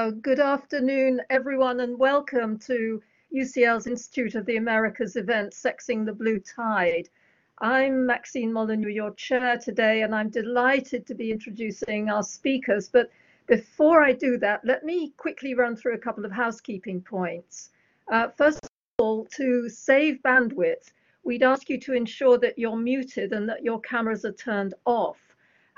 Uh, 0.00 0.12
good 0.12 0.40
afternoon, 0.40 1.20
everyone, 1.28 1.80
and 1.80 1.98
welcome 1.98 2.58
to 2.58 3.02
UCL's 3.36 3.86
Institute 3.86 4.34
of 4.34 4.46
the 4.46 4.56
Americas 4.56 5.14
event, 5.16 5.52
Sexing 5.52 6.06
the 6.06 6.12
Blue 6.14 6.40
Tide. 6.40 7.10
I'm 7.58 8.06
Maxine 8.06 8.50
Molyneux, 8.50 8.88
your 8.88 9.12
chair 9.12 9.58
today, 9.58 10.00
and 10.00 10.14
I'm 10.14 10.30
delighted 10.30 11.06
to 11.06 11.14
be 11.14 11.30
introducing 11.30 12.08
our 12.08 12.22
speakers. 12.22 12.88
But 12.88 13.10
before 13.46 14.02
I 14.02 14.14
do 14.14 14.38
that, 14.38 14.64
let 14.64 14.86
me 14.86 15.10
quickly 15.18 15.52
run 15.52 15.76
through 15.76 15.96
a 15.96 15.98
couple 16.06 16.24
of 16.24 16.32
housekeeping 16.32 17.02
points. 17.02 17.68
Uh, 18.10 18.28
first 18.28 18.60
of 18.64 18.70
all, 19.00 19.26
to 19.36 19.68
save 19.68 20.22
bandwidth, 20.22 20.92
we'd 21.24 21.42
ask 21.42 21.68
you 21.68 21.78
to 21.78 21.92
ensure 21.92 22.38
that 22.38 22.58
you're 22.58 22.74
muted 22.74 23.34
and 23.34 23.46
that 23.50 23.62
your 23.62 23.82
cameras 23.82 24.24
are 24.24 24.32
turned 24.32 24.72
off. 24.86 25.29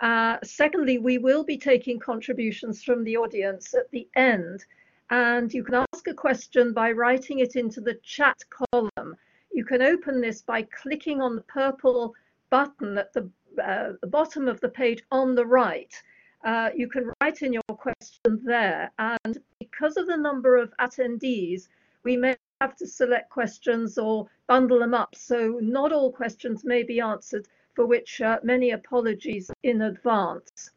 Uh, 0.03 0.37
secondly, 0.43 0.99
we 0.99 1.17
will 1.17 1.45
be 1.45 1.57
taking 1.57 1.97
contributions 1.97 2.83
from 2.83 3.05
the 3.05 3.17
audience 3.17 3.73
at 3.73 3.89
the 3.93 4.09
end, 4.17 4.65
and 5.11 5.55
you 5.55 5.63
can 5.63 5.87
ask 5.95 6.09
a 6.09 6.15
question 6.15 6.73
by 6.73 6.91
writing 6.91 7.39
it 7.39 7.55
into 7.55 7.81
the 7.81 7.95
chat 8.03 8.43
column. 8.51 9.15
You 9.53 9.65
can 9.65 9.81
open 9.81 10.21
this 10.21 10.43
by 10.43 10.63
clicking 10.63 11.21
on 11.21 11.37
the 11.37 11.43
purple 11.43 12.15
button 12.51 12.99
at 12.99 13.13
the, 13.13 13.31
uh, 13.63 13.93
bottom 14.09 14.49
of 14.49 14.61
the 14.61 14.69
page 14.69 15.05
on 15.13 15.37
the 15.37 15.47
right. 15.47 15.95
Uh, 16.43 16.71
you 16.75 16.89
can 16.89 17.13
write 17.21 17.43
in 17.43 17.53
your 17.53 17.63
question 17.77 18.41
there, 18.43 18.91
and 18.99 19.39
because 19.61 19.97
of 19.97 20.09
the 20.09 20.17
number 20.17 20.57
of 20.57 20.75
attendees, 20.81 21.69
we 22.03 22.17
may 22.17 22.35
have 22.61 22.75
to 22.75 22.89
select 22.89 23.31
questions 23.31 23.99
or 23.99 24.27
bundle 24.49 24.81
them 24.81 24.95
up, 24.95 25.15
so 25.15 25.61
not 25.63 25.93
all 25.93 26.11
questions 26.11 26.65
may 26.65 26.83
be 26.83 26.99
answered 26.99 27.47
for 27.75 27.87
which 27.87 28.21
uh, 28.21 28.39
many 28.43 28.71
apologies 28.71 29.51
in 29.63 29.83
advance. 29.83 30.71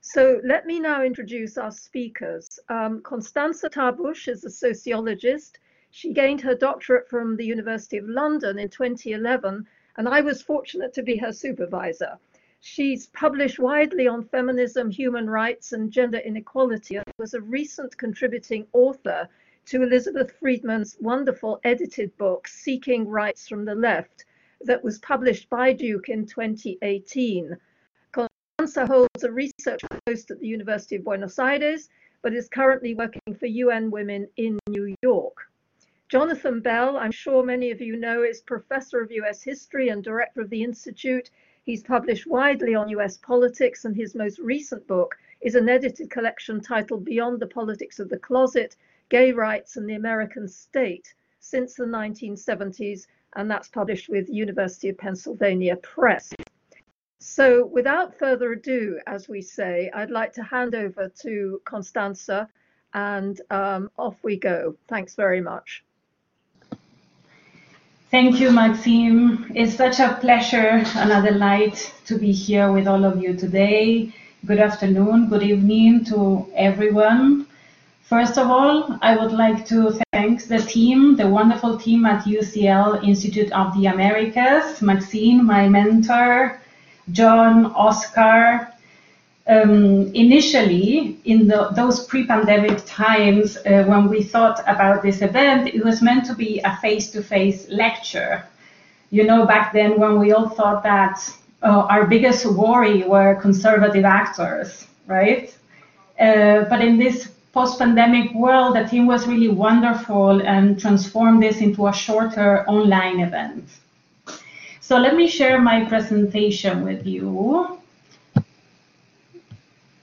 So 0.00 0.40
let 0.44 0.66
me 0.66 0.80
now 0.80 1.02
introduce 1.02 1.56
our 1.56 1.70
speakers. 1.70 2.58
Um, 2.68 3.00
Constanza 3.02 3.70
Tabbush 3.70 4.28
is 4.28 4.44
a 4.44 4.50
sociologist. 4.50 5.58
She 5.90 6.12
gained 6.12 6.40
her 6.42 6.54
doctorate 6.54 7.08
from 7.08 7.36
the 7.36 7.46
University 7.46 7.96
of 7.96 8.08
London 8.08 8.58
in 8.58 8.68
2011, 8.68 9.66
and 9.96 10.08
I 10.08 10.20
was 10.20 10.42
fortunate 10.42 10.92
to 10.94 11.02
be 11.02 11.16
her 11.16 11.32
supervisor. 11.32 12.18
She's 12.60 13.06
published 13.08 13.58
widely 13.58 14.08
on 14.08 14.24
feminism, 14.24 14.90
human 14.90 15.28
rights, 15.30 15.72
and 15.72 15.90
gender 15.90 16.18
inequality, 16.18 16.96
and 16.96 17.04
was 17.18 17.34
a 17.34 17.40
recent 17.40 17.96
contributing 17.96 18.66
author 18.72 19.28
to 19.66 19.82
Elizabeth 19.82 20.32
Friedman's 20.32 20.96
wonderful 21.00 21.60
edited 21.64 22.16
book, 22.18 22.48
Seeking 22.48 23.08
Rights 23.08 23.48
from 23.48 23.64
the 23.64 23.74
Left, 23.74 24.24
that 24.64 24.82
was 24.82 24.98
published 24.98 25.48
by 25.50 25.72
Duke 25.72 26.08
in 26.08 26.26
2018. 26.26 27.56
Constanza 28.12 28.86
holds 28.86 29.24
a 29.24 29.30
research 29.30 29.82
post 30.06 30.30
at 30.30 30.40
the 30.40 30.46
University 30.46 30.96
of 30.96 31.04
Buenos 31.04 31.38
Aires, 31.38 31.88
but 32.22 32.32
is 32.32 32.48
currently 32.48 32.94
working 32.94 33.34
for 33.38 33.46
UN 33.46 33.90
Women 33.90 34.28
in 34.36 34.58
New 34.68 34.94
York. 35.02 35.36
Jonathan 36.08 36.60
Bell, 36.60 36.96
I'm 36.96 37.10
sure 37.10 37.42
many 37.42 37.70
of 37.70 37.80
you 37.80 37.96
know, 37.96 38.22
is 38.22 38.40
professor 38.40 39.00
of 39.00 39.10
US 39.10 39.42
history 39.42 39.88
and 39.88 40.02
director 40.02 40.40
of 40.40 40.50
the 40.50 40.62
Institute. 40.62 41.30
He's 41.64 41.82
published 41.82 42.26
widely 42.26 42.74
on 42.74 42.88
US 42.90 43.16
politics, 43.18 43.84
and 43.84 43.96
his 43.96 44.14
most 44.14 44.38
recent 44.38 44.86
book 44.86 45.16
is 45.40 45.54
an 45.54 45.68
edited 45.68 46.10
collection 46.10 46.60
titled 46.60 47.04
Beyond 47.04 47.40
the 47.40 47.46
Politics 47.46 47.98
of 47.98 48.08
the 48.08 48.18
Closet 48.18 48.76
Gay 49.08 49.32
Rights 49.32 49.76
and 49.76 49.88
the 49.88 49.94
American 49.94 50.48
State 50.48 51.14
since 51.40 51.74
the 51.74 51.84
1970s 51.84 53.06
and 53.36 53.50
that's 53.50 53.68
published 53.68 54.08
with 54.08 54.28
University 54.28 54.88
of 54.88 54.98
Pennsylvania 54.98 55.76
Press. 55.76 56.32
So 57.18 57.66
without 57.66 58.18
further 58.18 58.52
ado, 58.52 59.00
as 59.06 59.28
we 59.28 59.40
say, 59.40 59.90
I'd 59.94 60.10
like 60.10 60.32
to 60.34 60.42
hand 60.42 60.74
over 60.74 61.10
to 61.22 61.60
Constanza 61.64 62.48
and 62.92 63.40
um, 63.50 63.90
off 63.98 64.16
we 64.22 64.36
go. 64.36 64.76
Thanks 64.88 65.14
very 65.14 65.40
much. 65.40 65.84
Thank 68.10 68.38
you, 68.38 68.52
Maxine. 68.52 69.50
It's 69.54 69.74
such 69.74 69.98
a 69.98 70.18
pleasure 70.20 70.84
and 70.94 71.10
a 71.10 71.32
delight 71.32 71.92
to 72.06 72.16
be 72.16 72.30
here 72.30 72.70
with 72.70 72.86
all 72.86 73.04
of 73.04 73.20
you 73.20 73.34
today. 73.34 74.14
Good 74.46 74.58
afternoon, 74.58 75.30
good 75.30 75.42
evening 75.42 76.04
to 76.04 76.46
everyone. 76.54 77.43
First 78.04 78.36
of 78.36 78.50
all, 78.50 78.98
I 79.00 79.16
would 79.16 79.32
like 79.32 79.64
to 79.68 79.98
thank 80.12 80.46
the 80.46 80.58
team, 80.58 81.16
the 81.16 81.26
wonderful 81.26 81.78
team 81.78 82.04
at 82.04 82.26
UCL 82.26 83.02
Institute 83.02 83.50
of 83.52 83.74
the 83.74 83.86
Americas, 83.86 84.82
Maxine, 84.82 85.42
my 85.42 85.70
mentor, 85.70 86.60
John, 87.12 87.66
Oscar. 87.74 88.68
Um, 89.46 90.12
initially, 90.14 91.18
in 91.24 91.48
the, 91.48 91.70
those 91.74 92.04
pre-pandemic 92.04 92.82
times, 92.84 93.56
uh, 93.56 93.84
when 93.84 94.10
we 94.10 94.22
thought 94.22 94.60
about 94.66 95.02
this 95.02 95.22
event, 95.22 95.68
it 95.68 95.82
was 95.82 96.02
meant 96.02 96.26
to 96.26 96.34
be 96.34 96.60
a 96.62 96.76
face-to-face 96.82 97.70
lecture. 97.70 98.44
You 99.08 99.24
know, 99.24 99.46
back 99.46 99.72
then 99.72 99.98
when 99.98 100.18
we 100.18 100.32
all 100.32 100.50
thought 100.50 100.82
that 100.82 101.26
uh, 101.62 101.86
our 101.88 102.06
biggest 102.06 102.44
worry 102.44 103.02
were 103.04 103.34
conservative 103.36 104.04
actors, 104.04 104.86
right? 105.06 105.56
Uh, 106.20 106.64
but 106.68 106.82
in 106.82 106.98
this 106.98 107.33
post-pandemic 107.54 108.34
world, 108.34 108.74
the 108.74 108.84
team 108.84 109.06
was 109.06 109.28
really 109.28 109.48
wonderful 109.48 110.42
and 110.42 110.78
transformed 110.78 111.40
this 111.40 111.60
into 111.60 111.86
a 111.86 111.92
shorter 111.92 112.68
online 112.68 113.20
event. 113.20 113.64
So 114.80 114.98
let 114.98 115.14
me 115.14 115.28
share 115.28 115.60
my 115.60 115.84
presentation 115.84 116.84
with 116.84 117.06
you. 117.06 117.78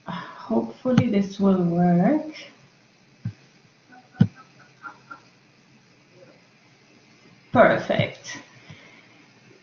Hopefully 0.07 1.09
this 1.09 1.39
will 1.39 1.63
work. 1.63 2.33
Perfect. 7.51 8.37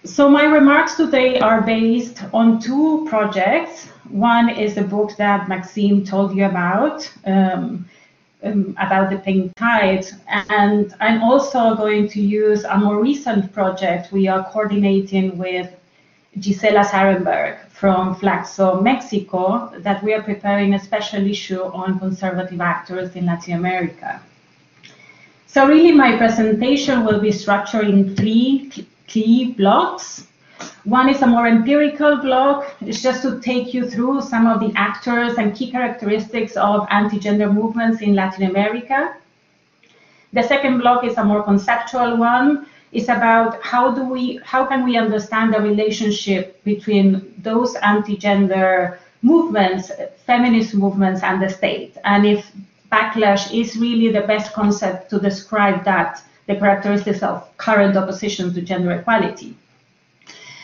So 0.08 0.28
my 0.28 0.44
remarks 0.44 0.96
today 0.96 1.38
are 1.38 1.60
based 1.60 2.24
on 2.32 2.60
two 2.60 3.06
projects 3.08 3.88
one 4.08 4.48
is 4.48 4.78
a 4.78 4.82
book 4.82 5.14
that 5.18 5.48
Maxine 5.48 6.02
told 6.02 6.34
you 6.34 6.46
about, 6.46 7.08
um, 7.26 7.86
um, 8.42 8.74
about 8.78 9.10
the 9.10 9.18
pink 9.18 9.54
tide. 9.56 10.06
And 10.26 10.94
I'm 11.00 11.22
also 11.22 11.74
going 11.74 12.08
to 12.08 12.20
use 12.22 12.64
a 12.64 12.78
more 12.78 13.02
recent 13.02 13.52
project 13.52 14.10
we 14.10 14.26
are 14.26 14.44
coordinating 14.50 15.36
with 15.36 15.70
Gisela 16.40 16.84
Zaremberg 16.84 17.58
from 17.68 18.14
FLACSO, 18.16 18.82
Mexico, 18.82 19.70
that 19.78 20.02
we 20.02 20.14
are 20.14 20.22
preparing 20.22 20.72
a 20.72 20.80
special 20.80 21.26
issue 21.26 21.62
on 21.62 21.98
conservative 21.98 22.62
actors 22.62 23.14
in 23.14 23.26
Latin 23.26 23.54
America. 23.54 24.22
So 25.46 25.66
really 25.66 25.92
my 25.92 26.16
presentation 26.16 27.04
will 27.04 27.20
be 27.20 27.30
structured 27.30 27.88
in 27.88 28.16
three 28.16 28.88
key 29.08 29.52
blocks. 29.52 30.26
One 30.84 31.08
is 31.08 31.22
a 31.22 31.26
more 31.26 31.48
empirical 31.48 32.18
block. 32.18 32.76
It's 32.80 33.02
just 33.02 33.22
to 33.22 33.40
take 33.40 33.74
you 33.74 33.90
through 33.90 34.22
some 34.22 34.46
of 34.46 34.60
the 34.60 34.72
actors 34.76 35.38
and 35.38 35.54
key 35.54 35.70
characteristics 35.70 36.56
of 36.56 36.86
anti-gender 36.90 37.52
movements 37.52 38.00
in 38.00 38.14
Latin 38.14 38.44
America. 38.44 39.16
The 40.32 40.42
second 40.42 40.78
block 40.78 41.04
is 41.04 41.16
a 41.16 41.24
more 41.24 41.42
conceptual 41.42 42.16
one. 42.16 42.66
It's 42.92 43.08
about 43.08 43.62
how 43.62 43.90
do 43.90 44.04
we, 44.04 44.40
how 44.44 44.64
can 44.66 44.84
we 44.84 44.96
understand 44.96 45.52
the 45.52 45.60
relationship 45.60 46.62
between 46.64 47.34
those 47.38 47.74
anti-gender 47.76 48.98
movements, 49.22 49.90
feminist 50.26 50.74
movements, 50.74 51.22
and 51.22 51.42
the 51.42 51.48
state, 51.48 51.96
and 52.04 52.24
if 52.26 52.50
backlash 52.90 53.52
is 53.52 53.76
really 53.76 54.10
the 54.10 54.22
best 54.22 54.52
concept 54.52 55.10
to 55.10 55.18
describe 55.18 55.84
that, 55.84 56.22
the 56.48 56.56
characteristics 56.56 57.22
of 57.22 57.56
current 57.58 57.96
opposition 57.96 58.52
to 58.54 58.60
gender 58.60 58.90
equality. 58.90 59.56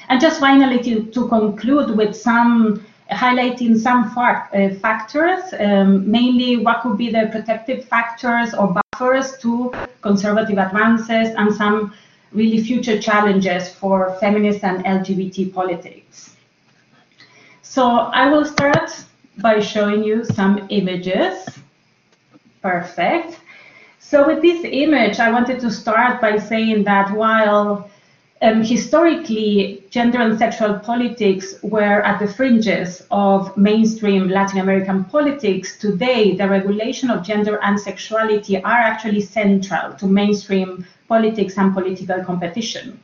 And 0.09 0.21
just 0.21 0.41
finally, 0.41 0.83
to, 0.83 1.05
to 1.13 1.29
conclude 1.29 1.97
with 1.97 2.17
some 2.17 2.85
highlighting 3.11 3.79
some 3.79 4.05
uh, 4.17 4.75
factors, 4.81 5.43
um, 5.61 6.11
mainly 6.11 6.57
what 6.57 6.83
could 6.83 6.97
be 6.97 7.11
the 7.11 7.29
protective 7.31 7.85
factors 7.85 8.55
or 8.55 8.75
buffers 8.93 9.39
to 9.39 9.73
conservative 10.01 10.59
advances 10.59 11.35
and 11.37 11.55
some 11.55 11.95
really 12.33 12.63
future 12.63 13.01
challenges 13.01 13.73
for 13.75 14.17
feminist 14.21 14.65
and 14.65 14.85
LGBT 14.85 15.53
politics. 15.53 16.37
So 17.63 17.87
I 17.87 18.29
will 18.31 18.45
start 18.45 18.91
by 19.39 19.61
showing 19.61 20.03
you 20.03 20.25
some 20.25 20.67
images. 20.71 21.47
Perfect. 22.63 23.39
So 24.07 24.27
with 24.27 24.43
this 24.43 24.67
image, 24.71 25.19
I 25.19 25.33
wanted 25.33 25.61
to 25.61 25.71
start 25.71 26.21
by 26.21 26.37
saying 26.37 26.85
that 26.85 27.11
while 27.13 27.91
um, 28.43 28.63
historically, 28.63 29.83
gender 29.89 30.21
and 30.21 30.39
sexual 30.39 30.79
politics 30.79 31.55
were 31.63 32.03
at 32.03 32.21
the 32.21 32.29
fringes 32.29 33.07
of 33.11 33.57
mainstream 33.57 34.29
Latin 34.29 34.61
American 34.61 35.05
politics. 35.05 35.79
Today, 35.79 36.37
the 36.37 36.47
regulation 36.47 37.09
of 37.09 37.25
gender 37.25 37.59
and 37.63 37.81
sexuality 37.81 38.63
are 38.63 38.83
actually 38.93 39.23
central 39.23 39.95
to 39.95 40.07
mainstream 40.07 40.87
politics 41.09 41.57
and 41.57 41.73
political 41.73 42.23
competition. 42.23 43.01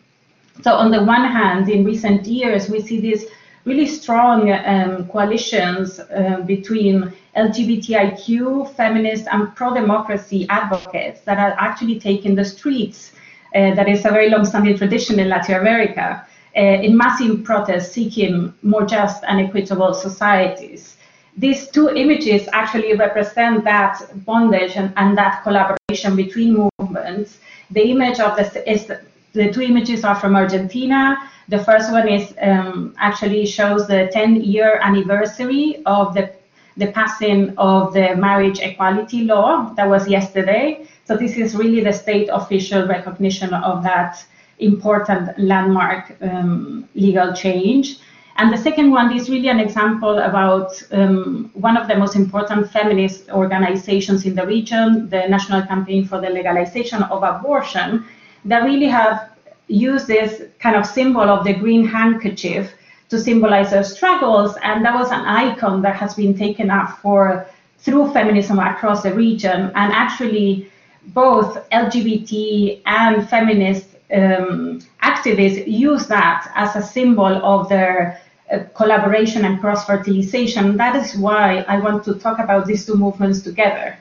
So 0.63 0.75
on 0.75 0.91
the 0.91 1.03
one 1.03 1.25
hand, 1.25 1.71
in 1.71 1.83
recent 1.83 2.27
years, 2.27 2.69
we 2.69 2.83
see 2.83 3.01
this 3.01 3.25
really 3.65 3.87
strong 3.87 4.51
um, 4.53 5.07
coalitions 5.09 6.01
uh, 6.01 6.43
between 6.47 7.13
LGBTIQ, 7.37 8.75
feminist, 8.75 9.27
and 9.31 9.55
pro-democracy 9.55 10.47
advocates 10.49 11.21
that 11.23 11.39
are 11.39 11.55
actually 11.59 12.01
taking 12.01 12.35
the 12.35 12.45
streets. 12.45 13.13
Uh, 13.55 13.75
that 13.75 13.89
is 13.89 14.05
a 14.05 14.11
very 14.11 14.31
long-standing 14.31 14.77
tradition 14.77 15.19
in 15.19 15.29
Latin 15.29 15.57
America, 15.57 16.25
uh, 16.57 16.61
in 16.61 16.97
massive 16.97 17.43
protests 17.45 17.93
seeking 17.93 18.55
more 18.63 18.87
just 18.87 19.25
and 19.25 19.41
equitable 19.41 19.93
societies. 19.93 20.97
These 21.37 21.69
two 21.69 21.91
images 21.91 22.49
actually 22.53 22.95
represent 22.95 23.65
that 23.65 24.03
bondage 24.25 24.77
and, 24.77 24.93
and 24.97 25.17
that 25.17 25.43
collaboration 25.43 26.17
between 26.17 26.71
movements. 26.79 27.39
The 27.71 27.91
image 27.91 28.21
of 28.21 28.37
this 28.37 28.57
is 28.67 28.91
the 29.33 29.53
two 29.53 29.63
images 29.63 30.05
are 30.05 30.15
from 30.15 30.37
Argentina. 30.37 31.17
The 31.49 31.63
first 31.63 31.93
one 31.93 32.09
is 32.09 32.35
um, 32.41 32.95
actually 32.99 33.47
shows 33.47 33.87
the 33.87 34.09
10 34.13 34.43
year 34.43 34.79
anniversary 34.83 35.83
of 35.87 36.15
the 36.15 36.33
the 36.77 36.87
passing 36.93 37.53
of 37.59 37.93
the 37.93 38.15
marriage 38.17 38.61
equality 38.61 39.25
law 39.25 39.73
that 39.75 39.89
was 39.89 40.09
yesterday. 40.09 40.87
So 41.05 41.17
this 41.17 41.37
is 41.37 41.55
really 41.55 41.83
the 41.83 41.93
state 41.93 42.29
official 42.33 42.87
recognition 42.87 43.53
of 43.53 43.83
that 43.83 44.25
important 44.59 45.39
landmark 45.39 46.17
um, 46.23 46.89
legal 46.95 47.35
change. 47.35 47.99
And 48.37 48.53
the 48.53 48.57
second 48.57 48.91
one 48.91 49.15
is 49.15 49.29
really 49.29 49.49
an 49.49 49.61
example 49.61 50.19
about 50.19 50.83
um, 50.93 51.51
one 51.55 51.77
of 51.77 51.89
the 51.89 51.97
most 51.97 52.17
important 52.17 52.71
feminist 52.71 53.29
organizations 53.31 54.25
in 54.25 54.35
the 54.35 54.47
region, 54.47 55.11
the 55.11 55.29
National 55.29 55.63
Campaign 55.67 56.07
for 56.07 56.21
the 56.21 56.31
Legalization 56.31 57.03
of 57.03 57.23
Abortion, 57.23 58.07
that 58.45 58.65
really 58.65 58.87
have 58.87 59.31
used 59.69 60.07
this 60.07 60.43
kind 60.59 60.77
of 60.77 60.85
symbol 60.85 61.23
of 61.23 61.45
the 61.45 61.55
green 61.55 61.87
handkerchief 61.87 62.73
to 63.09 63.19
symbolize 63.19 63.71
their 63.71 63.85
struggles. 63.85 64.57
And 64.63 64.85
that 64.85 64.95
was 64.95 65.11
an 65.11 65.21
icon 65.21 65.83
that 65.83 65.97
has 65.97 66.15
been 66.15 66.37
taken 66.37 66.71
up 66.71 66.99
for 66.99 67.47
through 67.79 68.13
feminism 68.13 68.59
across 68.59 69.03
the 69.03 69.15
region. 69.15 69.73
And 69.75 69.93
actually, 69.93 70.71
both 71.09 71.69
LGBT 71.71 72.83
and 72.87 73.29
feminist 73.29 73.87
um, 74.13 74.81
activists 75.03 75.67
use 75.67 76.07
that 76.09 76.51
as 76.55 76.77
a 76.77 76.83
symbol 76.83 77.27
of 77.27 77.69
their 77.69 78.21
uh, 78.53 78.59
collaboration 78.75 79.45
and 79.45 79.61
cross 79.61 79.87
fertilization. 79.87 80.77
That 80.77 80.97
is 80.97 81.17
why 81.17 81.65
I 81.69 81.79
want 81.79 82.05
to 82.05 82.15
talk 82.15 82.39
about 82.39 82.67
these 82.67 82.85
two 82.85 82.97
movements 82.97 83.41
together, 83.41 83.97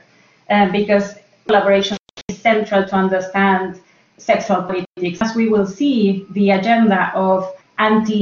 uh, 0.50 0.70
because 0.72 1.14
collaboration 1.46 1.96
is 2.28 2.38
central 2.38 2.84
to 2.86 2.94
understand 2.94 3.80
sexual 4.20 4.62
politics. 4.62 5.20
As 5.20 5.34
we 5.34 5.48
will 5.48 5.66
see, 5.66 6.26
the 6.30 6.50
agenda 6.50 7.12
of 7.14 7.54
anti 7.78 8.20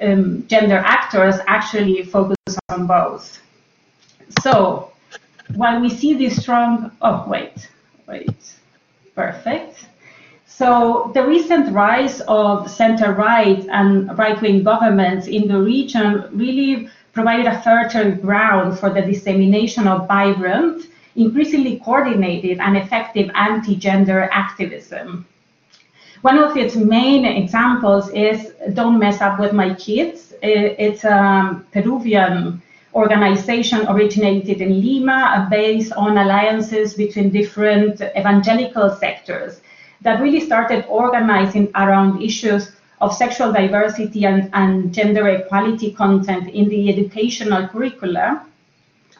um, 0.00 0.46
gender 0.46 0.78
actors 0.84 1.36
actually 1.46 2.02
focus 2.02 2.36
on 2.68 2.86
both. 2.86 3.40
So 4.42 4.92
when 5.54 5.80
we 5.80 5.88
see 5.88 6.14
this 6.14 6.40
strong, 6.42 6.92
oh, 7.02 7.24
wait, 7.26 7.68
wait, 8.06 8.54
perfect. 9.14 9.86
So 10.46 11.12
the 11.14 11.24
recent 11.24 11.72
rise 11.72 12.20
of 12.22 12.70
center-right 12.70 13.66
and 13.70 14.18
right-wing 14.18 14.64
governments 14.64 15.26
in 15.28 15.46
the 15.46 15.58
region 15.58 16.28
really 16.32 16.90
provided 17.12 17.46
a 17.46 17.62
fertile 17.62 18.12
ground 18.12 18.78
for 18.78 18.90
the 18.90 19.02
dissemination 19.02 19.86
of 19.86 20.08
vibrant, 20.08 20.86
increasingly 21.18 21.80
coordinated 21.80 22.58
and 22.60 22.76
effective 22.76 23.30
anti-gender 23.34 24.30
activism. 24.32 25.26
One 26.22 26.38
of 26.38 26.56
its 26.56 26.74
main 26.76 27.24
examples 27.24 28.08
is 28.10 28.52
Don't 28.74 28.98
Mess 28.98 29.20
Up 29.20 29.38
With 29.38 29.52
My 29.52 29.74
Kids. 29.74 30.32
Uh, 30.32 30.86
it's 30.86 31.04
a 31.04 31.62
Peruvian 31.72 32.62
organization 32.94 33.86
originated 33.88 34.60
in 34.60 34.80
Lima 34.80 35.46
based 35.50 35.92
on 35.92 36.18
alliances 36.18 36.94
between 36.94 37.30
different 37.30 38.00
evangelical 38.00 38.96
sectors 38.96 39.60
that 40.00 40.20
really 40.20 40.40
started 40.40 40.84
organizing 40.88 41.70
around 41.74 42.22
issues 42.22 42.72
of 43.00 43.14
sexual 43.14 43.52
diversity 43.52 44.24
and, 44.24 44.50
and 44.52 44.92
gender 44.94 45.28
equality 45.28 45.92
content 45.92 46.48
in 46.50 46.68
the 46.68 46.88
educational 46.88 47.68
curricula. 47.68 48.44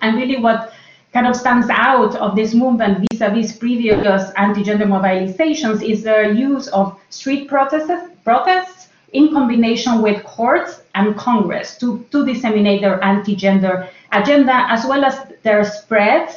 And 0.00 0.16
really 0.16 0.38
what 0.38 0.72
kind 1.12 1.26
of 1.26 1.34
stands 1.34 1.68
out 1.70 2.14
of 2.16 2.36
this 2.36 2.54
movement 2.54 3.06
vis-a-vis 3.10 3.56
previous 3.56 4.30
anti-gender 4.36 4.84
mobilizations 4.84 5.82
is 5.82 6.02
the 6.02 6.34
use 6.36 6.68
of 6.68 6.98
street 7.08 7.48
protests, 7.48 7.90
protests 8.24 8.88
in 9.12 9.32
combination 9.32 10.02
with 10.02 10.22
courts 10.24 10.82
and 10.94 11.16
Congress 11.16 11.78
to, 11.78 12.04
to 12.10 12.26
disseminate 12.26 12.82
their 12.82 13.02
anti-gender 13.02 13.88
agenda, 14.12 14.66
as 14.68 14.84
well 14.84 15.04
as 15.04 15.32
their 15.42 15.64
spread 15.64 16.28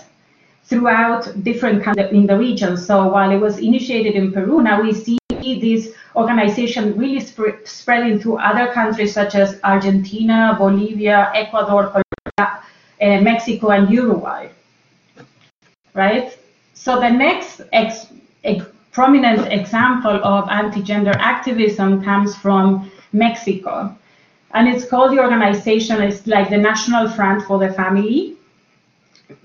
throughout 0.64 1.44
different 1.44 1.84
countries 1.84 2.12
in 2.12 2.26
the 2.26 2.38
region. 2.38 2.78
So 2.78 3.10
while 3.10 3.32
it 3.32 3.40
was 3.40 3.58
initiated 3.58 4.16
in 4.16 4.32
Peru, 4.32 4.62
now 4.62 4.82
we 4.82 4.94
see 4.94 5.18
this 5.42 5.94
organization 6.16 6.98
really 6.98 7.20
sp 7.20 7.60
spreading 7.66 8.20
to 8.22 8.38
other 8.38 8.72
countries 8.72 9.14
such 9.14 9.36
as 9.36 9.60
Argentina, 9.64 10.56
Bolivia, 10.58 11.32
Ecuador, 11.34 11.88
Colombia, 11.90 12.64
uh, 13.02 13.22
Mexico, 13.22 13.72
and 13.72 13.90
Uruguay 13.90 14.48
right? 15.94 16.38
So 16.74 17.00
the 17.00 17.10
next 17.10 17.62
ex 17.72 18.08
ex 18.44 18.66
prominent 18.92 19.52
example 19.52 20.20
of 20.24 20.50
anti-gender 20.50 21.14
activism 21.18 22.04
comes 22.04 22.36
from 22.36 22.92
Mexico. 23.14 23.96
And 24.54 24.68
it's 24.68 24.86
called 24.86 25.14
the 25.14 25.20
organization, 25.20 26.02
it's 26.02 26.28
like 26.28 26.50
the 26.50 26.58
National 26.58 27.08
Front 27.08 27.44
for 27.44 27.58
the 27.58 27.72
Family. 27.72 28.36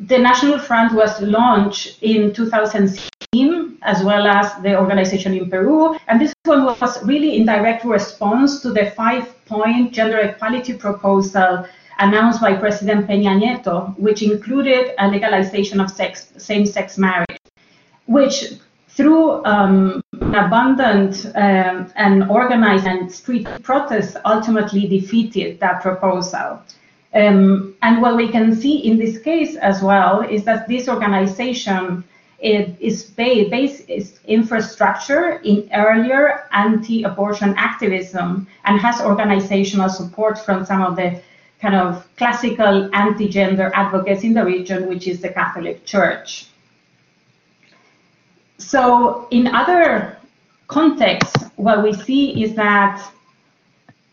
The 0.00 0.18
National 0.18 0.58
Front 0.58 0.94
was 0.94 1.20
launched 1.22 2.02
in 2.02 2.34
2016, 2.34 3.78
as 3.82 4.02
well 4.02 4.26
as 4.26 4.52
the 4.62 4.76
organization 4.76 5.32
in 5.32 5.48
Peru. 5.48 5.96
And 6.08 6.20
this 6.20 6.34
one 6.44 6.64
was 6.64 7.04
really 7.04 7.36
in 7.36 7.46
direct 7.46 7.84
response 7.84 8.60
to 8.62 8.72
the 8.72 8.90
five-point 8.96 9.92
gender 9.92 10.18
equality 10.18 10.74
proposal 10.74 11.66
announced 11.98 12.40
by 12.40 12.54
President 12.54 13.06
Peña 13.06 13.34
Nieto, 13.40 13.98
which 13.98 14.22
included 14.22 14.94
a 14.98 15.08
legalization 15.08 15.80
of 15.80 15.90
sex, 15.90 16.32
same-sex 16.36 16.98
marriage, 16.98 17.38
which 18.06 18.52
through 18.88 19.44
um, 19.44 20.02
abundant 20.20 21.26
um, 21.34 21.92
and 21.96 22.30
organized 22.30 22.86
and 22.86 23.12
street 23.12 23.46
protests 23.62 24.16
ultimately 24.24 24.86
defeated 24.86 25.60
that 25.60 25.82
proposal. 25.82 26.62
Um, 27.14 27.74
and 27.82 28.02
what 28.02 28.16
we 28.16 28.28
can 28.28 28.54
see 28.54 28.78
in 28.78 28.98
this 28.98 29.18
case 29.18 29.56
as 29.56 29.82
well 29.82 30.20
is 30.20 30.44
that 30.44 30.68
this 30.68 30.88
organization 30.88 32.04
it 32.38 32.76
is 32.80 33.04
based 33.04 33.88
its 33.88 34.20
infrastructure 34.26 35.40
in 35.42 35.68
earlier 35.72 36.44
anti-abortion 36.52 37.54
activism 37.56 38.46
and 38.66 38.78
has 38.78 39.00
organizational 39.00 39.88
support 39.88 40.38
from 40.38 40.66
some 40.66 40.82
of 40.82 40.96
the 40.96 41.20
kind 41.60 41.74
of 41.74 42.06
classical 42.16 42.94
anti-gender 42.94 43.70
advocates 43.74 44.24
in 44.24 44.34
the 44.34 44.44
region, 44.44 44.86
which 44.88 45.06
is 45.06 45.20
the 45.20 45.28
Catholic 45.28 45.84
Church. 45.84 46.46
So 48.58 49.28
in 49.30 49.48
other 49.48 50.18
contexts, 50.68 51.44
what 51.56 51.82
we 51.82 51.92
see 51.92 52.42
is 52.42 52.54
that 52.54 53.02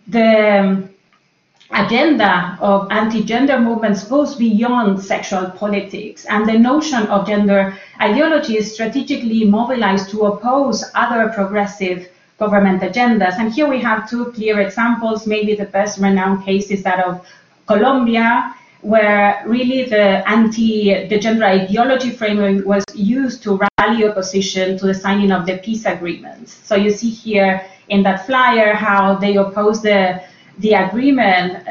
the 0.07 0.89
agenda 1.71 2.57
of 2.62 2.88
anti-gender 2.91 3.59
movements 3.59 4.03
goes 4.03 4.35
beyond 4.35 5.01
sexual 5.01 5.50
politics 5.51 6.25
and 6.25 6.47
the 6.47 6.57
notion 6.57 7.07
of 7.07 7.25
gender 7.25 7.77
ideology 8.00 8.57
is 8.57 8.73
strategically 8.73 9.43
mobilized 9.45 10.09
to 10.12 10.25
oppose 10.25 10.83
other 10.93 11.29
progressive 11.29 12.09
government 12.37 12.81
agendas. 12.81 13.35
And 13.39 13.53
here 13.53 13.67
we 13.67 13.79
have 13.81 14.09
two 14.09 14.31
clear 14.31 14.59
examples. 14.59 15.27
Maybe 15.27 15.55
the 15.55 15.65
best 15.65 15.99
renowned 15.99 16.45
case 16.45 16.71
is 16.71 16.83
that 16.83 16.99
of 17.05 17.25
Colombia, 17.67 18.55
where 18.81 19.41
really 19.45 19.85
the 19.85 20.27
anti 20.27 21.07
the 21.07 21.17
gender 21.19 21.45
ideology 21.45 22.11
framework 22.11 22.65
was 22.65 22.83
used 22.93 23.43
to 23.43 23.59
rally 23.79 24.05
opposition 24.05 24.77
to 24.77 24.85
the 24.87 24.93
signing 24.93 25.31
of 25.31 25.45
the 25.45 25.57
peace 25.57 25.85
agreements. 25.85 26.51
So 26.67 26.75
you 26.75 26.91
see 26.91 27.09
here 27.09 27.65
in 27.89 28.03
that 28.03 28.25
flyer 28.25 28.73
how 28.73 29.15
they 29.15 29.37
oppose 29.37 29.81
the 29.81 30.21
the 30.59 30.73
agreement, 30.73 31.65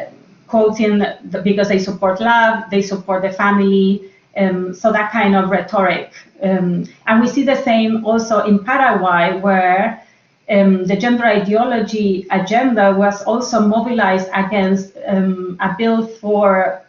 quoting 0.47 0.99
the, 0.99 1.40
because 1.45 1.69
they 1.69 1.78
support 1.78 2.21
love, 2.21 2.64
they 2.71 2.83
support 2.83 3.23
the 3.23 3.31
family, 3.31 4.11
um, 4.37 4.75
so 4.75 4.92
that 4.92 5.12
kind 5.12 5.37
of 5.37 5.50
rhetoric. 5.50 6.12
Um, 6.42 6.87
and 7.07 7.21
we 7.21 7.28
see 7.28 7.45
the 7.45 7.62
same 7.62 8.04
also 8.04 8.45
in 8.45 8.64
Paraguay, 8.64 9.38
where 9.40 10.04
um, 10.52 10.85
the 10.85 10.97
gender 10.97 11.25
ideology 11.25 12.26
agenda 12.30 12.92
was 12.92 13.23
also 13.23 13.61
mobilized 13.61 14.28
against 14.35 14.97
um, 15.06 15.56
a 15.61 15.75
bill 15.78 16.06
for 16.06 16.82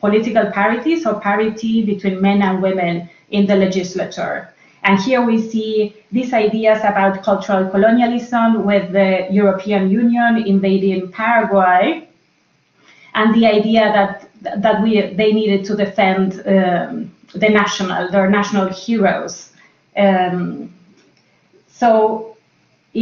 political 0.00 0.50
parity, 0.52 1.00
so 1.00 1.18
parity 1.18 1.84
between 1.84 2.20
men 2.20 2.42
and 2.42 2.62
women 2.62 3.08
in 3.30 3.46
the 3.46 3.56
legislature. 3.56 4.48
And 4.84 4.98
here 5.00 5.22
we 5.22 5.40
see 5.50 5.96
these 6.12 6.32
ideas 6.32 6.78
about 6.80 7.22
cultural 7.22 7.68
colonialism 7.68 8.64
with 8.64 8.92
the 8.92 9.26
European 9.30 9.90
Union 9.90 10.38
invading 10.46 11.10
Paraguay 11.10 12.08
and 13.14 13.34
the 13.34 13.46
idea 13.46 13.92
that 13.92 14.28
that 14.62 14.80
we 14.82 15.00
they 15.00 15.32
needed 15.32 15.64
to 15.64 15.74
defend 15.76 16.40
um, 16.46 17.12
the 17.34 17.48
national, 17.48 18.10
their 18.10 18.30
national 18.30 18.68
heroes. 18.68 19.50
Um, 19.96 20.72
so 21.66 22.27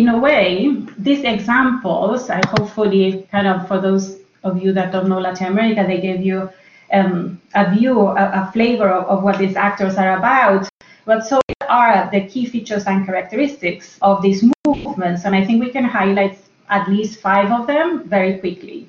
in 0.01 0.09
a 0.09 0.19
way, 0.19 0.77
these 0.99 1.25
examples, 1.25 2.29
I 2.29 2.41
hopefully 2.49 3.27
kind 3.31 3.47
of 3.47 3.67
for 3.67 3.81
those 3.81 4.19
of 4.45 4.63
you 4.63 4.73
that 4.75 4.93
don't 4.93 5.09
know 5.09 5.19
Latin 5.19 5.47
America, 5.47 5.85
they 5.87 6.01
gave 6.01 6.21
you 6.21 6.51
um, 6.93 7.41
a 7.55 7.75
view, 7.75 8.01
a, 8.01 8.25
a 8.41 8.51
flavor 8.53 8.89
of, 8.89 9.05
of, 9.07 9.23
what 9.23 9.39
these 9.39 9.57
actors 9.57 9.97
are 9.97 10.19
about. 10.19 10.69
But 11.07 11.27
so 11.27 11.41
are 11.69 12.11
the 12.13 12.27
key 12.27 12.45
features 12.45 12.85
and 12.87 13.07
characteristics 13.07 13.99
of 14.03 14.21
these 14.23 14.45
movements, 14.67 15.25
and 15.25 15.35
I 15.35 15.45
think 15.45 15.65
we 15.65 15.71
can 15.71 15.85
highlight 15.85 16.39
at 16.69 16.89
least 16.89 17.21
five 17.21 17.51
of 17.51 17.67
them 17.67 18.07
very 18.07 18.39
quickly. 18.39 18.89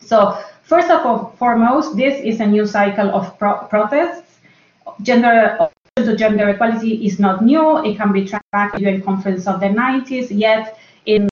So 0.00 0.42
first 0.62 0.90
of 0.90 1.04
all, 1.04 1.34
foremost, 1.38 1.96
this 1.96 2.18
is 2.20 2.40
a 2.40 2.46
new 2.46 2.66
cycle 2.66 3.10
of 3.10 3.38
pro 3.38 3.66
protests. 3.66 4.38
Gender 5.02 5.70
to 6.04 6.16
gender 6.16 6.48
equality 6.48 7.06
is 7.06 7.18
not 7.18 7.44
new. 7.44 7.84
It 7.84 7.96
can 7.96 8.12
be 8.12 8.24
tracked 8.26 8.76
in 8.76 8.84
the 8.84 8.90
UN 8.90 9.02
conference 9.02 9.46
of 9.46 9.60
the 9.60 9.66
90s, 9.66 10.28
yet 10.30 10.78
in 11.06 11.28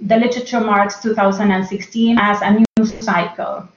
the 0.00 0.16
literature 0.16 0.60
marks 0.60 1.00
2016 1.02 2.18
as 2.18 2.40
a 2.42 2.50
new 2.50 2.86
cycle. 3.00 3.68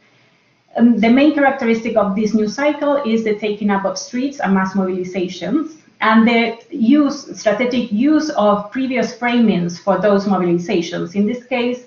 Um, 0.76 0.98
the 1.00 1.10
main 1.10 1.34
characteristic 1.34 1.96
of 1.98 2.16
this 2.16 2.34
new 2.34 2.48
cycle 2.48 2.96
is 3.06 3.24
the 3.24 3.36
taking 3.36 3.70
up 3.70 3.86
of 3.86 3.98
streets 3.98 4.40
and 4.40 4.54
mass 4.54 4.74
mobilizations 4.74 5.78
and 6.02 6.28
the 6.28 6.58
use, 6.70 7.40
strategic 7.40 7.92
use 7.92 8.30
of 8.32 8.72
previous 8.72 9.16
framings 9.16 9.80
for 9.80 10.00
those 10.00 10.26
mobilizations. 10.26 11.16
In 11.16 11.26
this 11.26 11.46
case, 11.46 11.86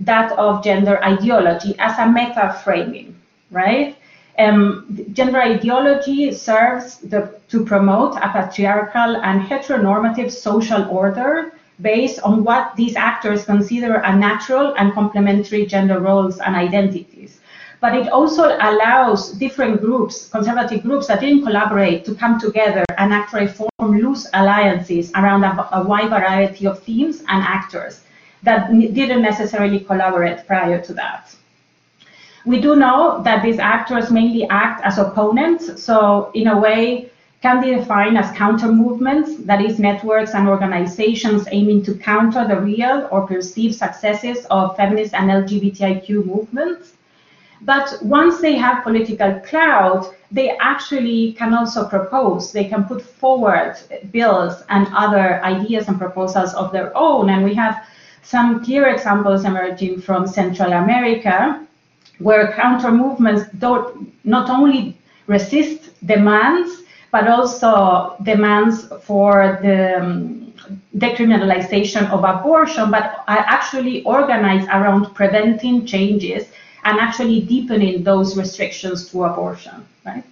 that 0.00 0.32
of 0.32 0.64
gender 0.64 1.02
ideology 1.02 1.74
as 1.78 1.98
a 1.98 2.10
meta 2.10 2.60
framing, 2.64 3.16
right? 3.50 3.96
Um, 4.36 5.06
gender 5.12 5.40
ideology 5.40 6.32
serves 6.32 6.98
the, 6.98 7.38
to 7.48 7.64
promote 7.64 8.16
a 8.16 8.28
patriarchal 8.30 9.16
and 9.16 9.40
heteronormative 9.40 10.30
social 10.32 10.84
order 10.90 11.52
based 11.80 12.20
on 12.20 12.42
what 12.42 12.74
these 12.76 12.96
actors 12.96 13.44
consider 13.44 13.94
a 13.94 14.16
natural 14.16 14.74
and 14.76 14.92
complementary 14.92 15.66
gender 15.66 16.00
roles 16.00 16.38
and 16.38 16.56
identities. 16.56 17.40
But 17.80 17.94
it 17.94 18.08
also 18.08 18.56
allows 18.60 19.32
different 19.32 19.80
groups, 19.80 20.28
conservative 20.28 20.82
groups 20.82 21.08
that 21.08 21.20
didn't 21.20 21.44
collaborate, 21.44 22.04
to 22.06 22.14
come 22.14 22.40
together 22.40 22.84
and 22.98 23.12
actually 23.12 23.48
form 23.48 23.98
loose 24.00 24.26
alliances 24.32 25.12
around 25.14 25.44
a, 25.44 25.68
a 25.76 25.84
wide 25.84 26.08
variety 26.08 26.66
of 26.66 26.82
themes 26.82 27.20
and 27.28 27.42
actors 27.42 28.00
that 28.42 28.70
didn't 28.72 29.22
necessarily 29.22 29.80
collaborate 29.80 30.46
prior 30.46 30.80
to 30.80 30.94
that. 30.94 31.34
We 32.46 32.60
do 32.60 32.76
know 32.76 33.22
that 33.22 33.42
these 33.42 33.58
actors 33.58 34.10
mainly 34.10 34.46
act 34.48 34.82
as 34.84 34.98
opponents, 34.98 35.82
so 35.82 36.30
in 36.34 36.48
a 36.48 36.58
way 36.58 37.10
can 37.40 37.60
be 37.60 37.74
defined 37.74 38.16
as 38.16 38.36
counter 38.36 38.72
movements, 38.72 39.36
that 39.44 39.60
is, 39.60 39.78
networks 39.78 40.34
and 40.34 40.48
organizations 40.48 41.46
aiming 41.50 41.82
to 41.84 41.94
counter 41.94 42.46
the 42.48 42.58
real 42.60 43.08
or 43.10 43.26
perceived 43.26 43.74
successes 43.74 44.46
of 44.50 44.76
feminist 44.76 45.14
and 45.14 45.30
LGBTIQ 45.30 46.24
movements. 46.24 46.94
But 47.60 47.98
once 48.02 48.40
they 48.40 48.56
have 48.56 48.82
political 48.82 49.40
clout, 49.40 50.14
they 50.30 50.56
actually 50.58 51.32
can 51.34 51.54
also 51.54 51.86
propose, 51.88 52.52
they 52.52 52.64
can 52.64 52.84
put 52.84 53.00
forward 53.00 53.76
bills 54.10 54.62
and 54.68 54.86
other 54.94 55.42
ideas 55.44 55.88
and 55.88 55.98
proposals 55.98 56.52
of 56.54 56.72
their 56.72 56.96
own. 56.96 57.30
And 57.30 57.44
we 57.44 57.54
have 57.54 57.86
some 58.22 58.64
clear 58.64 58.88
examples 58.88 59.44
emerging 59.44 60.00
from 60.00 60.26
Central 60.26 60.72
America, 60.72 61.66
where 62.18 62.52
counter 62.52 62.90
movements 62.90 63.44
don't 63.58 64.12
not 64.24 64.48
only 64.50 64.96
resist 65.26 65.90
demands, 66.06 66.82
but 67.10 67.28
also 67.28 68.16
demands 68.22 68.88
for 69.02 69.58
the 69.62 69.98
um, 69.98 70.52
decriminalization 70.96 72.10
of 72.10 72.24
abortion, 72.24 72.90
but 72.90 73.24
are 73.28 73.44
actually 73.56 74.02
organized 74.04 74.68
around 74.68 75.14
preventing 75.14 75.86
changes 75.86 76.48
and 76.84 76.98
actually 76.98 77.40
deepening 77.40 78.02
those 78.02 78.36
restrictions 78.36 79.08
to 79.10 79.24
abortion, 79.24 79.84
right? 80.04 80.24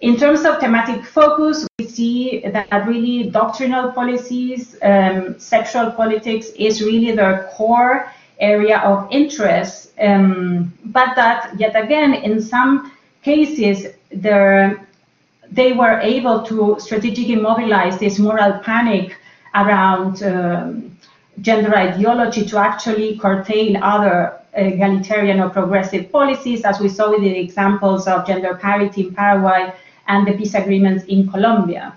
In 0.00 0.16
terms 0.16 0.44
of 0.44 0.60
thematic 0.60 1.04
focus, 1.04 1.66
we 1.78 1.86
see 1.86 2.40
that 2.40 2.86
really 2.86 3.30
doctrinal 3.30 3.90
policies, 3.92 4.76
um, 4.82 5.38
sexual 5.38 5.90
politics 5.92 6.48
is 6.56 6.82
really 6.82 7.12
their 7.12 7.50
core 7.54 8.12
area 8.40 8.78
of 8.78 9.08
interest, 9.10 9.92
um, 10.00 10.72
but 10.86 11.14
that 11.16 11.58
yet 11.58 11.74
again, 11.76 12.14
in 12.14 12.40
some 12.40 12.92
cases, 13.22 13.86
they 14.12 15.72
were 15.72 15.98
able 16.00 16.42
to 16.42 16.76
strategically 16.78 17.36
mobilize 17.36 17.98
this 17.98 18.18
moral 18.18 18.58
panic 18.60 19.16
around 19.54 20.22
um, 20.22 20.96
gender 21.40 21.74
ideology 21.76 22.44
to 22.44 22.58
actually 22.58 23.18
curtail 23.18 23.76
other 23.82 24.40
egalitarian 24.54 25.40
or 25.40 25.50
progressive 25.50 26.10
policies, 26.12 26.64
as 26.64 26.80
we 26.80 26.88
saw 26.88 27.10
with 27.10 27.20
the 27.20 27.38
examples 27.38 28.06
of 28.06 28.26
gender 28.26 28.54
parity 28.54 29.08
in 29.08 29.14
Paraguay 29.14 29.72
and 30.06 30.26
the 30.26 30.32
peace 30.32 30.54
agreements 30.54 31.04
in 31.04 31.28
Colombia. 31.30 31.94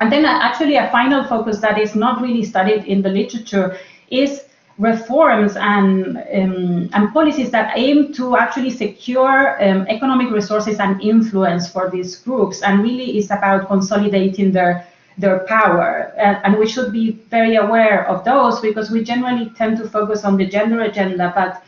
And 0.00 0.12
then 0.12 0.24
uh, 0.24 0.38
actually 0.42 0.76
a 0.76 0.90
final 0.90 1.24
focus 1.24 1.58
that 1.60 1.78
is 1.78 1.94
not 1.94 2.20
really 2.20 2.44
studied 2.44 2.84
in 2.84 3.02
the 3.02 3.08
literature 3.08 3.78
is 4.10 4.44
reforms 4.78 5.56
and, 5.56 6.18
um, 6.18 6.88
and 6.92 7.12
policies 7.12 7.50
that 7.50 7.72
aim 7.76 8.12
to 8.12 8.36
actually 8.36 8.70
secure 8.70 9.62
um, 9.62 9.84
economic 9.88 10.30
resources 10.30 10.78
and 10.78 11.00
influence 11.02 11.68
for 11.68 11.90
these 11.90 12.16
groups 12.16 12.62
and 12.62 12.82
really 12.82 13.18
is 13.18 13.30
about 13.30 13.66
consolidating 13.66 14.52
their 14.52 14.86
their 15.18 15.40
power. 15.46 16.14
And, 16.16 16.38
and 16.44 16.56
we 16.56 16.68
should 16.68 16.92
be 16.92 17.10
very 17.28 17.56
aware 17.56 18.08
of 18.08 18.24
those 18.24 18.60
because 18.60 18.88
we 18.88 19.02
generally 19.02 19.50
tend 19.56 19.76
to 19.78 19.88
focus 19.88 20.24
on 20.24 20.36
the 20.36 20.46
gender 20.46 20.82
agenda 20.82 21.32
but 21.34 21.64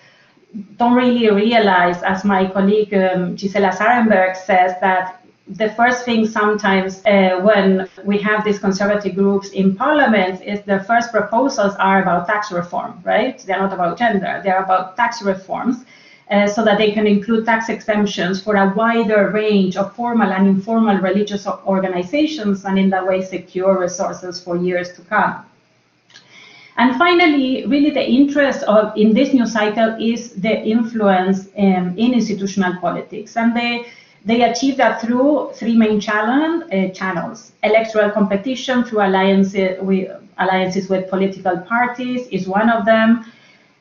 don't 0.76 0.94
really 0.94 1.30
realize, 1.30 2.02
as 2.02 2.24
my 2.24 2.48
colleague 2.48 2.94
um, 2.94 3.36
Gisela 3.36 3.72
Zaremberg 3.72 4.36
says, 4.36 4.74
that 4.80 5.19
the 5.56 5.70
first 5.70 6.04
thing 6.04 6.26
sometimes 6.26 7.04
uh, 7.06 7.40
when 7.42 7.88
we 8.04 8.18
have 8.18 8.44
these 8.44 8.58
conservative 8.58 9.14
groups 9.14 9.50
in 9.50 9.74
parliament 9.74 10.40
is 10.42 10.60
the 10.62 10.80
first 10.84 11.10
proposals 11.10 11.74
are 11.76 12.02
about 12.02 12.26
tax 12.26 12.52
reform, 12.52 13.00
right? 13.04 13.38
They're 13.40 13.58
not 13.58 13.72
about 13.72 13.98
gender, 13.98 14.40
they're 14.44 14.62
about 14.62 14.96
tax 14.96 15.22
reforms. 15.22 15.84
Uh, 16.30 16.46
so 16.46 16.64
that 16.64 16.78
they 16.78 16.92
can 16.92 17.08
include 17.08 17.44
tax 17.44 17.68
exemptions 17.68 18.40
for 18.40 18.54
a 18.54 18.72
wider 18.76 19.30
range 19.30 19.76
of 19.76 19.92
formal 19.96 20.32
and 20.32 20.46
informal 20.46 20.96
religious 20.98 21.44
organizations 21.66 22.64
and 22.64 22.78
in 22.78 22.88
that 22.88 23.04
way 23.04 23.20
secure 23.20 23.76
resources 23.80 24.40
for 24.40 24.56
years 24.56 24.92
to 24.92 25.02
come. 25.02 25.44
And 26.76 26.96
finally, 26.96 27.66
really 27.66 27.90
the 27.90 28.08
interest 28.08 28.62
of 28.62 28.96
in 28.96 29.12
this 29.12 29.34
new 29.34 29.44
cycle 29.44 29.96
is 30.00 30.34
the 30.34 30.62
influence 30.62 31.48
um, 31.58 31.94
in 31.98 32.14
institutional 32.14 32.80
politics. 32.80 33.36
And 33.36 33.54
they, 33.56 33.86
they 34.24 34.42
achieve 34.42 34.76
that 34.76 35.00
through 35.00 35.50
three 35.54 35.76
main 35.76 36.00
channel, 36.00 36.62
uh, 36.72 36.88
channels. 36.88 37.52
Electoral 37.62 38.10
competition 38.10 38.84
through 38.84 39.00
alliances 39.00 39.78
with, 39.80 40.10
alliances 40.38 40.88
with 40.88 41.08
political 41.08 41.58
parties 41.58 42.26
is 42.28 42.46
one 42.46 42.68
of 42.68 42.84
them. 42.84 43.24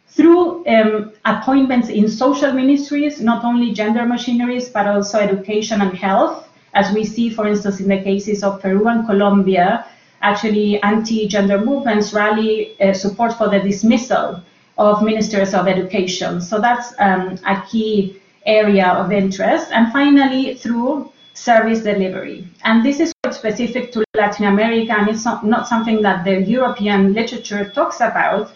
Through 0.07 0.67
um, 0.67 1.11
appointments 1.25 1.89
in 1.89 2.09
social 2.09 2.51
ministries, 2.53 3.21
not 3.21 3.43
only 3.43 3.73
gender 3.73 4.05
machineries, 4.05 4.69
but 4.69 4.87
also 4.87 5.19
education 5.19 5.81
and 5.81 5.95
health, 5.95 6.47
as 6.73 6.93
we 6.93 7.03
see, 7.03 7.29
for 7.29 7.47
instance, 7.47 7.79
in 7.79 7.87
the 7.87 8.01
cases 8.01 8.43
of 8.43 8.61
Peru 8.61 8.87
and 8.87 9.05
Colombia, 9.05 9.85
actually 10.21 10.81
anti-gender 10.81 11.59
movements 11.59 12.13
rally 12.13 12.79
uh, 12.81 12.93
support 12.93 13.33
for 13.33 13.49
the 13.49 13.59
dismissal 13.59 14.41
of 14.77 15.03
ministers 15.03 15.53
of 15.53 15.67
education. 15.67 16.41
So 16.41 16.59
that's 16.59 16.93
um, 16.99 17.37
a 17.45 17.63
key 17.69 18.18
area 18.49 18.87
of 18.87 19.11
interest. 19.11 19.71
And 19.71 19.91
finally, 19.91 20.55
through 20.55 21.11
service 21.33 21.79
delivery. 21.79 22.47
And 22.63 22.85
this 22.85 22.99
is 22.99 23.13
quite 23.23 23.33
specific 23.33 23.91
to 23.93 24.03
Latin 24.15 24.45
America, 24.45 24.93
and 24.93 25.09
it's 25.09 25.25
not, 25.25 25.67
something 25.67 26.01
that 26.01 26.25
the 26.25 26.41
European 26.41 27.13
literature 27.13 27.69
talks 27.69 28.01
about, 28.01 28.51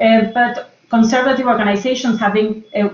uh, 0.00 0.22
but 0.34 0.70
conservative 0.90 1.46
organizations 1.46 2.18
have 2.18 2.34
been 2.34 2.64
uh, 2.74 2.88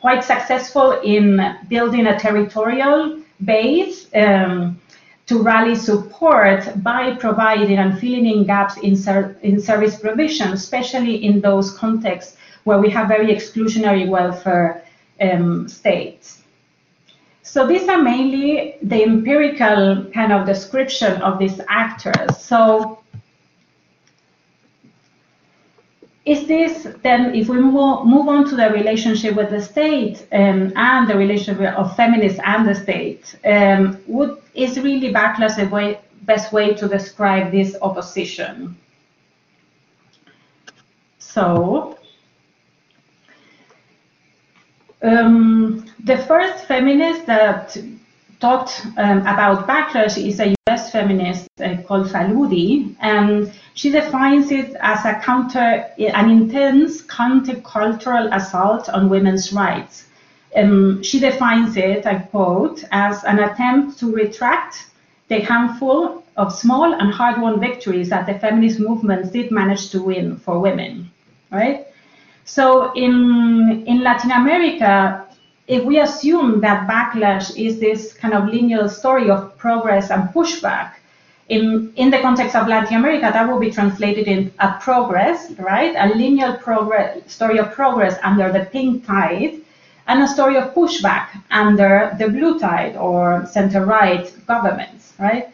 quite 0.00 0.24
successful 0.24 1.00
in 1.02 1.56
building 1.68 2.06
a 2.08 2.18
territorial 2.18 3.20
base 3.44 4.08
um, 4.14 4.80
to 5.26 5.42
rally 5.42 5.76
support 5.76 6.60
by 6.82 7.14
providing 7.14 7.78
and 7.78 7.98
filling 8.00 8.26
in 8.26 8.44
gaps 8.44 8.76
in, 8.78 8.96
ser 8.96 9.36
in 9.42 9.60
service 9.60 9.96
provision, 9.96 10.52
especially 10.52 11.24
in 11.24 11.40
those 11.40 11.70
contexts 11.78 12.36
where 12.64 12.78
we 12.78 12.90
have 12.90 13.06
very 13.08 13.28
exclusionary 13.28 14.08
welfare 14.08 14.81
um, 15.20 15.68
states. 15.68 16.42
So 17.42 17.66
these 17.66 17.88
are 17.88 18.00
mainly 18.00 18.76
the 18.82 19.02
empirical 19.02 20.06
kind 20.14 20.32
of 20.32 20.46
description 20.46 21.20
of 21.22 21.38
these 21.38 21.60
actors. 21.68 22.38
So 22.38 23.02
is 26.24 26.46
this 26.46 26.86
then, 27.02 27.34
if 27.34 27.48
we 27.48 27.58
move, 27.58 28.28
on 28.28 28.48
to 28.48 28.54
the 28.54 28.70
relationship 28.70 29.34
with 29.34 29.50
the 29.50 29.60
state 29.60 30.26
um, 30.32 30.72
and 30.76 31.08
the 31.08 31.16
relationship 31.16 31.74
of 31.74 31.96
feminists 31.96 32.38
and 32.44 32.66
the 32.66 32.74
state, 32.74 33.34
um, 33.44 34.00
would, 34.06 34.40
is 34.54 34.78
really 34.78 35.12
backlash 35.12 35.56
the 35.56 35.66
way, 35.68 36.00
best 36.22 36.52
way 36.52 36.74
to 36.74 36.86
describe 36.86 37.50
this 37.50 37.76
opposition? 37.82 38.76
So, 41.18 41.98
um, 45.02 45.86
the 46.04 46.18
first 46.18 46.66
feminist 46.66 47.26
that 47.26 47.76
talked 48.40 48.86
um, 48.96 49.20
about 49.20 49.68
backlash 49.68 50.16
is 50.18 50.40
a 50.40 50.54
US 50.68 50.90
feminist 50.90 51.48
uh, 51.60 51.76
called 51.82 52.08
Faludi, 52.08 52.94
and 53.00 53.52
she 53.74 53.90
defines 53.90 54.50
it 54.50 54.74
as 54.80 55.04
a 55.04 55.14
counter, 55.20 55.86
an 55.98 56.30
intense 56.30 57.02
countercultural 57.02 58.34
assault 58.34 58.88
on 58.88 59.08
women's 59.08 59.52
rights. 59.52 60.06
Um, 60.56 61.02
she 61.02 61.18
defines 61.20 61.76
it, 61.76 62.06
I 62.06 62.16
quote, 62.18 62.84
as 62.90 63.24
an 63.24 63.38
attempt 63.38 63.98
to 64.00 64.12
retract 64.12 64.90
the 65.28 65.40
handful 65.40 66.24
of 66.36 66.52
small 66.52 66.92
and 66.92 67.12
hard-won 67.12 67.60
victories 67.60 68.10
that 68.10 68.26
the 68.26 68.38
feminist 68.38 68.78
movements 68.80 69.30
did 69.30 69.50
manage 69.50 69.90
to 69.90 70.02
win 70.02 70.36
for 70.36 70.58
women, 70.60 71.10
right? 71.50 71.86
So 72.52 72.92
in, 72.92 73.82
in 73.86 74.02
Latin 74.02 74.30
America, 74.30 75.24
if 75.68 75.82
we 75.84 76.00
assume 76.00 76.60
that 76.60 76.86
backlash 76.86 77.56
is 77.56 77.80
this 77.80 78.12
kind 78.12 78.34
of 78.34 78.46
linear 78.46 78.88
story 78.88 79.30
of 79.30 79.56
progress 79.56 80.10
and 80.10 80.28
pushback, 80.34 80.96
in, 81.48 81.94
in 81.96 82.10
the 82.10 82.18
context 82.18 82.54
of 82.54 82.68
Latin 82.68 82.98
America, 82.98 83.30
that 83.32 83.48
will 83.48 83.58
be 83.58 83.70
translated 83.70 84.28
in 84.28 84.52
a 84.58 84.74
progress, 84.82 85.52
right? 85.52 85.94
A 85.96 86.14
linear 86.14 86.58
progress, 86.62 87.32
story 87.32 87.56
of 87.58 87.72
progress 87.72 88.18
under 88.22 88.52
the 88.52 88.66
pink 88.66 89.06
tide, 89.06 89.54
and 90.06 90.22
a 90.22 90.28
story 90.28 90.58
of 90.58 90.74
pushback 90.74 91.28
under 91.50 92.14
the 92.18 92.28
blue 92.28 92.58
tide 92.58 92.96
or 92.96 93.46
center-right 93.46 94.30
governments, 94.46 95.14
right? 95.18 95.48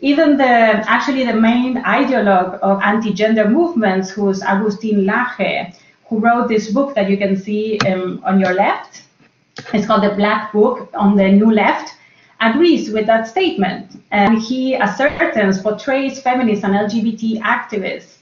Even 0.00 0.38
the 0.38 0.46
actually 0.46 1.26
the 1.26 1.34
main 1.34 1.76
ideologue 1.82 2.58
of 2.60 2.80
anti-gender 2.80 3.50
movements, 3.50 4.08
who's 4.08 4.40
Agustin 4.40 5.04
Laje, 5.04 5.74
who 6.08 6.18
wrote 6.18 6.48
this 6.48 6.70
book 6.70 6.94
that 6.94 7.10
you 7.10 7.16
can 7.16 7.36
see 7.36 7.78
um, 7.80 8.22
on 8.24 8.40
your 8.40 8.54
left, 8.54 9.02
it's 9.72 9.86
called 9.86 10.04
the 10.04 10.14
Black 10.14 10.52
Book 10.52 10.88
on 10.94 11.16
the 11.16 11.28
New 11.28 11.50
Left, 11.50 11.94
agrees 12.40 12.90
with 12.90 13.06
that 13.06 13.26
statement. 13.26 14.02
And 14.10 14.40
he 14.40 14.74
ascertains, 14.76 15.60
portrays 15.60 16.20
feminists 16.22 16.64
and 16.64 16.74
LGBT 16.74 17.40
activists 17.40 18.18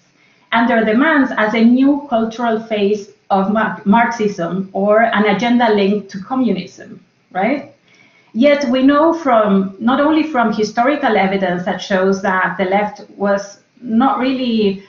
and 0.53 0.69
their 0.69 0.85
demands 0.85 1.33
as 1.37 1.55
a 1.55 1.63
new 1.63 2.07
cultural 2.09 2.61
phase 2.61 3.13
of 3.31 3.53
Marxism 3.85 4.71
or 4.73 5.03
an 5.03 5.27
agenda 5.27 5.73
linked 5.73 6.09
to 6.11 6.23
communism, 6.23 7.05
right? 7.33 7.75
Yet 8.33 8.69
we 8.71 8.83
know 8.83 9.13
from 9.13 9.77
not 9.81 10.01
only 10.01 10.25
from 10.25 10.53
historical 10.53 11.17
evidence 11.17 11.65
that 11.65 11.79
shows 11.79 12.23
that 12.23 12.57
the 12.59 12.65
left 12.65 13.09
was 13.11 13.61
not 13.81 14.19
really, 14.19 14.85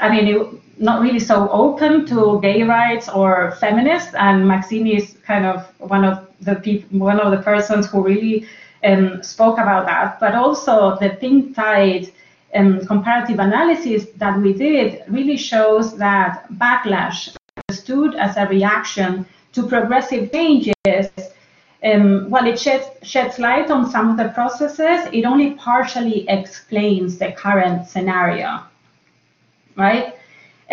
I 0.00 0.10
mean, 0.10 0.60
not 0.78 1.02
really 1.02 1.18
so 1.18 1.48
open 1.50 2.06
to 2.06 2.40
gay 2.40 2.62
rights 2.62 3.08
or 3.08 3.52
feminists, 3.60 4.14
and 4.14 4.46
Maxine 4.46 4.86
is 4.86 5.16
kind 5.24 5.46
of 5.46 5.66
one 5.78 6.04
of 6.04 6.26
the 6.40 6.56
people, 6.56 6.98
one 6.98 7.20
of 7.20 7.30
the 7.30 7.42
persons 7.42 7.86
who 7.86 8.02
really 8.02 8.46
um, 8.84 9.22
spoke 9.22 9.58
about 9.58 9.86
that. 9.86 10.20
But 10.20 10.34
also 10.34 10.96
the 11.00 11.10
pink 11.20 11.54
tide 11.54 12.12
um, 12.54 12.86
comparative 12.86 13.38
analysis 13.38 14.06
that 14.16 14.38
we 14.40 14.52
did 14.52 15.02
really 15.08 15.36
shows 15.36 15.96
that 15.98 16.46
backlash 16.54 17.34
understood 17.68 18.14
as 18.14 18.36
a 18.36 18.46
reaction 18.46 19.26
to 19.52 19.66
progressive 19.66 20.32
changes. 20.32 21.10
Um, 21.82 22.30
while 22.30 22.46
it 22.46 22.58
sheds, 22.58 22.86
sheds 23.02 23.38
light 23.38 23.70
on 23.70 23.90
some 23.90 24.08
of 24.08 24.16
the 24.16 24.30
processes, 24.30 25.06
it 25.12 25.24
only 25.26 25.50
partially 25.52 26.26
explains 26.30 27.18
the 27.18 27.32
current 27.32 27.86
scenario, 27.86 28.62
right? 29.76 30.14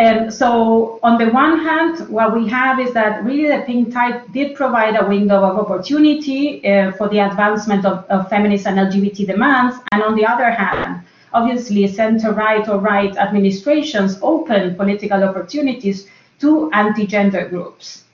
Um, 0.02 0.32
so 0.32 1.00
on 1.04 1.20
the 1.20 1.30
one 1.30 1.60
hand, 1.60 2.10
what 2.10 2.34
we 2.34 2.48
have 2.48 2.80
is 2.80 2.92
that 2.94 3.24
really 3.24 3.56
the 3.56 3.62
pink 3.68 3.94
tide 3.94 4.34
did 4.34 4.56
provide 4.56 4.96
a 4.96 5.06
window 5.08 5.44
of 5.44 5.60
opportunity 5.60 6.66
uh, 6.68 6.92
for 6.94 7.08
the 7.08 7.20
advancement 7.20 7.86
of, 7.86 8.04
of, 8.06 8.28
feminist 8.28 8.66
and 8.66 8.80
LGBT 8.80 9.28
demands. 9.28 9.76
And 9.92 10.02
on 10.02 10.16
the 10.16 10.26
other 10.26 10.50
hand, 10.50 11.04
obviously 11.34 11.88
center-right 11.88 12.68
or 12.68 12.80
right 12.80 13.16
administrations 13.16 14.18
open 14.24 14.74
political 14.74 15.24
opportunities 15.24 16.08
to 16.40 16.72
anti-gender 16.72 17.48
groups. 17.50 18.06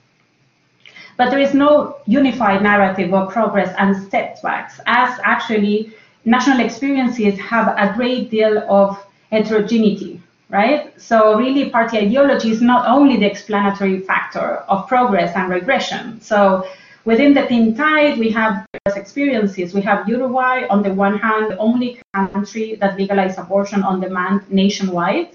But 1.16 1.30
there 1.30 1.40
is 1.40 1.54
no 1.54 2.00
unified 2.06 2.64
narrative 2.64 3.14
of 3.14 3.32
progress 3.32 3.74
and 3.78 3.96
setbacks, 4.12 4.82
as 4.88 5.18
actually 5.24 5.94
national 6.26 6.60
experiences 6.60 7.40
have 7.40 7.70
a 7.78 7.94
great 7.96 8.30
deal 8.30 8.58
of 8.68 9.02
heterogeneity 9.32 10.22
right? 10.50 11.00
So 11.00 11.38
really 11.38 11.70
party 11.70 11.98
ideology 11.98 12.52
is 12.52 12.62
not 12.62 12.88
only 12.88 13.18
the 13.18 13.26
explanatory 13.26 14.00
factor 14.02 14.58
of 14.70 14.88
progress 14.88 15.36
and 15.36 15.50
regression. 15.50 16.22
So 16.22 16.68
within 17.06 17.34
the 17.34 17.44
pink 17.44 17.78
tide, 17.78 18.18
we 18.18 18.30
have 18.32 18.66
experiences. 18.96 19.74
We 19.74 19.82
have 19.82 20.08
Uruguay, 20.08 20.68
on 20.70 20.84
the 20.84 20.94
one 20.94 21.18
hand, 21.18 21.52
the 21.52 21.58
only 21.58 22.02
country 22.14 22.76
that 22.76 22.98
legalized 22.98 23.38
abortion 23.38 23.84
on 23.84 24.00
demand 24.00 24.50
nationwide. 24.50 25.30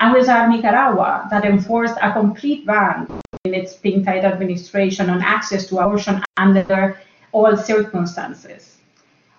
And 0.00 0.14
we 0.14 0.26
have 0.26 0.48
Nicaragua 0.48 1.28
that 1.30 1.44
enforced 1.44 1.96
a 2.00 2.12
complete 2.12 2.66
ban 2.66 3.06
in 3.44 3.54
its 3.54 3.74
pink 3.74 4.06
tide 4.06 4.24
administration 4.24 5.10
on 5.10 5.22
access 5.22 5.66
to 5.66 5.78
abortion 5.78 6.22
under 6.36 6.98
all 7.32 7.56
circumstances. 7.56 8.78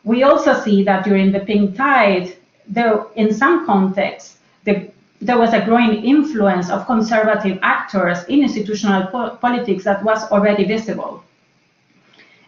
We 0.03 0.23
also 0.23 0.59
see 0.59 0.83
that 0.83 1.03
during 1.03 1.31
the 1.31 1.41
pink 1.41 1.75
tide, 1.75 2.35
though 2.67 3.11
in 3.15 3.33
some 3.33 3.65
contexts, 3.65 4.37
the 4.63 4.91
there 5.21 5.37
was 5.37 5.53
a 5.53 5.63
growing 5.63 6.03
influence 6.03 6.69
of 6.69 6.85
conservative 6.87 7.59
actors 7.61 8.23
in 8.25 8.41
institutional 8.41 9.05
po 9.07 9.37
politics 9.37 9.83
that 9.83 10.03
was 10.03 10.23
already 10.31 10.65
visible. 10.65 11.23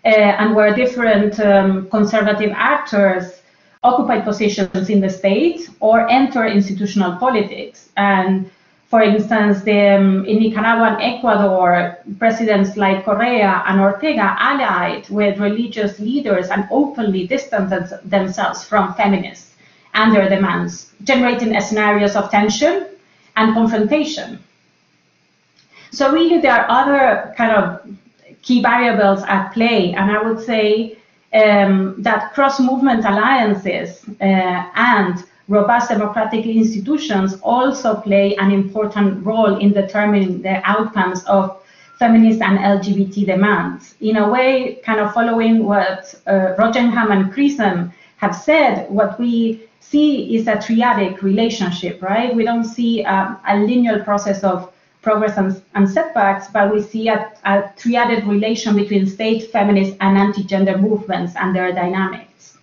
Uh, 0.06 0.10
and 0.40 0.54
where 0.56 0.74
different 0.76 1.40
um, 1.40 1.90
conservative 1.90 2.52
actors 2.56 3.42
occupied 3.84 4.24
positions 4.26 4.90
in 4.90 5.00
the 5.00 5.10
state 5.10 5.70
or 5.80 6.10
enter 6.10 6.46
institutional 6.46 7.16
politics. 7.18 7.90
And 7.96 8.52
for 8.88 9.02
instance, 9.02 9.62
the, 9.62 9.96
um, 9.96 10.26
in 10.26 10.40
Nicaragua 10.40 10.96
and 10.96 11.02
Ecuador, 11.02 12.00
presidents 12.20 12.76
like 12.76 13.06
Correa 13.06 13.64
and 13.66 13.80
Ortega 13.80 14.36
allied 14.40 15.08
with 15.10 15.40
religious 15.40 16.00
leaders 16.00 16.50
and 16.50 16.68
openly 16.70 17.28
distanced 17.28 17.94
themselves 18.10 18.64
from 18.66 18.94
feminists 18.96 19.53
and 19.94 20.14
their 20.14 20.30
demands, 20.30 20.92
generating 21.04 21.60
scenarios 21.62 22.16
of 22.16 22.30
tension 22.32 22.88
and 23.36 23.54
confrontation. 23.54 24.40
So 25.92 26.12
really 26.12 26.40
there 26.40 26.54
are 26.54 26.66
other 26.70 27.34
kind 27.38 27.52
of 27.52 27.88
key 28.42 28.62
variables 28.62 29.24
at 29.24 29.50
play, 29.54 29.94
and 29.94 30.12
I 30.12 30.22
would 30.22 30.44
say 30.44 30.98
um, 31.34 31.96
that 32.00 32.34
cross-movement 32.34 33.06
alliances 33.06 34.04
uh, 34.22 34.70
and 34.76 35.24
robust 35.48 35.90
democratic 35.90 36.46
institutions 36.46 37.40
also 37.42 37.96
play 37.96 38.36
an 38.38 38.52
important 38.52 39.26
role 39.26 39.58
in 39.58 39.74
determining 39.74 40.42
the 40.42 40.62
outcomes 40.68 41.24
of 41.26 41.62
feminist 42.00 42.42
and 42.42 42.58
LGBT 42.58 43.26
demands. 43.26 43.96
In 44.02 44.18
a 44.18 44.30
way, 44.30 44.80
kind 44.86 45.00
of 45.00 45.14
following 45.14 45.66
what 45.66 46.16
uh, 46.28 46.56
and 46.58 47.34
Chrism 47.34 47.92
have 48.18 48.36
said, 48.36 48.90
what 48.90 49.20
we 49.20 49.68
see 49.94 50.36
is 50.36 50.48
a 50.48 50.56
triadic 50.56 51.22
relationship, 51.22 52.02
right? 52.02 52.36
We 52.36 52.44
don't 52.44 52.64
see 52.64 53.04
a 53.04 53.56
linear 53.70 54.04
process 54.04 54.44
of 54.44 54.74
progress 55.04 55.38
and, 55.38 55.62
and 55.76 55.88
setbacks, 55.88 56.48
but 56.52 56.74
we 56.74 56.82
see 56.82 57.10
a, 57.10 57.32
a 57.46 57.54
triadic 57.78 58.26
relation 58.28 58.76
between 58.76 59.06
state, 59.06 59.52
feminist, 59.52 59.96
and 60.02 60.18
anti-gender 60.18 60.80
movements 60.80 61.36
and 61.36 61.56
their 61.56 61.72
dynamics. 61.72 62.58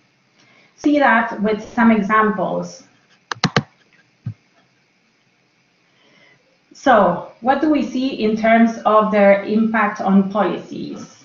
See 0.75 0.99
that 0.99 1.41
with 1.41 1.63
some 1.73 1.89
examples. 1.91 2.83
So, 6.73 7.31
what 7.41 7.61
do 7.61 7.69
we 7.69 7.83
see 7.83 8.23
in 8.25 8.35
terms 8.35 8.71
of 8.85 9.11
their 9.11 9.43
impact 9.45 10.01
on 10.01 10.29
policies? 10.31 11.20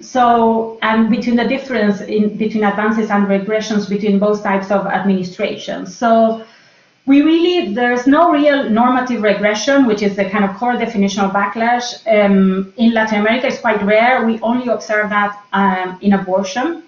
So, 0.00 0.78
and 0.82 1.10
between 1.10 1.36
the 1.36 1.46
difference 1.46 2.00
in 2.00 2.36
between 2.36 2.64
advances 2.64 3.10
and 3.10 3.26
regressions 3.26 3.88
between 3.88 4.18
both 4.18 4.42
types 4.42 4.70
of 4.70 4.86
administration. 4.86 5.86
So, 5.86 6.44
we 7.06 7.22
really, 7.22 7.74
there's 7.74 8.06
no 8.06 8.30
real 8.30 8.70
normative 8.70 9.22
regression, 9.22 9.86
which 9.86 10.02
is 10.02 10.16
the 10.16 10.28
kind 10.30 10.44
of 10.44 10.54
core 10.56 10.76
definition 10.76 11.22
of 11.24 11.32
backlash. 11.32 11.86
Um, 12.06 12.72
in 12.76 12.94
Latin 12.94 13.20
America, 13.20 13.48
it's 13.48 13.58
quite 13.58 13.82
rare. 13.82 14.24
We 14.24 14.38
only 14.40 14.68
observe 14.68 15.10
that 15.10 15.42
um, 15.52 15.98
in 16.02 16.12
abortion 16.12 16.82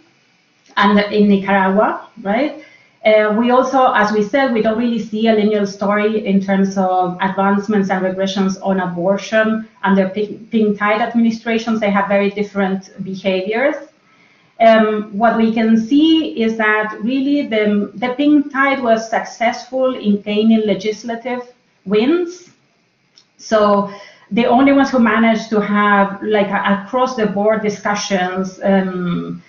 and 0.77 0.99
in 1.13 1.29
Nicaragua, 1.29 2.07
right? 2.23 2.65
Uh, 3.05 3.35
we 3.37 3.51
also, 3.51 3.93
as 3.95 4.13
we 4.13 4.23
said, 4.23 4.53
we 4.53 4.63
don't 4.63 4.79
really 4.79 4.99
see 5.01 5.27
a 5.27 5.33
linear 5.33 5.67
story 5.67 6.25
in 6.25 6.41
terms 6.41 6.79
of 6.79 7.19
advancements 7.21 7.91
and 7.91 8.05
regressions 8.05 8.61
on 8.63 8.79
abortion 8.79 9.69
under 9.83 10.09
pink 10.09 10.79
tide 10.79 11.01
administrations. 11.01 11.81
They 11.81 11.91
have 11.91 12.07
very 12.09 12.31
different 12.31 12.91
behaviors. 13.03 13.75
Um, 14.61 15.11
what 15.19 15.37
we 15.37 15.53
can 15.53 15.77
see 15.77 16.41
is 16.41 16.57
that 16.59 16.97
really 17.03 17.49
the, 17.49 17.91
the 17.95 18.15
pink 18.15 18.53
tide 18.53 18.81
was 18.81 19.11
successful 19.11 19.97
in 19.97 20.21
gaining 20.21 20.65
legislative 20.65 21.53
wins. 21.85 22.51
So 23.37 23.93
the 24.31 24.47
only 24.47 24.73
ones 24.73 24.91
who 24.91 25.01
managed 25.01 25.51
to 25.51 25.61
have 25.61 26.23
like 26.23 26.49
across 26.49 27.17
the 27.17 27.27
board 27.27 27.63
discussions 27.63 28.61
um, 28.63 29.43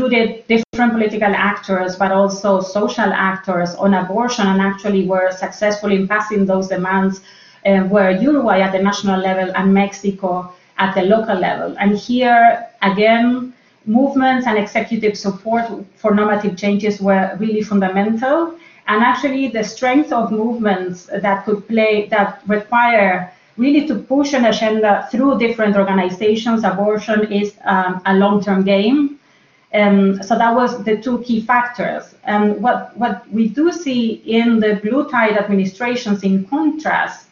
included 0.00 0.46
different 0.48 0.92
political 0.92 1.34
actors, 1.34 1.96
but 1.96 2.10
also 2.10 2.60
social 2.60 3.12
actors 3.12 3.74
on 3.74 3.92
abortion, 3.94 4.46
and 4.46 4.60
actually 4.60 5.06
were 5.06 5.30
successful 5.30 5.92
in 5.92 6.08
passing 6.08 6.46
those 6.46 6.68
demands 6.68 7.20
uh, 7.66 7.86
were 7.90 8.10
Uruguay 8.10 8.60
at 8.60 8.72
the 8.72 8.82
national 8.82 9.20
level 9.20 9.52
and 9.54 9.74
Mexico 9.74 10.52
at 10.78 10.94
the 10.94 11.02
local 11.02 11.36
level. 11.36 11.76
And 11.78 11.98
here, 11.98 12.66
again, 12.80 13.52
movements 13.84 14.46
and 14.46 14.56
executive 14.56 15.18
support 15.18 15.64
for 15.96 16.14
normative 16.14 16.56
changes 16.56 16.98
were 17.00 17.36
really 17.38 17.62
fundamental. 17.62 18.54
And 18.86 19.02
actually, 19.02 19.48
the 19.48 19.62
strength 19.62 20.12
of 20.12 20.32
movements 20.32 21.10
that 21.12 21.44
could 21.44 21.68
play, 21.68 22.08
that 22.08 22.40
require 22.46 23.30
really 23.58 23.86
to 23.86 23.96
push 23.96 24.32
an 24.32 24.46
agenda 24.46 25.06
through 25.10 25.38
different 25.38 25.76
organizations, 25.76 26.64
abortion 26.64 27.30
is 27.30 27.52
um, 27.64 28.00
a 28.06 28.14
long-term 28.14 28.64
game. 28.64 29.19
Um, 29.72 30.22
so 30.22 30.36
that 30.36 30.54
was 30.54 30.82
the 30.84 30.96
two 30.96 31.22
key 31.22 31.40
factors. 31.40 32.14
And 32.24 32.60
what, 32.60 32.96
what 32.96 33.30
we 33.30 33.48
do 33.48 33.72
see 33.72 34.22
in 34.26 34.58
the 34.58 34.80
blue 34.82 35.08
tide 35.08 35.36
administrations 35.36 36.22
in 36.24 36.44
contrast 36.46 37.28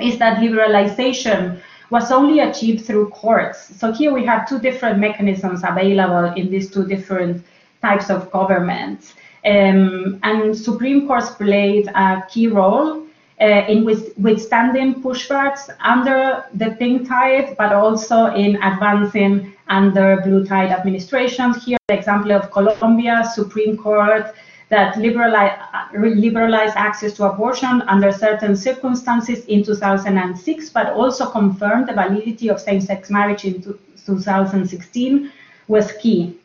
is 0.00 0.18
that 0.18 0.38
liberalization 0.38 1.60
was 1.90 2.10
only 2.10 2.40
achieved 2.40 2.84
through 2.84 3.10
courts. 3.10 3.76
So 3.78 3.92
here 3.92 4.12
we 4.12 4.24
have 4.24 4.48
two 4.48 4.58
different 4.58 4.98
mechanisms 4.98 5.62
available 5.64 6.32
in 6.34 6.50
these 6.50 6.70
two 6.70 6.86
different 6.86 7.44
types 7.82 8.10
of 8.10 8.30
governments. 8.30 9.14
Um, 9.44 10.18
and 10.22 10.56
Supreme 10.56 11.06
Courts 11.06 11.30
played 11.30 11.86
a 11.88 12.24
key 12.28 12.48
role 12.48 13.05
uh, 13.40 13.64
in 13.68 13.84
withstanding 13.84 15.02
pushbacks 15.02 15.68
under 15.80 16.44
the 16.54 16.70
pink 16.78 17.06
tide, 17.08 17.54
but 17.58 17.72
also 17.72 18.26
in 18.26 18.56
advancing 18.62 19.54
under 19.68 20.20
blue 20.22 20.44
tide 20.44 20.70
administrations. 20.70 21.64
Here, 21.64 21.78
the 21.88 21.94
example 21.94 22.32
of 22.32 22.50
Colombia, 22.50 23.24
Supreme 23.34 23.76
Court 23.76 24.34
that 24.68 24.96
liberalized, 24.98 25.60
liberalize 25.94 26.72
access 26.74 27.12
to 27.12 27.24
abortion 27.24 27.82
under 27.82 28.10
certain 28.10 28.56
circumstances 28.56 29.44
in 29.44 29.62
2006, 29.62 30.70
but 30.70 30.92
also 30.92 31.30
confirmed 31.30 31.88
the 31.88 31.92
validity 31.92 32.48
of 32.48 32.60
same-sex 32.60 33.10
marriage 33.10 33.44
in 33.44 33.62
2016 33.62 35.30
was 35.68 35.92
key. 36.00 36.38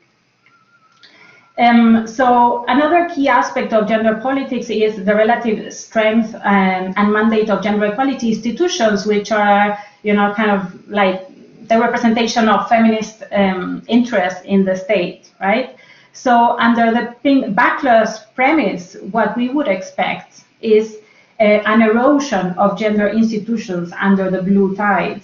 Um, 1.61 2.07
so 2.07 2.65
another 2.67 3.07
key 3.13 3.27
aspect 3.27 3.71
of 3.71 3.87
gender 3.87 4.15
politics 4.15 4.71
is 4.71 5.05
the 5.05 5.13
relative 5.13 5.71
strength 5.71 6.33
and, 6.43 6.97
and, 6.97 7.13
mandate 7.13 7.51
of 7.51 7.61
gender 7.61 7.85
equality 7.85 8.29
institutions, 8.29 9.05
which 9.05 9.31
are, 9.31 9.77
you 10.01 10.13
know, 10.13 10.33
kind 10.33 10.49
of 10.49 10.89
like 10.89 11.27
the 11.67 11.79
representation 11.79 12.49
of 12.49 12.67
feminist 12.67 13.21
um, 13.31 13.83
interests 13.87 14.41
in 14.43 14.65
the 14.65 14.75
state, 14.75 15.29
right? 15.39 15.75
So 16.13 16.57
under 16.57 16.91
the 16.91 17.15
backlash 17.51 18.33
premise, 18.33 18.95
what 19.11 19.37
we 19.37 19.49
would 19.49 19.67
expect 19.67 20.41
is 20.61 20.97
uh, 21.39 21.43
an 21.43 21.83
erosion 21.83 22.53
of 22.57 22.77
gender 22.77 23.07
institutions 23.07 23.93
under 23.99 24.31
the 24.31 24.41
blue 24.41 24.75
tide. 24.75 25.21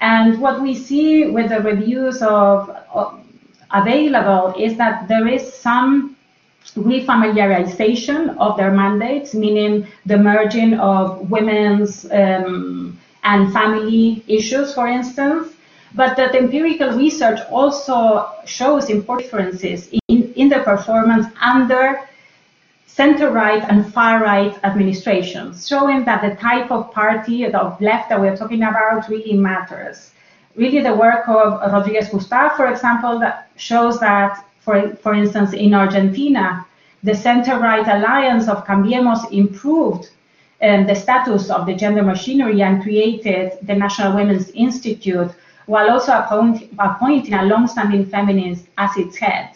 And 0.00 0.38
what 0.38 0.60
we 0.60 0.74
see 0.74 1.30
with 1.30 1.48
the 1.48 1.60
reviews 1.60 2.20
of, 2.20 2.68
of 2.92 3.21
available 3.72 4.54
is 4.58 4.76
that 4.76 5.08
there 5.08 5.26
is 5.26 5.52
some 5.52 6.16
refamiliarization 6.76 8.36
of 8.38 8.56
their 8.56 8.70
mandates, 8.70 9.34
meaning 9.34 9.86
the 10.06 10.16
merging 10.16 10.74
of 10.74 11.30
women's 11.30 12.10
um, 12.10 12.98
and 13.24 13.52
family 13.52 14.24
issues, 14.26 14.74
for 14.74 14.86
instance, 14.88 15.52
but 15.94 16.16
that 16.16 16.34
empirical 16.34 16.92
research 16.96 17.40
also 17.50 18.30
shows 18.46 18.88
important 18.88 19.30
differences 19.30 19.88
in, 20.08 20.32
in 20.34 20.48
the 20.48 20.60
performance 20.60 21.26
under 21.40 22.00
center-right 22.86 23.62
and 23.68 23.92
far-right 23.92 24.58
administrations, 24.64 25.66
showing 25.66 26.04
that 26.04 26.22
the 26.22 26.34
type 26.36 26.70
of 26.70 26.90
party 26.92 27.44
of 27.44 27.80
left 27.80 28.08
that 28.08 28.20
we're 28.20 28.36
talking 28.36 28.62
about 28.62 29.08
really 29.08 29.34
matters. 29.34 30.11
Really, 30.54 30.80
the 30.80 30.94
work 30.94 31.28
of 31.28 31.72
Rodriguez 31.72 32.08
Gustá, 32.08 32.54
for 32.56 32.66
example, 32.66 33.18
that 33.20 33.48
shows 33.56 33.98
that, 34.00 34.44
for, 34.60 34.94
for 34.96 35.14
instance, 35.14 35.54
in 35.54 35.72
Argentina, 35.74 36.66
the 37.02 37.14
center-right 37.14 37.88
alliance 37.88 38.48
of 38.48 38.64
Cambiemos 38.66 39.32
improved 39.32 40.10
um, 40.62 40.86
the 40.86 40.94
status 40.94 41.50
of 41.50 41.66
the 41.66 41.74
gender 41.74 42.02
machinery 42.02 42.62
and 42.62 42.82
created 42.82 43.58
the 43.62 43.74
National 43.74 44.14
Women's 44.14 44.50
Institute, 44.50 45.30
while 45.66 45.90
also 45.90 46.12
appoint, 46.12 46.70
appointing 46.78 47.34
a 47.34 47.44
long-standing 47.44 48.06
feminist 48.06 48.66
as 48.78 48.90
its 48.96 49.16
head. 49.16 49.50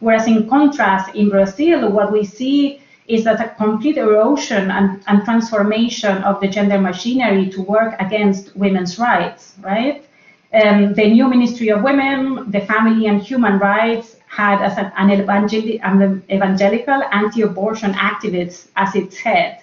Whereas 0.00 0.28
in 0.28 0.48
contrast, 0.48 1.14
in 1.14 1.28
Brazil, 1.28 1.90
what 1.90 2.12
we 2.12 2.24
see 2.24 2.80
is 3.08 3.24
that 3.24 3.40
a 3.40 3.48
complete 3.56 3.96
erosion 3.96 4.70
and, 4.70 5.02
and 5.08 5.24
transformation 5.24 6.18
of 6.18 6.40
the 6.40 6.46
gender 6.46 6.78
machinery 6.78 7.48
to 7.50 7.62
work 7.62 7.96
against 7.98 8.54
women's 8.54 8.98
rights, 8.98 9.54
right? 9.60 10.04
Um, 10.52 10.94
the 10.94 11.10
new 11.10 11.28
Ministry 11.28 11.68
of 11.68 11.82
Women, 11.82 12.50
the 12.50 12.60
Family 12.60 13.06
and 13.06 13.20
Human 13.20 13.58
Rights 13.58 14.16
had 14.28 14.62
as 14.62 14.78
an, 14.78 14.92
an, 14.96 15.10
evangel 15.10 15.78
an 15.82 16.22
evangelical 16.30 17.02
anti-abortion 17.12 17.92
activist 17.92 18.68
as 18.76 18.94
its 18.94 19.16
head, 19.18 19.62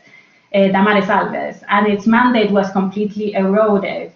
uh, 0.53 0.57
Damares 0.57 1.07
Alves, 1.07 1.63
and 1.69 1.87
its 1.87 2.05
mandate 2.05 2.51
was 2.51 2.69
completely 2.71 3.33
eroded. 3.33 4.11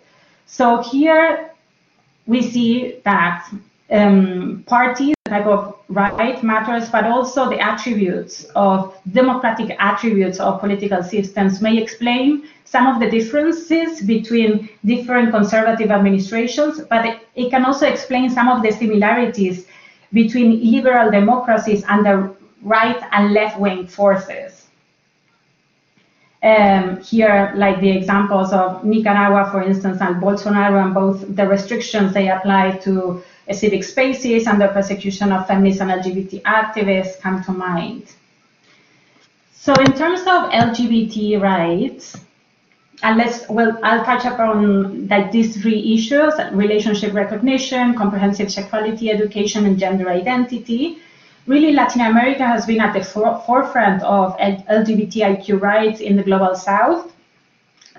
So 0.45 0.83
here 0.83 1.51
we 2.27 2.41
see 2.43 3.01
that 3.03 3.49
um, 3.89 4.63
parties, 4.67 5.15
type 5.29 5.45
of 5.45 5.75
right 5.89 6.43
matters, 6.43 6.89
but 6.89 7.05
also 7.05 7.49
the 7.49 7.59
attributes 7.59 8.45
of 8.55 8.95
democratic 9.11 9.75
attributes 9.79 10.39
of 10.39 10.59
political 10.59 11.01
systems 11.01 11.61
may 11.61 11.77
explain 11.77 12.47
some 12.65 12.85
of 12.85 12.99
the 12.99 13.09
differences 13.09 14.01
between 14.01 14.69
different 14.85 15.31
conservative 15.31 15.89
administrations, 15.89 16.81
but 16.89 17.19
it, 17.35 17.49
can 17.49 17.65
also 17.65 17.87
explain 17.87 18.29
some 18.29 18.47
of 18.47 18.61
the 18.61 18.71
similarities 18.71 19.65
between 20.13 20.71
liberal 20.71 21.09
democracies 21.09 21.83
and 21.89 22.05
the 22.05 22.35
right 22.61 23.01
and 23.11 23.33
left-wing 23.33 23.87
forces. 23.87 24.67
Um, 26.43 27.01
here, 27.01 27.51
like 27.55 27.81
the 27.81 27.89
examples 27.89 28.53
of 28.53 28.83
Nicaragua, 28.85 29.49
for 29.51 29.61
instance, 29.61 29.99
and 29.99 30.21
Bolsonaro, 30.21 30.85
and 30.85 30.93
both 30.93 31.35
the 31.35 31.47
restrictions 31.47 32.13
they 32.13 32.29
apply 32.29 32.77
to 32.83 33.21
civic 33.53 33.83
spaces 33.83 34.47
and 34.47 34.61
the 34.61 34.67
persecution 34.67 35.31
of 35.31 35.47
feminist 35.47 35.81
and 35.81 35.91
LGBT 35.91 36.41
activists 36.43 37.19
come 37.19 37.43
to 37.43 37.51
mind. 37.51 38.03
So 39.53 39.73
in 39.73 39.93
terms 39.93 40.21
of 40.21 40.51
LGBT 40.51 41.41
rights, 41.41 42.17
and 43.01 43.17
let's, 43.17 43.47
well, 43.49 43.79
I'll 43.83 44.03
touch 44.03 44.25
upon 44.25 45.07
like 45.07 45.31
these 45.31 45.61
three 45.61 45.93
issues, 45.93 46.33
relationship 46.51 47.13
recognition, 47.13 47.95
comprehensive 47.95 48.51
sexuality 48.51 49.09
education, 49.09 49.65
and 49.65 49.79
gender 49.79 50.09
identity 50.09 50.99
really 51.49 51.73
Latin 51.73 52.01
America 52.01 52.45
has 52.45 52.67
been 52.67 52.79
at 52.79 52.93
the 52.93 53.03
for 53.03 53.41
forefront 53.45 54.03
of 54.03 54.37
LGBTIQ 54.37 55.59
rights 55.59 55.99
in 55.99 56.15
the 56.15 56.23
global 56.23 56.55
south. 56.55 57.11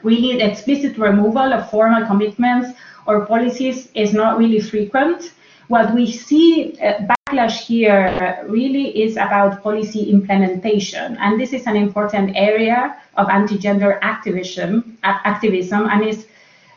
Really, 0.05 0.39
the 0.39 0.49
explicit 0.51 0.97
removal 0.97 1.53
of 1.53 1.69
formal 1.69 2.07
commitments 2.07 2.79
or 3.07 3.27
policies 3.27 3.91
is 3.95 4.15
not 4.15 4.39
really 4.39 4.61
frequent. 4.61 5.33
What 5.71 5.95
we 5.95 6.11
see 6.11 6.77
uh, 6.83 7.07
backlash 7.07 7.61
here 7.61 8.09
uh, 8.09 8.45
really 8.49 9.03
is 9.05 9.13
about 9.13 9.63
policy 9.63 10.11
implementation, 10.11 11.17
and 11.19 11.41
this 11.41 11.53
is 11.53 11.65
an 11.69 11.77
important 11.77 12.33
area 12.35 12.97
of 13.17 13.29
anti-gender 13.29 14.01
activism, 14.03 14.99
activism, 15.05 15.87
and 15.89 16.09
is 16.09 16.27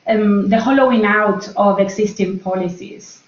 um, 0.05 0.47
the 0.47 0.59
hollowing 0.59 1.05
out 1.05 1.49
of 1.57 1.79
existing 1.79 2.37
policies. 2.37 3.23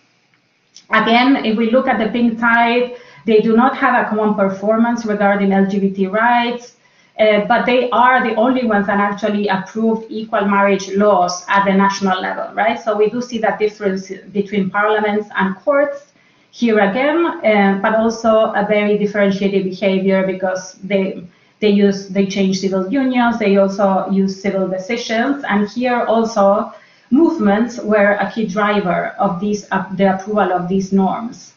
Again, 0.92 1.44
if 1.44 1.58
we 1.58 1.72
look 1.72 1.88
at 1.88 1.98
the 1.98 2.10
pink 2.12 2.40
tide, 2.40 2.98
they 3.26 3.42
do 3.42 3.58
not 3.58 3.76
have 3.76 4.06
a 4.06 4.08
common 4.08 4.36
performance 4.36 5.04
regarding 5.04 5.50
LGBT 5.50 6.12
rights, 6.12 6.76
uh, 7.20 7.46
but 7.46 7.66
they 7.66 7.90
are 7.92 8.22
the 8.28 8.36
only 8.36 8.66
ones 8.66 8.88
that 8.88 9.00
actually 9.00 9.48
approved 9.48 10.06
equal 10.10 10.46
marriage 10.46 10.90
laws 10.92 11.46
at 11.48 11.64
the 11.66 11.74
national 11.74 12.22
level, 12.22 12.54
right? 12.54 12.78
So 12.80 12.98
we 12.98 13.10
do 13.10 13.22
see 13.22 13.38
that 13.40 13.58
difference 13.58 14.12
between 14.34 14.70
parliaments 14.70 15.30
and 15.36 15.56
courts. 15.56 16.12
here 16.56 16.80
again, 16.80 17.26
uh, 17.44 17.80
but 17.82 17.96
also 17.96 18.54
a 18.54 18.66
very 18.66 18.98
differentiated 18.98 19.66
behavior 19.66 20.26
because 20.26 20.76
they 20.84 21.22
they 21.60 21.70
use 21.70 22.08
they 22.08 22.26
change 22.26 22.60
civil 22.60 22.90
unions, 22.90 23.40
they 23.40 23.58
also 23.58 24.08
use 24.10 24.42
civil 24.42 24.66
decisions, 24.68 25.44
and 25.50 25.68
here 25.70 26.06
also 26.06 26.72
movements 27.12 27.78
were 27.80 28.14
a 28.26 28.32
key 28.32 28.46
driver 28.46 29.14
of 29.20 29.42
these 29.42 29.68
uh, 29.72 29.86
the 29.96 30.16
approval 30.16 30.54
of 30.54 30.70
these 30.70 30.94
norms. 30.94 31.54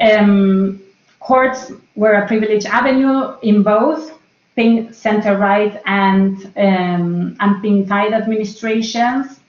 Um, 0.00 0.80
courts 1.20 1.72
were 1.94 2.14
a 2.14 2.26
privileged 2.26 2.66
avenue 2.66 3.36
in 3.42 3.62
both 3.62 4.17
center 4.92 5.36
right 5.36 5.80
and 5.86 6.52
um, 6.56 7.36
and 7.40 7.62
pink 7.62 7.88
tide 7.88 8.12
administrations. 8.12 9.40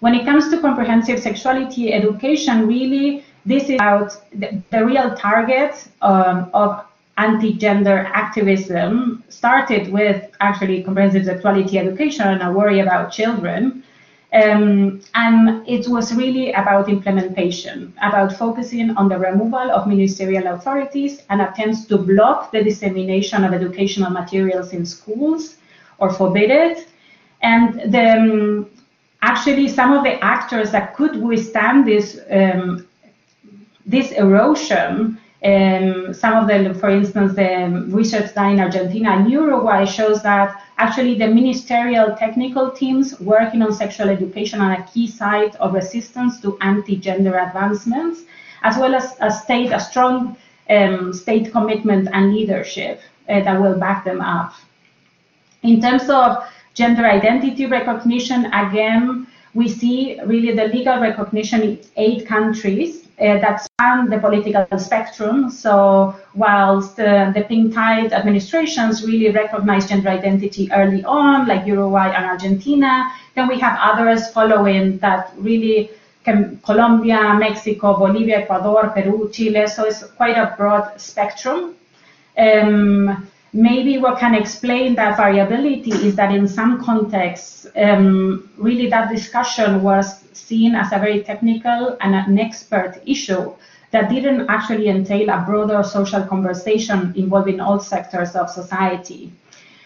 When 0.00 0.14
it 0.14 0.24
comes 0.24 0.48
to 0.50 0.60
comprehensive 0.60 1.18
sexuality 1.18 1.92
education, 1.92 2.68
really 2.68 3.24
this 3.44 3.64
is 3.64 3.74
about 3.74 4.12
the, 4.32 4.62
the 4.70 4.84
real 4.84 5.14
target 5.16 5.88
um, 6.02 6.50
of 6.54 6.84
anti-gender 7.16 8.08
activism 8.14 9.24
started 9.28 9.92
with 9.92 10.30
actually 10.40 10.82
comprehensive 10.84 11.24
sexuality 11.24 11.78
education 11.78 12.28
and 12.28 12.42
a 12.42 12.52
worry 12.52 12.78
about 12.78 13.10
children. 13.10 13.82
Um, 14.30 15.00
and 15.14 15.66
it 15.66 15.88
was 15.88 16.14
really 16.14 16.52
about 16.52 16.90
implementation, 16.90 17.94
about 18.02 18.36
focusing 18.36 18.90
on 18.90 19.08
the 19.08 19.18
removal 19.18 19.70
of 19.70 19.86
ministerial 19.86 20.48
authorities 20.48 21.22
and 21.30 21.40
attempts 21.40 21.86
to 21.86 21.96
block 21.96 22.52
the 22.52 22.62
dissemination 22.62 23.42
of 23.42 23.54
educational 23.54 24.10
materials 24.10 24.74
in 24.74 24.84
schools 24.84 25.56
or 25.96 26.12
forbid 26.12 26.50
it. 26.50 26.88
And 27.40 27.90
the, 27.90 28.10
um, 28.18 28.70
actually, 29.22 29.66
some 29.68 29.92
of 29.94 30.04
the 30.04 30.22
actors 30.22 30.72
that 30.72 30.94
could 30.94 31.16
withstand 31.22 31.86
this 31.86 32.20
um, 32.30 32.86
this 33.86 34.12
erosion 34.12 35.18
um, 35.44 36.12
some 36.12 36.34
of 36.36 36.48
the, 36.48 36.74
for 36.74 36.88
instance, 36.88 37.34
the 37.34 37.86
research 37.88 38.34
done 38.34 38.54
in 38.54 38.60
Argentina 38.60 39.10
and 39.12 39.30
Uruguay 39.30 39.84
shows 39.84 40.22
that 40.22 40.64
actually 40.78 41.16
the 41.16 41.28
ministerial 41.28 42.16
technical 42.16 42.70
teams 42.70 43.18
working 43.20 43.62
on 43.62 43.72
sexual 43.72 44.08
education 44.08 44.60
are 44.60 44.72
a 44.72 44.86
key 44.92 45.06
site 45.06 45.54
of 45.56 45.74
resistance 45.74 46.40
to 46.40 46.58
anti-gender 46.60 47.38
advancements, 47.38 48.22
as 48.62 48.76
well 48.78 48.94
as 48.94 49.16
a 49.20 49.30
state, 49.30 49.70
a 49.70 49.78
strong 49.78 50.36
um, 50.70 51.12
state 51.12 51.52
commitment 51.52 52.08
and 52.12 52.34
leadership 52.34 53.00
uh, 53.28 53.40
that 53.40 53.60
will 53.60 53.78
back 53.78 54.04
them 54.04 54.20
up. 54.20 54.54
In 55.62 55.80
terms 55.80 56.08
of 56.10 56.44
gender 56.74 57.06
identity 57.06 57.66
recognition, 57.66 58.46
again, 58.46 59.28
we 59.54 59.68
see 59.68 60.20
really 60.26 60.54
the 60.54 60.66
legal 60.66 60.98
recognition 61.00 61.62
in 61.62 61.80
eight 61.96 62.26
countries 62.26 63.07
uh, 63.20 63.38
that 63.38 63.62
span 63.62 64.08
the 64.08 64.18
political 64.18 64.66
spectrum. 64.78 65.50
So 65.50 66.14
whilst 66.34 67.00
uh, 67.00 67.32
the 67.32 67.42
pink 67.42 67.74
tide 67.74 68.12
administrations 68.12 69.04
really 69.04 69.30
recognize 69.30 69.88
gender 69.88 70.08
identity 70.08 70.70
early 70.72 71.04
on, 71.04 71.48
like 71.48 71.66
Uruguay 71.66 72.08
and 72.08 72.24
Argentina, 72.24 73.10
then 73.34 73.48
we 73.48 73.58
have 73.58 73.78
others 73.80 74.30
following 74.30 74.98
that 74.98 75.32
really 75.36 75.90
can, 76.24 76.60
Colombia, 76.64 77.34
Mexico, 77.34 77.96
Bolivia, 77.98 78.38
Ecuador, 78.38 78.90
Peru, 78.90 79.30
Chile. 79.32 79.66
So 79.66 79.84
it's 79.84 80.04
quite 80.04 80.36
a 80.36 80.54
broad 80.56 81.00
spectrum. 81.00 81.74
Um, 82.36 83.28
maybe 83.52 83.98
what 83.98 84.18
can 84.18 84.34
explain 84.34 84.94
that 84.96 85.16
variability 85.16 85.92
is 85.92 86.16
that 86.16 86.34
in 86.34 86.46
some 86.46 86.84
contexts, 86.84 87.66
um, 87.76 88.48
really 88.56 88.88
that 88.88 89.10
discussion 89.10 89.82
was 89.82 90.24
seen 90.32 90.74
as 90.74 90.92
a 90.92 90.98
very 90.98 91.22
technical 91.22 91.96
and 92.00 92.14
an 92.14 92.38
expert 92.38 93.00
issue 93.06 93.52
that 93.90 94.10
didn't 94.10 94.48
actually 94.50 94.88
entail 94.88 95.30
a 95.30 95.42
broader 95.46 95.82
social 95.82 96.22
conversation 96.22 97.12
involving 97.16 97.58
all 97.60 97.80
sectors 97.80 98.36
of 98.36 98.50
society. 98.50 99.32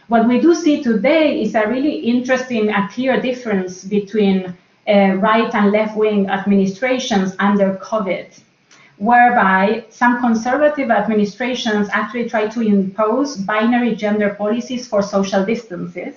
What 0.09 0.27
we 0.27 0.41
do 0.41 0.55
see 0.55 0.83
today 0.83 1.41
is 1.43 1.55
a 1.55 1.69
really 1.69 1.95
interesting 1.95 2.69
and 2.69 2.91
clear 2.91 3.21
difference 3.21 3.85
between 3.85 4.57
uh, 4.89 5.15
right 5.21 5.55
and 5.55 5.71
left 5.71 5.97
wing 5.97 6.29
administrations 6.29 7.37
under 7.39 7.77
COVID 7.77 8.41
whereby 8.99 9.85
some 9.91 10.21
conservative 10.21 10.91
administrations 10.91 11.89
actually 11.93 12.29
try 12.29 12.47
to 12.47 12.61
impose 12.61 13.37
binary 13.37 13.95
gender 13.95 14.31
policies 14.35 14.87
for 14.87 15.03
social 15.03 15.45
distances. 15.45 16.15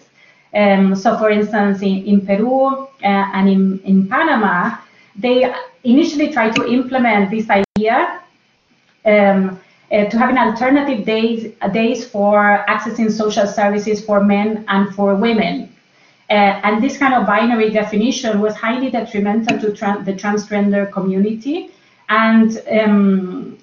Um, 0.53 0.95
so, 0.95 1.17
for 1.17 1.29
instance, 1.29 1.81
in, 1.81 2.05
in 2.05 2.25
Peru 2.25 2.67
uh, 2.67 2.87
and 3.03 3.49
in, 3.49 3.79
in 3.79 4.07
Panama, 4.07 4.77
they 5.15 5.53
initially 5.83 6.31
tried 6.31 6.55
to 6.55 6.67
implement 6.67 7.31
this 7.31 7.49
idea 7.49 8.21
um, 9.05 9.59
uh, 9.91 10.05
to 10.05 10.17
having 10.17 10.37
alternative 10.37 11.05
days, 11.05 11.53
days 11.73 12.07
for 12.07 12.65
accessing 12.67 13.11
social 13.11 13.47
services 13.47 14.03
for 14.03 14.23
men 14.23 14.65
and 14.67 14.93
for 14.95 15.15
women. 15.15 15.69
Uh, 16.29 16.59
and 16.63 16.83
this 16.83 16.97
kind 16.97 17.13
of 17.13 17.27
binary 17.27 17.69
definition 17.69 18.39
was 18.39 18.55
highly 18.55 18.89
detrimental 18.89 19.59
to 19.59 19.67
the 19.67 20.13
transgender 20.13 20.91
community 20.91 21.71
and 22.09 22.61
um, 22.71 23.57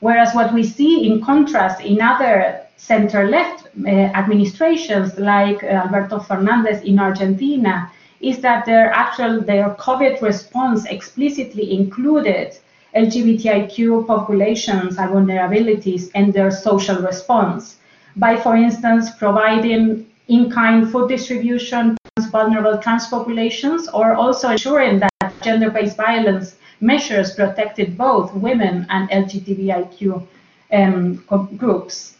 whereas 0.00 0.34
what 0.34 0.52
we 0.52 0.62
see 0.62 1.10
in 1.10 1.22
contrast 1.22 1.80
in 1.80 2.00
other 2.00 2.62
center-left 2.76 3.66
uh, 3.84 3.88
administrations 3.88 5.18
like 5.18 5.62
uh, 5.62 5.82
Alberto 5.84 6.18
Fernandez 6.18 6.82
in 6.82 6.98
Argentina 6.98 7.90
is 8.20 8.38
that 8.40 8.64
their 8.64 8.90
actual 8.92 9.40
their 9.40 9.70
COVID 9.74 10.22
response 10.22 10.84
explicitly 10.86 11.74
included 11.74 12.56
LGBTIQ 12.94 14.06
populations 14.06 14.96
and 14.96 15.10
vulnerabilities 15.10 16.10
in 16.14 16.32
their 16.32 16.50
social 16.50 16.96
response. 17.02 17.76
By, 18.16 18.36
for 18.36 18.56
instance, 18.56 19.10
providing 19.10 20.06
in-kind 20.28 20.90
food 20.90 21.08
distribution 21.08 21.96
to 22.16 22.22
vulnerable 22.30 22.78
trans 22.78 23.06
populations 23.08 23.88
or 23.88 24.14
also 24.14 24.50
ensuring 24.50 25.00
that 25.00 25.32
gender-based 25.42 25.96
violence 25.96 26.56
measures 26.80 27.34
protected 27.34 27.96
both 27.96 28.32
women 28.34 28.86
and 28.90 29.08
LGBTIQ 29.10 30.26
um, 30.72 31.16
groups. 31.56 32.16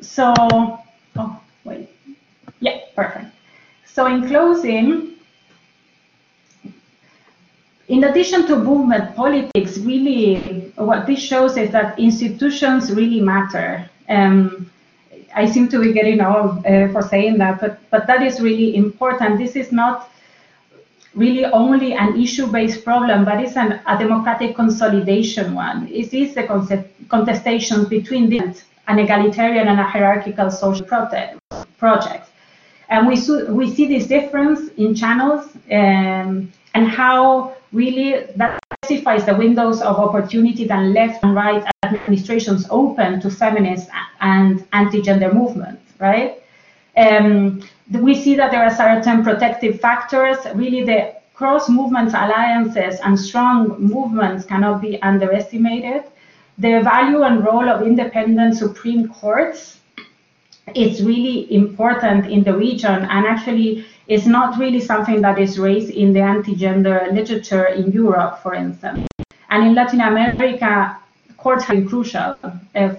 So, 0.00 0.34
oh, 0.38 1.40
wait. 1.64 1.88
Yeah, 2.60 2.80
perfect. 2.94 3.26
So 3.84 4.06
in 4.06 4.28
closing, 4.28 5.14
in 7.88 8.04
addition 8.04 8.46
to 8.46 8.56
movement 8.56 9.16
politics, 9.16 9.78
really 9.78 10.72
what 10.76 11.06
this 11.06 11.20
shows 11.20 11.56
is 11.56 11.70
that 11.72 11.98
institutions 11.98 12.92
really 12.92 13.20
matter. 13.20 13.88
Um, 14.08 14.70
I 15.34 15.46
seem 15.46 15.68
to 15.68 15.80
be 15.80 15.92
getting 15.92 16.20
old 16.20 16.64
uh, 16.66 16.88
for 16.88 17.02
saying 17.02 17.38
that, 17.38 17.60
but, 17.60 17.78
but 17.90 18.06
that 18.06 18.22
is 18.22 18.40
really 18.40 18.76
important. 18.76 19.38
This 19.38 19.56
is 19.56 19.72
not 19.72 20.10
really 21.14 21.44
only 21.46 21.94
an 21.94 22.20
issue-based 22.20 22.84
problem, 22.84 23.24
but 23.24 23.40
it's 23.42 23.56
an, 23.56 23.80
a 23.86 23.98
democratic 23.98 24.54
consolidation 24.54 25.54
one. 25.54 25.88
It 25.88 26.12
is 26.12 26.34
the 26.34 26.84
contestation 27.08 27.84
between 27.86 28.32
an 28.88 28.98
egalitarian 28.98 29.68
and 29.68 29.80
a 29.80 29.84
hierarchical 29.84 30.50
social 30.50 30.86
project, 30.86 31.38
project. 31.78 32.28
And 32.88 33.06
we, 33.06 33.16
we 33.50 33.74
see 33.74 33.86
this 33.86 34.06
difference 34.06 34.70
in 34.76 34.94
channels 34.94 35.46
um, 35.70 36.52
and 36.74 36.88
how 36.88 37.56
really 37.72 38.26
that 38.36 38.58
specifies 38.84 39.26
the 39.26 39.34
windows 39.34 39.82
of 39.82 39.96
opportunity 39.96 40.66
that 40.66 40.82
left 40.82 41.22
and 41.22 41.34
right 41.34 41.64
administrations 41.84 42.66
open 42.70 43.20
to 43.20 43.30
feminist 43.30 43.88
and 44.20 44.66
anti-gender 44.72 45.32
movements, 45.32 45.82
right? 45.98 46.42
Um, 46.98 47.62
we 47.92 48.14
see 48.14 48.34
that 48.34 48.50
there 48.50 48.64
are 48.64 48.74
certain 48.74 49.22
protective 49.22 49.80
factors. 49.80 50.36
Really, 50.54 50.84
the 50.84 51.14
cross 51.32 51.68
movement 51.68 52.08
alliances 52.08 52.98
and 53.00 53.18
strong 53.18 53.80
movements 53.80 54.44
cannot 54.44 54.80
be 54.82 55.00
underestimated. 55.02 56.02
The 56.58 56.80
value 56.82 57.22
and 57.22 57.44
role 57.44 57.68
of 57.68 57.86
independent 57.86 58.56
Supreme 58.56 59.08
Courts 59.08 59.78
is 60.74 61.04
really 61.04 61.52
important 61.54 62.26
in 62.26 62.42
the 62.42 62.56
region 62.56 63.06
and 63.14 63.26
actually 63.26 63.86
is 64.08 64.26
not 64.26 64.58
really 64.58 64.80
something 64.80 65.22
that 65.22 65.38
is 65.38 65.58
raised 65.58 65.90
in 65.90 66.12
the 66.12 66.20
anti-gender 66.20 67.08
literature 67.12 67.66
in 67.66 67.92
Europe, 67.92 68.42
for 68.42 68.54
instance. 68.54 69.06
And 69.50 69.68
in 69.68 69.74
Latin 69.74 70.00
America, 70.00 70.98
courts 71.36 71.64
have 71.64 71.76
been 71.76 71.88
crucial 71.88 72.34
uh, 72.74 72.94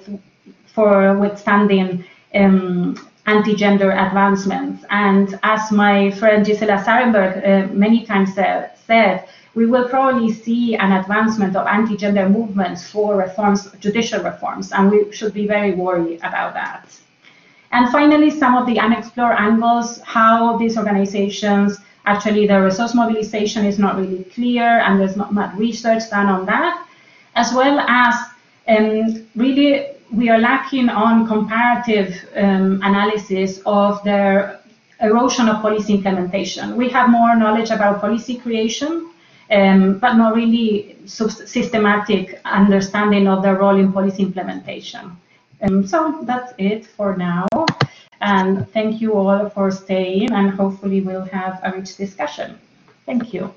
for 0.68 1.18
withstanding 1.18 2.06
um, 2.34 2.96
anti-gender 3.34 3.92
advancements. 3.92 4.84
And 4.90 5.40
as 5.44 5.72
my 5.72 6.12
friend 6.20 6.46
Gisela 6.46 6.78
Zaremberg 6.86 7.34
uh, 7.38 7.74
many 7.74 8.06
times 8.06 8.38
uh, 8.38 8.70
said, 8.88 9.30
we 9.56 9.66
will 9.66 9.88
probably 9.90 10.32
see 10.32 10.76
an 10.76 10.92
advancement 10.92 11.56
of 11.56 11.68
anti-gender 11.68 12.30
movements 12.30 12.90
for 12.90 13.18
reforms, 13.18 13.72
judicial 13.80 14.22
reforms, 14.24 14.72
and 14.72 14.92
we 14.92 15.12
should 15.12 15.34
be 15.34 15.48
very 15.48 15.72
worried 15.74 16.20
about 16.30 16.54
that. 16.54 16.86
And 17.72 17.92
finally, 17.92 18.32
some 18.32 18.56
of 18.56 18.66
the 18.66 18.80
unexplored 18.80 19.36
angles, 19.38 20.02
how 20.02 20.58
these 20.58 20.78
organizations 20.78 21.78
actually 22.06 22.48
the 22.48 22.60
resource 22.60 22.96
mobilization 22.96 23.66
is 23.66 23.78
not 23.78 23.98
really 23.98 24.24
clear 24.36 24.80
and 24.86 25.00
there's 25.00 25.16
not 25.16 25.34
much 25.34 25.54
research 25.56 26.10
done 26.10 26.28
on 26.28 26.46
that, 26.46 26.86
as 27.36 27.54
well 27.54 27.80
as 27.80 28.16
um, 28.68 29.28
really 29.36 29.89
we 30.12 30.30
are 30.30 30.40
lacking 30.40 30.90
on 30.90 31.28
comparative 31.28 32.28
um, 32.36 32.82
analysis 32.84 33.62
of 33.66 34.04
the 34.04 34.60
erosion 35.02 35.48
of 35.48 35.62
policy 35.62 35.94
implementation. 35.94 36.76
We 36.76 36.90
have 36.90 37.10
more 37.10 37.36
knowledge 37.36 37.70
about 37.70 38.02
policy 38.02 38.38
creation, 38.38 39.12
um, 39.52 40.00
but 40.00 40.14
not 40.14 40.36
really 40.36 40.98
systematic 41.06 42.40
understanding 42.46 43.28
of 43.28 43.44
their 43.44 43.56
role 43.56 43.78
in 43.78 43.94
policy 43.94 44.24
implementation. 44.24 45.16
Um, 45.62 45.86
so 45.86 46.20
that's 46.24 46.54
it 46.58 46.86
for 46.86 47.16
now. 47.16 47.48
And 48.22 48.70
thank 48.72 49.02
you 49.02 49.14
all 49.14 49.50
for 49.50 49.72
staying 49.72 50.34
and 50.34 50.52
hopefully 50.52 51.02
we'll 51.02 51.26
have 51.26 51.60
a 51.64 51.72
rich 51.72 51.96
discussion. 51.96 52.60
Thank 53.06 53.34
you. 53.34 53.54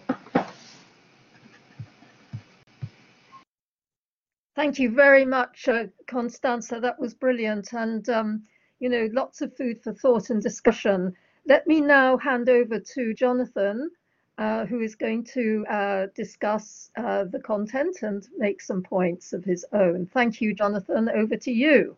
Thank 4.55 4.79
you 4.79 4.91
very 4.91 5.25
much, 5.25 5.67
uh, 5.69 5.85
Constanza. 6.07 6.79
That 6.79 6.99
was 6.99 7.15
brilliant. 7.15 7.73
And, 7.73 8.07
um, 8.11 8.43
you 8.81 8.89
know, 8.89 9.09
lots 9.13 9.41
of 9.41 9.57
food 9.57 9.83
for 9.83 9.93
thought 9.93 10.31
and 10.31 10.43
discussion. 10.43 11.15
Let 11.47 11.67
me 11.67 11.81
now 11.81 12.19
hand 12.19 12.49
over 12.49 12.79
to 12.79 13.15
Jonathan, 13.15 13.91
uh, 14.37 14.67
who 14.67 14.81
is 14.81 14.95
going 14.95 15.25
to 15.25 15.65
uh, 15.71 16.07
discuss 16.15 16.91
uh, 16.97 17.25
the 17.25 17.41
content 17.41 18.03
and 18.03 18.29
make 18.37 18.61
some 18.61 18.83
points 18.83 19.33
of 19.33 19.43
his 19.43 19.65
own. 19.73 20.07
Thank 20.13 20.41
you, 20.41 20.55
Jonathan. 20.55 21.09
Over 21.09 21.37
to 21.37 21.51
you. 21.51 21.97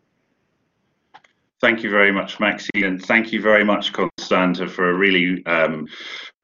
Thank 1.61 1.83
you 1.83 1.89
very 1.89 2.11
much, 2.11 2.39
Maxine, 2.39 2.83
and 2.83 3.03
thank 3.03 3.33
you 3.33 3.41
very 3.41 3.63
much, 3.63 3.91
Constanza, 3.91 4.67
for 4.67 4.89
a 4.89 4.93
really 4.93 5.45
um, 5.45 5.87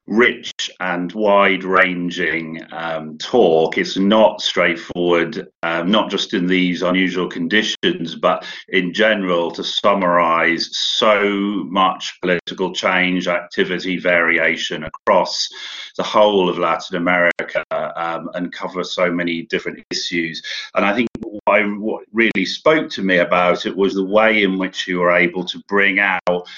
rich 0.06 0.52
and 0.80 1.12
wide 1.12 1.64
ranging 1.64 2.60
um, 2.72 3.16
talk. 3.18 3.78
It's 3.78 3.96
not 3.96 4.40
straightforward, 4.40 5.48
um, 5.62 5.90
not 5.90 6.10
just 6.10 6.34
in 6.34 6.46
these 6.46 6.82
unusual 6.82 7.28
conditions, 7.28 8.16
but 8.16 8.44
in 8.68 8.92
general 8.92 9.50
to 9.52 9.62
summarize 9.62 10.68
so 10.72 11.64
much 11.68 12.18
political 12.20 12.72
change, 12.72 13.28
activity, 13.28 13.98
variation 13.98 14.84
across 14.84 15.48
the 15.96 16.02
whole 16.02 16.48
of 16.48 16.58
Latin 16.58 16.96
America 16.96 17.64
um, 17.70 18.28
and 18.34 18.52
cover 18.52 18.82
so 18.82 19.10
many 19.10 19.42
different 19.42 19.84
issues. 19.90 20.42
And 20.74 20.84
I 20.84 20.94
think 20.94 21.08
what, 21.20 21.42
I, 21.46 21.62
what 21.62 22.04
really 22.12 22.44
spoke 22.44 22.90
to 22.90 23.02
me 23.02 23.18
about 23.18 23.66
it 23.66 23.76
was 23.76 23.94
the 23.94 24.04
way 24.04 24.42
in 24.42 24.58
which 24.58 24.88
you 24.88 24.98
were 24.98 25.12
able 25.12 25.44
to 25.44 25.62
bring 25.68 26.00
out 26.00 26.48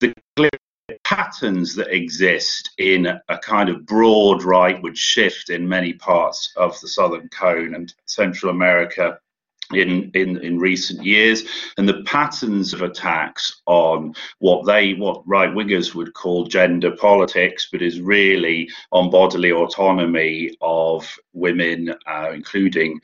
the 0.00 0.14
clear 0.36 0.50
patterns 1.08 1.74
that 1.74 1.88
exist 1.88 2.72
in 2.76 3.06
a 3.06 3.38
kind 3.38 3.70
of 3.70 3.86
broad 3.86 4.42
rightward 4.42 4.94
shift 4.94 5.48
in 5.48 5.66
many 5.66 5.94
parts 5.94 6.52
of 6.54 6.78
the 6.82 6.88
southern 6.88 7.26
cone 7.30 7.74
and 7.74 7.94
Central 8.04 8.52
America 8.52 9.18
in, 9.72 10.10
in, 10.14 10.38
in 10.38 10.58
recent 10.58 11.04
years 11.04 11.44
and 11.76 11.88
the 11.88 12.02
patterns 12.04 12.72
of 12.72 12.82
attacks 12.82 13.60
on 13.66 14.14
what 14.38 14.64
they 14.64 14.94
what 14.94 15.22
right 15.26 15.50
wingers 15.50 15.94
would 15.94 16.14
call 16.14 16.44
gender 16.44 16.90
politics 16.92 17.68
but 17.70 17.82
is 17.82 18.00
really 18.00 18.68
on 18.92 19.10
bodily 19.10 19.52
autonomy 19.52 20.56
of 20.62 21.14
women 21.34 21.94
uh, 22.06 22.30
including 22.32 22.98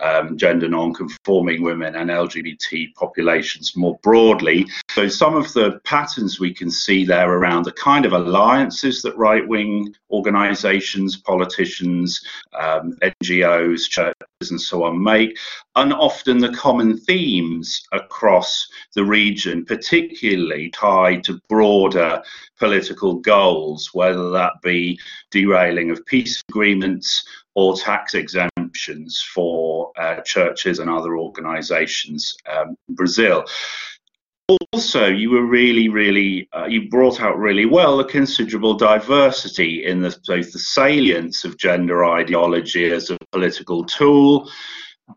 um, 0.00 0.36
gender 0.36 0.68
non-conforming 0.68 1.62
women 1.62 1.96
and 1.96 2.10
LGBT 2.10 2.94
populations 2.94 3.76
more 3.76 3.98
broadly. 4.02 4.66
So 4.90 5.08
some 5.08 5.36
of 5.36 5.52
the 5.52 5.80
patterns 5.84 6.40
we 6.40 6.54
can 6.54 6.70
see 6.70 7.04
there 7.04 7.30
around 7.30 7.64
the 7.64 7.72
kind 7.72 8.06
of 8.06 8.12
alliances 8.12 9.02
that 9.02 9.16
right-wing 9.16 9.94
organisations, 10.10 11.16
politicians, 11.18 12.20
um, 12.58 12.96
NGOs, 13.02 13.88
churches, 13.88 14.14
and 14.48 14.60
so 14.60 14.84
on 14.84 15.02
make, 15.02 15.36
and 15.76 15.92
often 15.92 16.38
the 16.38 16.52
common 16.52 16.96
themes 16.96 17.82
across 17.92 18.66
the 18.94 19.04
region, 19.04 19.66
particularly 19.66 20.70
tied 20.70 21.22
to 21.24 21.38
broader 21.50 22.22
political 22.58 23.16
goals, 23.16 23.90
whether 23.92 24.30
that 24.30 24.54
be 24.62 24.98
derailing 25.30 25.90
of 25.90 26.06
peace 26.06 26.42
agreements 26.48 27.26
or 27.54 27.76
tax 27.76 28.14
exemptions 28.14 29.20
for 29.20 29.92
uh, 29.98 30.22
churches 30.22 30.78
and 30.78 30.88
other 30.88 31.18
organizations 31.18 32.34
um, 32.50 32.74
in 32.88 32.94
Brazil. 32.94 33.44
Also, 34.72 35.06
you 35.06 35.30
were 35.30 35.44
really, 35.44 35.88
really, 35.88 36.48
uh, 36.56 36.66
you 36.66 36.88
brought 36.88 37.20
out 37.20 37.38
really 37.38 37.66
well 37.66 37.96
the 37.96 38.04
considerable 38.04 38.74
diversity 38.74 39.84
in 39.84 40.00
the, 40.00 40.16
both 40.26 40.52
the 40.52 40.58
salience 40.58 41.44
of 41.44 41.56
gender 41.56 42.04
ideology 42.04 42.90
as 42.90 43.10
a 43.10 43.18
political 43.30 43.84
tool, 43.84 44.50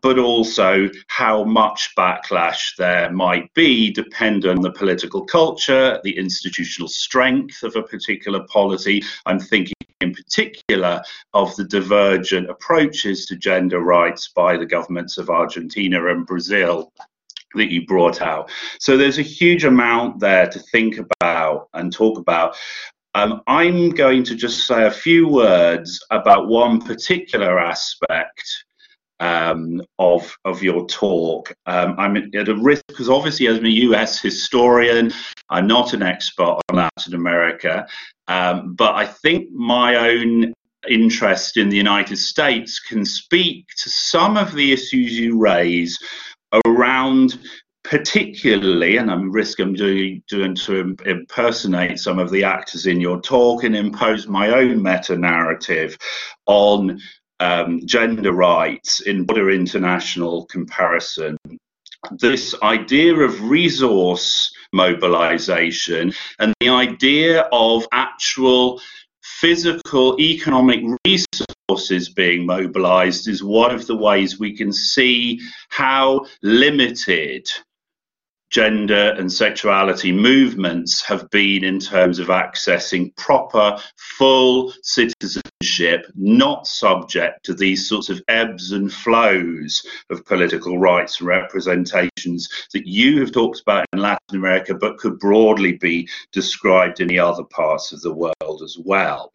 but 0.02 0.20
also 0.20 0.88
how 1.08 1.42
much 1.42 1.90
backlash 1.98 2.76
there 2.76 3.10
might 3.10 3.52
be 3.54 3.90
dependent 3.90 4.56
on 4.56 4.62
the 4.62 4.72
political 4.72 5.24
culture, 5.24 6.00
the 6.04 6.16
institutional 6.16 6.88
strength 6.88 7.64
of 7.64 7.74
a 7.74 7.82
particular 7.82 8.46
polity. 8.48 9.02
I'm 9.26 9.40
thinking 9.40 9.74
in 10.00 10.14
particular 10.14 11.02
of 11.32 11.56
the 11.56 11.64
divergent 11.64 12.50
approaches 12.50 13.26
to 13.26 13.36
gender 13.36 13.80
rights 13.80 14.28
by 14.28 14.56
the 14.56 14.66
governments 14.66 15.18
of 15.18 15.28
Argentina 15.28 16.06
and 16.06 16.24
Brazil 16.24 16.92
that 17.54 17.72
you 17.72 17.86
brought 17.86 18.22
out. 18.22 18.50
So 18.78 18.96
there's 18.96 19.18
a 19.18 19.22
huge 19.22 19.64
amount 19.64 20.20
there 20.20 20.48
to 20.48 20.58
think 20.58 20.98
about 20.98 21.68
and 21.74 21.92
talk 21.92 22.18
about. 22.18 22.56
Um, 23.14 23.42
I'm 23.46 23.90
going 23.90 24.24
to 24.24 24.34
just 24.34 24.66
say 24.66 24.86
a 24.86 24.90
few 24.90 25.28
words 25.28 26.04
about 26.10 26.48
one 26.48 26.80
particular 26.80 27.58
aspect 27.58 28.64
um, 29.20 29.80
of 29.98 30.36
of 30.44 30.62
your 30.62 30.86
talk. 30.86 31.52
Um, 31.66 31.94
I'm 31.98 32.16
at 32.16 32.48
a 32.48 32.56
risk 32.56 32.82
because 32.88 33.08
obviously, 33.08 33.46
as 33.46 33.58
a 33.58 33.68
US 33.68 34.20
historian, 34.20 35.12
I'm 35.48 35.66
not 35.66 35.92
an 35.92 36.02
expert 36.02 36.58
on 36.68 36.76
Latin 36.76 37.14
America, 37.14 37.86
um, 38.28 38.74
but 38.74 38.94
I 38.94 39.06
think 39.06 39.50
my 39.52 39.96
own 39.96 40.52
interest 40.88 41.56
in 41.56 41.68
the 41.68 41.76
United 41.76 42.16
States 42.16 42.78
can 42.78 43.04
speak 43.04 43.66
to 43.78 43.88
some 43.88 44.36
of 44.36 44.52
the 44.52 44.72
issues 44.72 45.18
you 45.18 45.38
raise 45.38 45.98
around 46.66 47.38
particularly, 47.84 48.96
and 48.96 49.10
I'm 49.10 49.30
risk 49.30 49.60
I'm 49.60 49.74
doing, 49.74 50.22
doing 50.26 50.54
to 50.56 50.96
impersonate 51.04 51.98
some 51.98 52.18
of 52.18 52.30
the 52.30 52.42
actors 52.42 52.86
in 52.86 53.00
your 53.00 53.20
talk 53.20 53.62
and 53.62 53.76
impose 53.76 54.26
my 54.26 54.48
own 54.48 54.82
meta 54.82 55.16
narrative 55.16 55.96
on 56.46 56.98
um, 57.40 57.86
gender 57.86 58.32
rights 58.32 59.00
in 59.00 59.24
broader 59.24 59.50
international 59.50 60.46
comparison. 60.46 61.36
This 62.18 62.54
idea 62.62 63.14
of 63.14 63.42
resource 63.42 64.50
mobilization 64.72 66.12
and 66.38 66.54
the 66.60 66.68
idea 66.68 67.42
of 67.52 67.86
actual 67.92 68.80
physical 69.22 70.18
economic 70.20 70.80
resources 71.06 71.53
being 72.14 72.44
mobilized 72.44 73.26
is 73.26 73.42
one 73.42 73.74
of 73.74 73.86
the 73.86 73.96
ways 73.96 74.38
we 74.38 74.54
can 74.54 74.70
see 74.70 75.40
how 75.70 76.24
limited 76.42 77.48
gender 78.50 79.14
and 79.18 79.32
sexuality 79.32 80.12
movements 80.12 81.02
have 81.02 81.28
been 81.30 81.64
in 81.64 81.80
terms 81.80 82.18
of 82.18 82.28
accessing 82.28 83.16
proper, 83.16 83.78
full 83.96 84.72
citizenship, 84.82 86.06
not 86.14 86.66
subject 86.66 87.42
to 87.44 87.54
these 87.54 87.88
sorts 87.88 88.10
of 88.10 88.22
ebbs 88.28 88.72
and 88.72 88.92
flows 88.92 89.84
of 90.10 90.24
political 90.26 90.78
rights 90.78 91.18
and 91.18 91.28
representations 91.28 92.48
that 92.74 92.86
you 92.86 93.18
have 93.18 93.32
talked 93.32 93.60
about 93.60 93.86
in 93.94 94.00
Latin 94.00 94.36
America, 94.36 94.74
but 94.74 94.98
could 94.98 95.18
broadly 95.18 95.72
be 95.72 96.06
described 96.30 97.00
in 97.00 97.08
the 97.08 97.18
other 97.18 97.44
parts 97.44 97.90
of 97.90 98.02
the 98.02 98.12
world 98.12 98.62
as 98.62 98.76
well. 98.84 99.32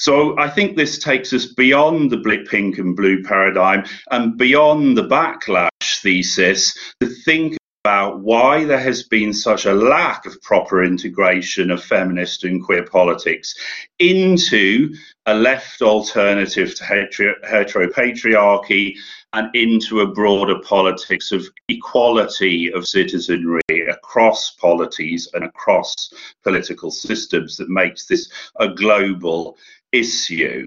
So 0.00 0.36
I 0.38 0.48
think 0.48 0.78
this 0.78 0.98
takes 0.98 1.34
us 1.34 1.44
beyond 1.44 2.10
the 2.10 2.16
blip 2.16 2.48
pink 2.48 2.78
and 2.78 2.96
blue 2.96 3.22
paradigm 3.22 3.84
and 4.10 4.38
beyond 4.38 4.96
the 4.96 5.06
backlash 5.06 6.00
thesis 6.00 6.74
to 7.00 7.06
think 7.06 7.58
about 7.84 8.20
why 8.20 8.64
there 8.64 8.80
has 8.80 9.02
been 9.02 9.34
such 9.34 9.66
a 9.66 9.74
lack 9.74 10.24
of 10.24 10.40
proper 10.40 10.82
integration 10.82 11.70
of 11.70 11.84
feminist 11.84 12.44
and 12.44 12.64
queer 12.64 12.86
politics 12.86 13.54
into 13.98 14.94
a 15.26 15.34
left 15.34 15.82
alternative 15.82 16.74
to 16.74 16.84
heteropatriarchy 16.84 18.96
and 19.34 19.54
into 19.54 20.00
a 20.00 20.12
broader 20.12 20.58
politics 20.60 21.30
of 21.30 21.46
equality 21.68 22.72
of 22.72 22.88
citizenry 22.88 23.60
across 23.90 24.52
polities 24.52 25.28
and 25.34 25.44
across 25.44 25.94
political 26.42 26.90
systems 26.90 27.58
that 27.58 27.68
makes 27.68 28.06
this 28.06 28.30
a 28.56 28.68
global 28.68 29.58
issue. 29.92 30.66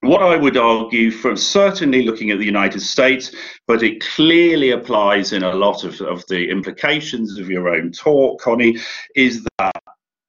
What 0.00 0.22
I 0.22 0.36
would 0.36 0.58
argue 0.58 1.10
from 1.10 1.36
certainly 1.36 2.02
looking 2.02 2.30
at 2.30 2.38
the 2.38 2.44
United 2.44 2.82
States, 2.82 3.34
but 3.66 3.82
it 3.82 4.04
clearly 4.04 4.72
applies 4.72 5.32
in 5.32 5.42
a 5.42 5.54
lot 5.54 5.82
of, 5.82 5.98
of 6.02 6.22
the 6.28 6.50
implications 6.50 7.38
of 7.38 7.48
your 7.48 7.70
own 7.70 7.90
talk, 7.90 8.42
Connie, 8.42 8.76
is 9.16 9.46
that 9.58 9.73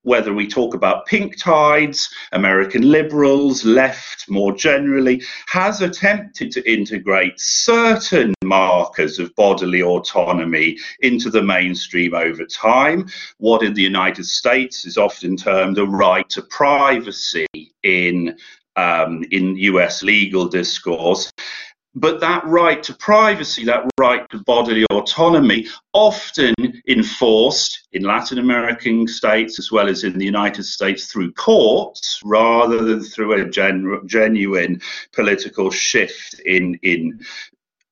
whether 0.06 0.34
we 0.34 0.48
talk 0.48 0.74
about 0.74 1.06
pink 1.08 1.38
tides, 1.38 2.10
American 2.32 2.90
liberals, 2.90 3.66
left 3.66 4.30
more 4.30 4.54
generally, 4.56 5.22
has 5.48 5.82
attempted 5.82 6.52
to 6.52 6.72
integrate 6.72 7.40
certain 7.40 8.34
markers 8.44 9.18
of 9.18 9.34
bodily 9.36 9.82
autonomy 9.82 10.78
into 11.02 11.30
the 11.32 11.42
mainstream 11.42 12.14
over 12.14 12.46
time. 12.46 13.08
What 13.40 13.64
in 13.64 13.74
the 13.74 13.82
United 13.82 14.26
States 14.26 14.86
is 14.86 14.98
often 14.98 15.36
termed 15.36 15.80
a 15.80 15.86
right 15.86 16.30
to 16.30 16.44
privacy 16.44 17.48
in 17.84 18.38
um, 18.78 19.24
in 19.32 19.56
US 19.58 20.04
legal 20.04 20.48
discourse 20.48 21.32
but 21.96 22.20
that 22.20 22.46
right 22.46 22.84
to 22.84 22.94
privacy, 22.94 23.64
that 23.66 23.90
right 23.98 24.30
to 24.30 24.44
bodily 24.44 24.86
autonomy, 24.92 25.68
often 25.94 26.54
enforced 26.88 27.88
in 27.94 28.04
Latin 28.04 28.38
American 28.38 29.08
states 29.08 29.58
as 29.60 29.72
well 29.72 29.88
as 29.88 30.04
in 30.04 30.18
the 30.18 30.26
United 30.26 30.64
States 30.64 31.12
through 31.12 31.32
courts 31.34 32.20
rather 32.24 32.84
than 32.84 33.02
through 33.02 33.34
a 33.34 33.50
genu 33.50 34.06
genuine 34.06 34.82
political 35.14 35.72
shift 35.72 36.40
in, 36.46 36.78
in 36.84 37.20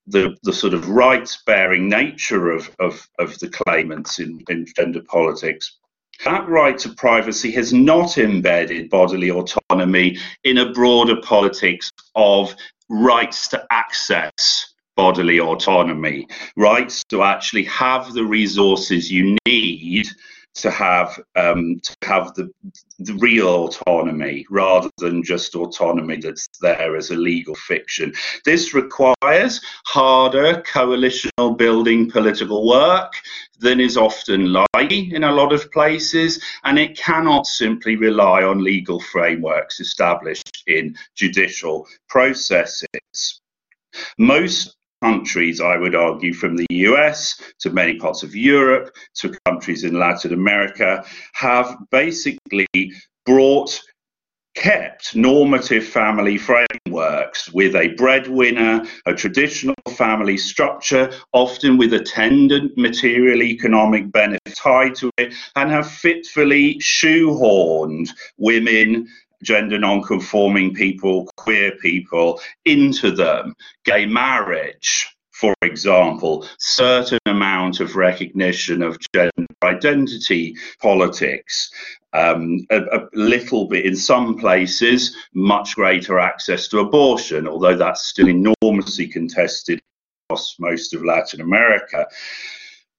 the, 0.08 0.36
the 0.44 0.54
sort 0.54 0.74
of 0.74 0.90
rights 0.90 1.42
bearing 1.46 1.88
nature 1.88 2.52
of, 2.52 2.70
of, 2.80 3.08
of 3.20 3.40
the 3.40 3.50
claimants 3.50 4.20
in, 4.20 4.44
in 4.50 4.66
gender 4.76 5.02
politics. 5.02 5.78
That 6.26 6.48
right 6.48 6.78
to 6.80 6.90
privacy 6.90 7.52
has 7.52 7.74
not 7.74 8.18
embedded 8.18 8.90
bodily 8.90 9.32
autonomy 9.32 10.18
in 10.44 10.60
a 10.60 10.72
broader 10.72 11.18
politics 11.22 11.90
of 12.16 12.56
rights 12.90 13.48
to 13.50 13.66
access 13.72 14.74
bodily 14.96 15.40
autonomy, 15.40 16.28
rights 16.56 17.04
to 17.06 17.24
actually 17.24 17.64
have 17.64 18.14
the 18.14 18.24
resources 18.24 19.12
you 19.12 19.36
need 19.48 20.08
to 20.56 20.70
have 20.70 21.20
um, 21.36 21.80
to 21.82 21.96
have 22.04 22.34
the, 22.36 22.52
the 23.00 23.14
real 23.16 23.66
autonomy 23.66 24.46
rather 24.50 24.90
than 24.98 25.24
just 25.24 25.56
autonomy 25.56 26.18
that's 26.18 26.48
there 26.62 26.96
as 26.96 27.10
a 27.10 27.16
legal 27.16 27.56
fiction. 27.56 28.14
This 28.46 28.74
requires 28.74 29.62
harder 29.86 30.62
coalitional 30.62 31.58
building 31.58 32.10
political 32.10 32.68
work 32.68 33.14
than 33.60 33.80
is 33.80 33.98
often 33.98 34.54
likely 34.54 35.14
in 35.14 35.24
a 35.24 35.32
lot 35.32 35.54
of 35.54 35.72
places, 35.72 36.42
and 36.64 36.78
it 36.78 36.98
cannot 36.98 37.48
simply 37.48 37.96
rely 37.96 38.44
on 38.44 38.64
legal 38.64 39.00
frameworks 39.00 39.80
established 39.80 40.64
in 40.68 40.96
judicial 41.16 41.88
processes. 42.10 43.42
Most 44.18 44.76
countries, 45.04 45.60
I 45.60 45.76
would 45.76 45.96
argue, 45.96 46.34
from 46.34 46.56
the 46.56 46.68
US 46.70 47.42
to 47.60 47.70
many 47.70 47.96
parts 47.96 48.24
of 48.24 48.34
Europe 48.34 48.96
to 49.16 49.36
countries 49.46 49.84
in 49.84 50.00
Latin 50.00 50.34
America, 50.34 51.04
have 51.34 51.78
basically 51.92 52.68
brought 53.26 53.80
kept 54.56 55.16
normative 55.16 55.86
family 55.86 56.38
frameworks 56.38 57.52
with 57.52 57.76
a 57.76 57.90
breadwinner, 57.96 58.86
a 59.06 59.14
traditional 59.14 59.76
family 59.98 60.38
structure, 60.38 61.12
often 61.34 61.78
with 61.78 61.94
attendant 61.94 62.72
material 62.78 63.42
economic 63.42 64.12
benefit 64.12 64.56
tied 64.56 64.96
to 64.96 65.10
it, 65.18 65.34
and 65.56 65.72
have 65.72 65.90
fitfully 65.90 66.76
shoehorned 66.76 68.10
women 68.38 69.08
gender 69.44 69.78
non-conforming 69.78 70.74
people, 70.74 71.30
queer 71.38 71.72
people 71.82 72.40
into 72.66 73.12
them. 73.12 73.56
Gay 73.86 74.06
marriage, 74.06 75.08
for 75.32 75.54
example, 75.62 76.48
certain 76.58 77.20
amount 77.26 77.80
of 77.80 77.96
recognition 77.96 78.82
of 78.82 78.98
gender 79.14 79.48
identity 79.64 80.56
politics, 80.82 81.72
um, 82.14 82.66
a, 82.70 82.80
a, 82.80 83.08
little 83.14 83.68
bit 83.68 83.86
in 83.86 83.96
some 83.96 84.38
places, 84.38 85.16
much 85.34 85.76
greater 85.76 86.20
access 86.20 86.68
to 86.68 86.80
abortion, 86.80 87.48
although 87.48 87.76
that's 87.76 88.06
still 88.06 88.30
enormously 88.30 89.08
contested 89.08 89.82
across 90.30 90.56
most 90.60 90.94
of 90.94 91.04
Latin 91.04 91.42
America 91.42 92.08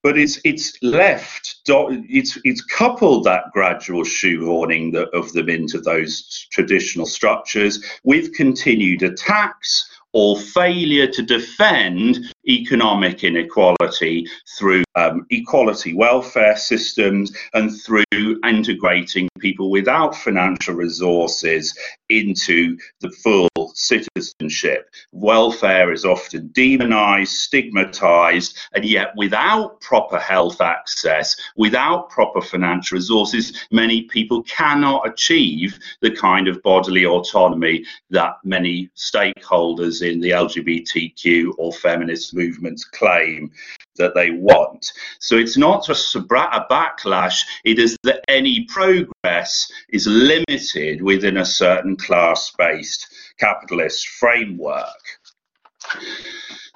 but 0.05 0.19
it's 0.19 0.39
it's 0.43 0.77
left 0.83 1.61
it's 1.67 2.37
it's 2.43 2.63
coupled 2.63 3.23
that 3.23 3.45
gradual 3.53 4.03
shoehorning 4.03 4.95
of 5.13 5.33
them 5.33 5.49
into 5.49 5.81
those 5.81 6.45
traditional 6.51 7.07
structures 7.07 7.83
with 8.03 8.31
continued 8.35 9.01
attacks 9.01 9.89
or 10.13 10.37
failure 10.39 11.07
to 11.07 11.23
defend 11.23 12.19
economic 12.47 13.23
inequality 13.23 14.27
through 14.57 14.83
um, 14.95 15.25
equality 15.29 15.93
welfare 15.93 16.55
systems 16.55 17.35
and 17.53 17.71
through 17.81 18.03
integrating 18.45 19.27
people 19.39 19.69
without 19.69 20.15
financial 20.15 20.75
resources 20.75 21.77
into 22.09 22.77
the 23.01 23.09
full 23.09 23.49
citizenship. 23.73 24.89
Welfare 25.11 25.91
is 25.91 26.05
often 26.05 26.47
demonized, 26.53 27.31
stigmatized, 27.31 28.57
and 28.73 28.85
yet 28.85 29.11
without 29.15 29.79
proper 29.81 30.19
health 30.19 30.61
access, 30.61 31.35
without 31.55 32.09
proper 32.09 32.41
financial 32.41 32.95
resources, 32.95 33.67
many 33.71 34.03
people 34.03 34.43
cannot 34.43 35.07
achieve 35.07 35.77
the 36.01 36.11
kind 36.11 36.47
of 36.47 36.61
bodily 36.63 37.05
autonomy 37.05 37.85
that 38.09 38.35
many 38.43 38.89
stakeholders 38.95 40.01
in 40.01 40.19
the 40.19 40.29
LGBTQ 40.29 41.53
or 41.57 41.73
feminist 41.73 42.33
movements 42.35 42.83
claim 42.83 43.51
that 43.97 44.13
they 44.13 44.31
want. 44.31 44.91
So 45.19 45.37
it's 45.37 45.57
not 45.57 45.85
just 45.85 46.15
a, 46.15 46.19
backlash, 46.19 47.41
it 47.63 47.79
is 47.79 47.97
that 48.03 48.21
any 48.27 48.65
progress 48.65 49.71
is 49.89 50.05
limited 50.05 51.01
within 51.01 51.37
a 51.37 51.45
certain 51.45 51.95
class 51.95 52.51
based 52.57 53.07
capitalist 53.39 54.07
framework. 54.07 54.87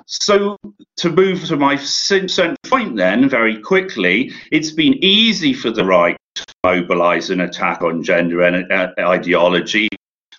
So, 0.05 0.57
to 0.97 1.09
move 1.09 1.45
to 1.45 1.55
my 1.55 1.75
central 1.75 2.55
point, 2.65 2.95
then, 2.95 3.29
very 3.29 3.59
quickly, 3.59 4.31
it's 4.51 4.71
been 4.71 4.95
easy 5.03 5.53
for 5.53 5.71
the 5.71 5.85
right 5.85 6.17
to 6.35 6.45
mobilize 6.63 7.29
an 7.29 7.41
attack 7.41 7.81
on 7.81 8.03
gender 8.03 8.41
uh, 8.43 8.87
ideology 8.99 9.87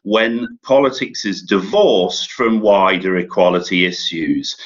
when 0.03 0.59
politics 0.63 1.25
is 1.25 1.43
divorced 1.43 2.33
from 2.33 2.61
wider 2.61 3.19
equality 3.19 3.87
issues. 3.87 4.57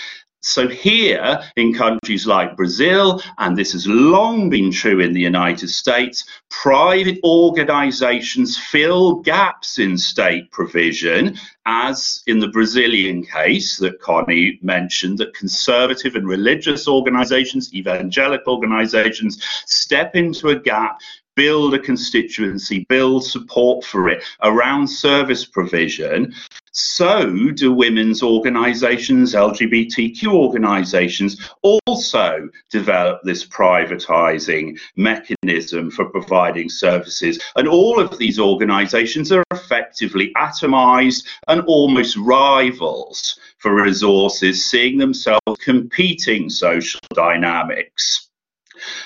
So, 0.44 0.68
here 0.68 1.42
in 1.56 1.72
countries 1.72 2.26
like 2.26 2.54
Brazil, 2.54 3.22
and 3.38 3.56
this 3.56 3.72
has 3.72 3.86
long 3.86 4.50
been 4.50 4.70
true 4.70 5.00
in 5.00 5.14
the 5.14 5.20
United 5.20 5.68
States, 5.68 6.24
private 6.50 7.18
organizations 7.24 8.58
fill 8.58 9.16
gaps 9.22 9.78
in 9.78 9.96
state 9.96 10.50
provision, 10.52 11.38
as 11.64 12.22
in 12.26 12.40
the 12.40 12.48
Brazilian 12.48 13.24
case 13.24 13.78
that 13.78 14.00
Connie 14.00 14.58
mentioned, 14.60 15.16
that 15.18 15.32
conservative 15.32 16.14
and 16.14 16.28
religious 16.28 16.86
organizations, 16.86 17.72
evangelical 17.72 18.54
organizations, 18.54 19.42
step 19.64 20.14
into 20.14 20.50
a 20.50 20.60
gap 20.60 21.00
build 21.36 21.74
a 21.74 21.78
constituency, 21.78 22.84
build 22.88 23.24
support 23.24 23.84
for 23.84 24.08
it 24.08 24.22
around 24.42 24.86
service 24.86 25.44
provision. 25.44 26.32
So 26.76 27.30
do 27.52 27.72
women's 27.72 28.20
organisations, 28.20 29.32
LGBTQ 29.32 30.26
organisations 30.26 31.48
also 31.62 32.48
develop 32.68 33.20
this 33.22 33.46
privatising 33.46 34.76
mechanism 34.96 35.92
for 35.92 36.06
providing 36.06 36.68
services. 36.68 37.40
And 37.54 37.68
all 37.68 38.00
of 38.00 38.18
these 38.18 38.40
organisations 38.40 39.30
are 39.30 39.44
effectively 39.52 40.32
atomised 40.36 41.28
and 41.46 41.60
almost 41.60 42.16
rivals 42.16 43.38
for 43.58 43.80
resources, 43.80 44.68
seeing 44.68 44.98
themselves 44.98 45.40
competing 45.60 46.50
social 46.50 47.00
dynamics. 47.14 48.30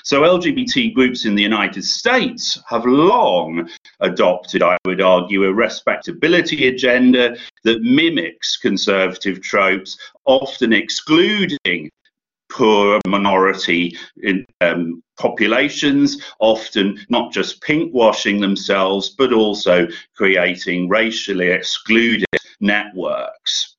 So 0.03 0.23
LGBT 0.23 0.95
groups 0.95 1.25
in 1.25 1.35
the 1.35 1.43
United 1.43 1.85
States 1.85 2.61
have 2.69 2.85
long 2.87 3.69
adopted, 4.01 4.63
I 4.63 4.77
would 4.87 5.01
argue, 5.01 5.45
a 5.45 5.53
respectability 5.53 6.69
agenda 6.69 7.37
that 7.65 7.83
mimics 7.83 8.57
conservative 8.57 9.41
tropes, 9.43 9.99
often 10.25 10.73
excluding 10.73 11.91
poor 12.51 12.99
minority 13.07 13.97
in, 14.23 14.47
um, 14.61 15.03
populations, 15.19 16.23
often 16.41 16.99
not 17.09 17.33
just 17.33 17.61
pinkwashing 17.63 18.41
themselves, 18.41 19.11
but 19.11 19.33
also 19.33 19.87
creating 20.17 20.89
racially 20.89 21.49
excluded 21.49 22.25
networks. 22.61 23.77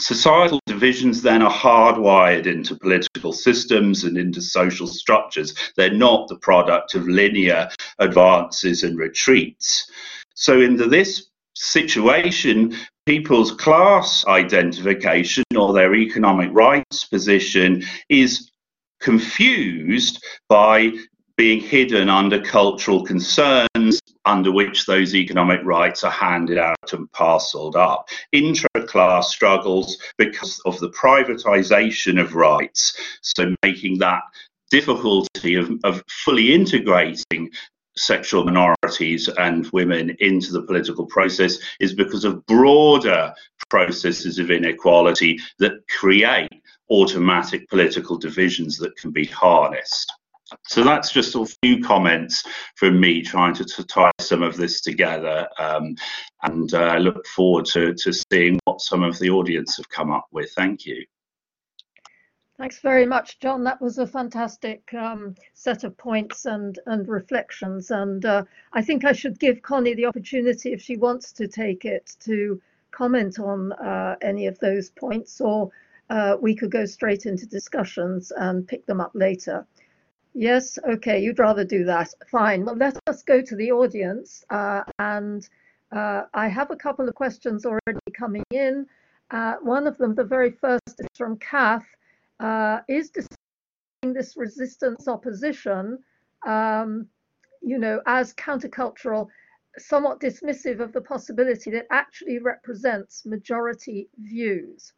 Societal 0.00 0.60
divisions 0.66 1.22
then 1.22 1.42
are 1.42 1.50
hardwired 1.50 2.46
into 2.46 2.76
political 2.76 3.32
systems 3.32 4.04
and 4.04 4.16
into 4.16 4.40
social 4.40 4.86
structures. 4.86 5.54
They're 5.76 5.92
not 5.92 6.28
the 6.28 6.38
product 6.38 6.94
of 6.94 7.08
linear 7.08 7.68
advances 7.98 8.84
and 8.84 8.96
retreats. 8.96 9.90
So, 10.34 10.60
into 10.60 10.86
this 10.86 11.30
situation, 11.56 12.76
people's 13.06 13.52
class 13.52 14.24
identification 14.26 15.44
or 15.56 15.72
their 15.72 15.94
economic 15.94 16.50
rights 16.52 17.04
position 17.04 17.82
is 18.08 18.50
confused 19.00 20.24
by 20.48 20.92
being 21.36 21.60
hidden 21.60 22.08
under 22.08 22.40
cultural 22.40 23.04
concerns 23.04 23.67
under 24.28 24.52
which 24.52 24.84
those 24.84 25.14
economic 25.14 25.60
rights 25.64 26.04
are 26.04 26.10
handed 26.10 26.58
out 26.58 26.92
and 26.92 27.10
parceled 27.12 27.76
up. 27.76 28.10
Intra-class 28.32 29.30
struggles 29.30 29.96
because 30.18 30.60
of 30.66 30.78
the 30.80 30.90
privatization 30.90 32.20
of 32.20 32.34
rights, 32.34 32.94
so 33.22 33.54
making 33.64 33.98
that 33.98 34.20
difficulty 34.70 35.54
of, 35.54 35.70
of 35.82 36.04
fully 36.08 36.52
integrating 36.52 37.50
sexual 37.96 38.44
minorities 38.44 39.28
and 39.38 39.66
women 39.72 40.14
into 40.20 40.52
the 40.52 40.62
political 40.62 41.06
process 41.06 41.58
is 41.80 41.94
because 41.94 42.24
of 42.24 42.44
broader 42.44 43.32
processes 43.70 44.38
of 44.38 44.50
inequality 44.50 45.40
that 45.58 45.72
create 45.88 46.62
automatic 46.90 47.66
political 47.70 48.18
divisions 48.18 48.76
that 48.76 48.94
can 48.96 49.10
be 49.10 49.24
harnessed. 49.24 50.12
So 50.66 50.82
that's 50.82 51.12
just 51.12 51.34
a 51.34 51.46
few 51.62 51.82
comments 51.82 52.42
from 52.76 52.98
me 52.98 53.22
trying 53.22 53.54
to, 53.54 53.64
to 53.64 53.84
tie 53.84 54.10
some 54.20 54.42
of 54.42 54.56
this 54.56 54.80
together 54.80 55.46
um, 55.58 55.94
and 56.42 56.72
I 56.74 56.96
uh, 56.96 56.98
look 57.00 57.26
forward 57.26 57.66
to, 57.66 57.94
to 57.94 58.12
seeing 58.32 58.58
what 58.64 58.80
some 58.80 59.02
of 59.02 59.18
the 59.18 59.30
audience 59.30 59.76
have 59.76 59.88
come 59.88 60.10
up 60.10 60.26
with. 60.30 60.50
Thank 60.52 60.86
you. 60.86 61.04
Thanks 62.58 62.80
very 62.80 63.06
much, 63.06 63.38
John. 63.38 63.62
That 63.62 63.80
was 63.80 63.98
a 63.98 64.06
fantastic 64.06 64.92
um, 64.92 65.36
set 65.54 65.84
of 65.84 65.96
points 65.96 66.44
and, 66.44 66.76
and 66.86 67.06
reflections. 67.06 67.92
And 67.92 68.24
uh, 68.24 68.44
I 68.72 68.82
think 68.82 69.04
I 69.04 69.12
should 69.12 69.38
give 69.38 69.62
Connie 69.62 69.94
the 69.94 70.06
opportunity, 70.06 70.72
if 70.72 70.82
she 70.82 70.96
wants 70.96 71.30
to 71.34 71.46
take 71.46 71.84
it, 71.84 72.16
to 72.24 72.60
comment 72.90 73.38
on 73.38 73.72
uh, 73.74 74.16
any 74.22 74.48
of 74.48 74.58
those 74.58 74.90
points, 74.90 75.40
or 75.40 75.70
uh, 76.10 76.36
we 76.40 76.56
could 76.56 76.72
go 76.72 76.84
straight 76.84 77.26
into 77.26 77.46
discussions 77.46 78.32
and 78.36 78.66
pick 78.66 78.84
them 78.86 79.00
up 79.00 79.12
later. 79.14 79.64
Yes, 80.34 80.78
okay, 80.88 81.20
you'd 81.20 81.38
rather 81.38 81.64
do 81.64 81.84
that. 81.84 82.12
Fine. 82.30 82.64
Well, 82.64 82.76
let 82.76 82.98
us 83.06 83.22
go 83.22 83.42
to 83.42 83.56
the 83.56 83.72
audience. 83.72 84.44
Uh, 84.50 84.82
and 84.98 85.48
uh, 85.90 86.22
I 86.34 86.48
have 86.48 86.70
a 86.70 86.76
couple 86.76 87.08
of 87.08 87.14
questions 87.14 87.64
already 87.64 88.00
coming 88.14 88.44
in. 88.50 88.86
Uh, 89.30 89.54
one 89.62 89.86
of 89.86 89.98
them, 89.98 90.14
the 90.14 90.24
very 90.24 90.50
first, 90.50 91.00
is 91.00 91.06
from 91.16 91.38
Kath 91.38 91.86
uh, 92.40 92.80
is 92.88 93.10
this 93.10 94.36
resistance 94.36 95.08
opposition, 95.08 95.98
um, 96.46 97.06
you 97.62 97.78
know, 97.78 98.00
as 98.06 98.32
countercultural, 98.34 99.26
somewhat 99.76 100.20
dismissive 100.20 100.80
of 100.80 100.92
the 100.92 101.00
possibility 101.00 101.70
that 101.70 101.86
actually 101.90 102.38
represents 102.38 103.26
majority 103.26 104.08
views. 104.18 104.92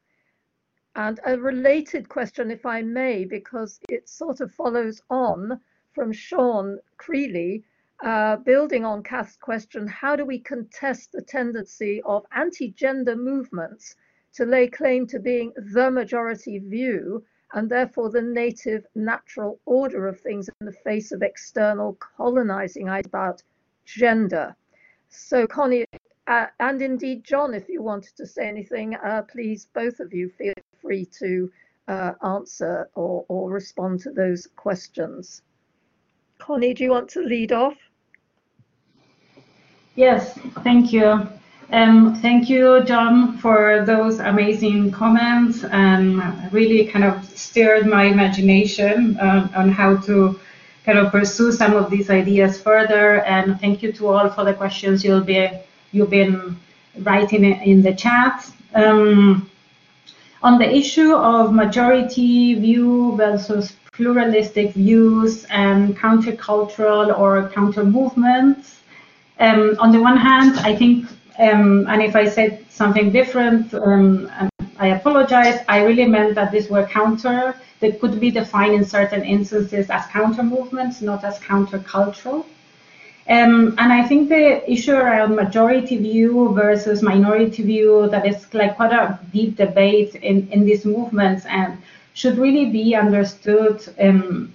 And 0.97 1.21
a 1.25 1.39
related 1.39 2.09
question, 2.09 2.51
if 2.51 2.67
I 2.67 2.83
may, 2.83 3.25
because 3.25 3.79
it 3.89 4.09
sort 4.09 4.41
of 4.41 4.53
follows 4.53 5.01
on 5.09 5.61
from 5.93 6.13
Sean 6.13 6.79
Creeley, 6.99 7.63
uh, 8.03 8.37
building 8.37 8.85
on 8.85 9.03
Kath's 9.03 9.37
question, 9.37 9.87
how 9.87 10.17
do 10.17 10.25
we 10.25 10.39
contest 10.39 11.13
the 11.13 11.23
tendency 11.23 12.03
of 12.03 12.27
anti-gender 12.33 13.15
movements 13.15 13.95
to 14.33 14.45
lay 14.45 14.67
claim 14.67 15.07
to 15.09 15.21
being 15.21 15.53
the 15.57 15.91
majority 15.91 16.59
view 16.59 17.25
and 17.53 17.69
therefore 17.69 18.11
the 18.11 18.23
native 18.23 18.87
natural 18.95 19.61
order 19.67 20.07
of 20.09 20.21
things 20.21 20.49
in 20.61 20.67
the 20.67 20.73
face 20.73 21.13
of 21.13 21.23
external 21.23 21.95
colonizing 21.95 22.89
about 22.89 23.43
gender. 23.85 24.57
So 25.09 25.47
Connie, 25.47 25.87
uh, 26.27 26.47
and 26.61 26.81
indeed 26.81 27.25
John, 27.25 27.55
if 27.55 27.69
you 27.69 27.83
wanted 27.83 28.17
to 28.17 28.27
say 28.27 28.49
anything, 28.49 28.95
uh, 28.95 29.23
please, 29.23 29.67
both 29.75 29.99
of 30.01 30.15
you 30.15 30.29
feel 30.29 30.55
free 30.91 31.07
to 31.07 31.49
uh, 31.87 32.13
answer 32.25 32.91
or, 32.97 33.25
or 33.29 33.49
respond 33.49 34.01
to 34.01 34.11
those 34.11 34.49
questions. 34.57 35.43
Connie, 36.39 36.75
do 36.75 36.83
you 36.83 36.91
want 36.91 37.09
to 37.11 37.21
lead 37.21 37.53
off? 37.53 37.77
Yes, 39.95 40.37
thank 40.65 40.93
you. 40.93 41.29
Um, 41.71 42.17
thank 42.17 42.51
you, 42.51 42.83
John, 42.83 43.39
for 43.39 43.85
those 43.87 44.19
amazing 44.19 44.91
comments 44.91 45.63
and 45.63 46.53
really 46.53 46.87
kind 46.87 47.05
of 47.05 47.25
stirred 47.39 47.87
my 47.87 48.05
imagination 48.07 49.17
uh, 49.19 49.49
on 49.55 49.71
how 49.71 49.97
to 50.09 50.41
kind 50.85 50.99
of 50.99 51.13
pursue 51.13 51.53
some 51.53 51.75
of 51.75 51.89
these 51.89 52.11
ideas 52.11 52.61
further. 52.61 53.23
And 53.27 53.61
thank 53.61 53.81
you 53.85 53.93
to 53.93 54.09
all 54.09 54.29
for 54.29 54.43
the 54.43 54.55
questions 54.55 55.05
you'll 55.05 55.29
be 55.35 55.51
you've 55.93 56.11
been 56.11 56.57
writing 56.99 57.45
in 57.45 57.81
the 57.81 57.95
chat. 57.95 58.51
Um, 58.75 59.49
on 60.43 60.59
the 60.59 60.69
issue 60.69 61.15
of 61.15 61.53
majority 61.53 62.55
view 62.55 63.17
versus 63.17 63.77
pluralistic 63.93 64.73
views 64.73 65.45
and 65.51 65.97
countercultural 65.97 67.19
or 67.19 67.49
counter 67.51 67.85
movements, 67.85 68.81
um, 69.39 69.77
on 69.79 69.91
the 69.93 70.01
one 70.01 70.17
hand, 70.17 70.59
I 70.61 70.77
think 70.77 71.07
um, 71.39 71.87
and 71.89 72.03
if 72.03 72.15
I 72.15 72.29
said 72.29 72.67
something 72.69 73.11
different, 73.11 73.73
um, 73.73 74.31
I 74.79 74.89
apologize. 74.89 75.61
I 75.69 75.83
really 75.85 76.07
meant 76.07 76.35
that 76.35 76.53
these 76.53 76.69
were 76.69 76.85
counter, 76.87 77.55
they 77.81 77.93
could 77.93 78.21
be 78.21 78.31
defined 78.31 78.75
in 78.75 78.85
certain 78.85 79.25
instances 79.25 79.89
as 79.89 80.07
counter 80.07 80.43
movements, 80.43 81.01
not 81.01 81.25
as 81.25 81.39
countercultural. 81.39 82.45
Um, 83.29 83.75
and 83.79 83.93
I 83.93 84.03
think 84.09 84.29
the 84.29 84.71
issue 84.71 84.93
around 84.93 85.37
majority 85.37 85.97
view 85.99 86.53
versus 86.53 87.03
minority 87.03 87.63
view, 87.63 88.09
that 88.11 88.27
is 88.27 88.53
like 88.55 88.77
quite 88.77 88.93
a 88.93 89.19
deep 89.33 89.57
debate 89.57 90.17
in, 90.17 90.49
in 90.51 90.65
these 90.65 90.85
movements 90.85 91.45
and 91.47 91.79
should 92.15 92.39
really 92.39 92.71
be 92.71 92.95
understood 92.97 93.83
um, 94.01 94.53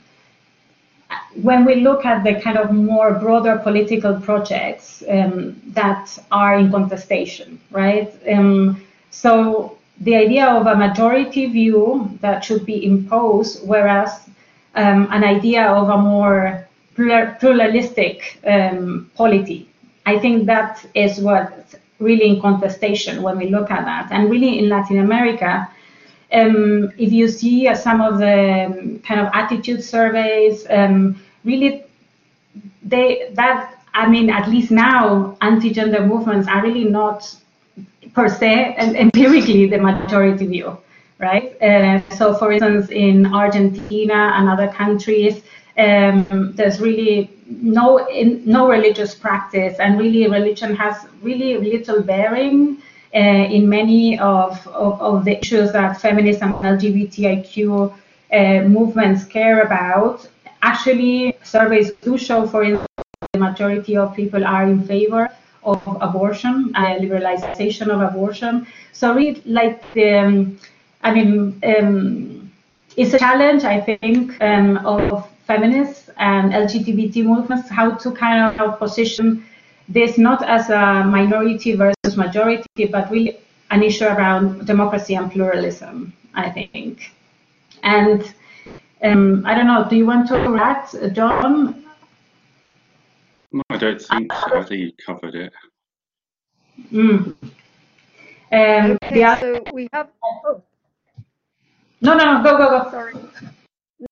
when 1.42 1.66
we 1.66 1.76
look 1.76 2.06
at 2.06 2.24
the 2.24 2.40
kind 2.42 2.58
of 2.58 2.72
more 2.72 3.14
broader 3.14 3.58
political 3.58 4.20
projects 4.20 5.04
um, 5.10 5.62
that 5.68 6.18
are 6.32 6.58
in 6.58 6.72
contestation, 6.72 7.60
right? 7.72 8.14
Um, 8.30 8.84
so 9.12 9.78
the 10.02 10.16
idea 10.16 10.46
of 10.48 10.68
a 10.68 10.76
majority 10.76 11.46
view 11.46 12.10
that 12.22 12.44
should 12.44 12.66
be 12.66 12.86
imposed, 12.86 13.66
whereas 13.68 14.28
um, 14.76 15.08
an 15.12 15.24
idea 15.24 15.66
of 15.68 15.90
a 15.90 15.98
more 15.98 16.65
pluralistic 16.96 18.40
um, 18.46 19.12
polity, 19.16 19.70
I 20.06 20.20
think 20.20 20.46
that 20.46 20.86
is 20.94 21.20
what 21.20 21.76
really 22.00 22.28
in 22.28 22.42
contestation 22.42 23.22
when 23.22 23.38
we 23.38 23.48
look 23.48 23.72
at 23.72 23.86
that. 23.86 24.12
And 24.12 24.30
really 24.30 24.60
in 24.60 24.70
Latin 24.70 25.00
America, 25.00 25.70
um, 26.32 26.92
if 26.98 27.12
you 27.12 27.28
see 27.28 27.68
uh, 27.68 27.76
some 27.76 28.02
of 28.02 28.20
the 28.20 28.66
um, 28.66 29.00
kind 29.00 29.20
of 29.20 29.30
attitude 29.34 29.84
surveys, 29.84 30.66
um, 30.70 31.20
really, 31.44 31.84
they 32.84 33.30
that 33.34 33.76
I 33.96 34.10
mean, 34.10 34.30
at 34.30 34.50
least 34.50 34.72
now, 34.72 35.38
anti-gender 35.40 36.06
movements 36.06 36.50
are 36.50 36.62
really 36.62 36.84
not 36.84 37.34
per 38.14 38.28
se 38.28 38.76
and 38.78 38.96
empirically 38.98 39.68
the 39.68 39.78
majority 39.78 40.46
view, 40.46 40.78
right? 41.18 41.56
Uh, 41.62 42.02
so, 42.14 42.34
for 42.36 42.52
instance, 42.52 42.90
in 42.90 43.34
Argentina 43.34 44.34
and 44.36 44.50
other 44.50 44.68
countries, 44.68 45.44
um, 45.78 46.54
there's 46.56 46.80
really 46.80 47.30
no 47.48 48.08
in, 48.08 48.42
no 48.46 48.70
religious 48.70 49.14
practice, 49.14 49.78
and 49.80 50.00
really 50.00 50.28
religion 50.28 50.76
has 50.76 51.06
really 51.22 51.58
little 51.58 52.02
bearing 52.02 52.78
uh, 53.14 53.18
in 53.18 53.68
many 53.68 54.20
of, 54.20 54.66
of, 54.68 55.02
of, 55.02 55.26
the 55.26 55.40
issues 55.40 55.72
that 55.72 56.02
feminist 56.02 56.42
and 56.42 56.54
LGBTIQ 56.56 57.94
uh, 58.34 58.68
movements 58.68 59.24
care 59.26 59.62
about. 59.62 60.28
Actually, 60.62 61.38
surveys 61.44 61.92
do 62.02 62.18
show, 62.18 62.48
for 62.48 62.64
instance, 62.64 62.90
the 63.34 63.40
majority 63.40 63.96
of 63.96 64.16
people 64.16 64.46
are 64.46 64.64
in 64.64 64.84
favor 64.84 65.30
of 65.64 65.82
abortion 66.02 66.72
and 66.76 67.02
liberalization 67.02 67.88
of 67.88 68.02
abortion. 68.02 68.68
So, 68.92 69.14
really, 69.14 69.42
like 69.46 69.82
the, 69.94 70.20
um, 70.20 70.60
I 71.04 71.14
mean, 71.14 71.62
um, 71.64 72.52
it's 72.98 73.14
a 73.14 73.20
challenge, 73.20 73.64
I 73.64 73.80
think, 73.82 74.42
um, 74.42 74.78
of 74.86 75.28
feminists 75.46 76.10
and 76.18 76.52
LGBT 76.52 77.24
movements 77.24 77.70
how 77.70 77.96
to 77.96 78.12
kind 78.12 78.60
of 78.60 78.80
position 78.80 79.46
this 79.88 80.18
not 80.18 80.44
as 80.44 80.70
a 80.70 81.04
minority 81.06 81.76
versus 81.76 82.18
majority, 82.18 82.86
but 82.92 83.10
really 83.12 83.38
an 83.72 83.84
issue 83.84 84.06
around 84.06 84.66
democracy 84.66 85.16
and 85.16 85.32
pluralism, 85.32 86.14
I 86.34 86.50
think. 86.50 87.14
And 87.84 88.34
um, 89.04 89.44
I 89.46 89.54
don't 89.54 89.68
know, 89.68 89.86
do 89.88 89.96
you 89.96 90.06
want 90.06 90.28
to 90.30 90.58
add, 90.58 91.14
John? 91.14 91.86
No, 93.52 93.62
I 93.70 93.78
don't 93.78 94.02
think 94.02 94.34
so. 94.34 94.58
I 94.58 94.64
think 94.64 94.82
you 94.82 94.92
covered 95.06 95.36
it. 95.36 95.54
Mm. 96.92 97.36
Um, 98.52 98.98
okay, 99.04 99.24
other... 99.24 99.62
so 99.66 99.74
we 99.74 99.88
have. 99.94 100.10
Oh. 100.24 100.62
No, 102.02 102.16
no, 102.16 102.34
no, 102.34 102.44
go, 102.44 102.58
go, 102.58 102.84
go. 102.84 102.92
Sorry. 102.92 103.14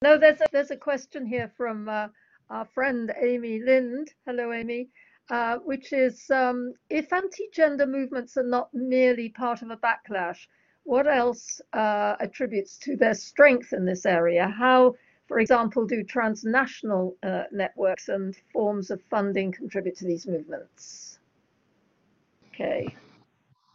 No, 0.02 0.18
there's 0.18 0.42
a, 0.42 0.46
there's 0.52 0.72
a 0.72 0.78
question 0.78 1.26
here 1.26 1.52
from 1.58 1.90
uh, 1.90 2.08
our 2.50 2.66
friend 2.66 3.14
Amy 3.22 3.60
Lind. 3.60 4.10
Hello, 4.26 4.54
Amy. 4.54 4.90
Uh, 5.30 5.58
which 5.60 5.94
is 5.94 6.30
um, 6.32 6.74
if 6.90 7.14
anti-gender 7.14 7.86
movements 7.86 8.36
are 8.36 8.44
not 8.44 8.68
merely 8.74 9.30
part 9.30 9.62
of 9.62 9.70
a 9.70 9.78
backlash, 9.78 10.48
what 10.84 11.08
else 11.08 11.62
uh, 11.72 12.16
attributes 12.20 12.78
to 12.78 12.98
their 12.98 13.14
strength 13.14 13.72
in 13.72 13.86
this 13.86 14.06
area? 14.06 14.48
How, 14.48 14.96
For 15.28 15.40
example, 15.40 15.88
do 15.88 16.04
transnational 16.04 17.16
uh, 17.24 17.44
networks 17.54 18.10
and 18.10 18.36
forms 18.52 18.92
of 18.92 19.02
funding 19.10 19.54
contribute 19.54 19.96
to 19.98 20.06
these 20.06 20.28
movements? 20.28 21.20
Okay. 22.54 22.94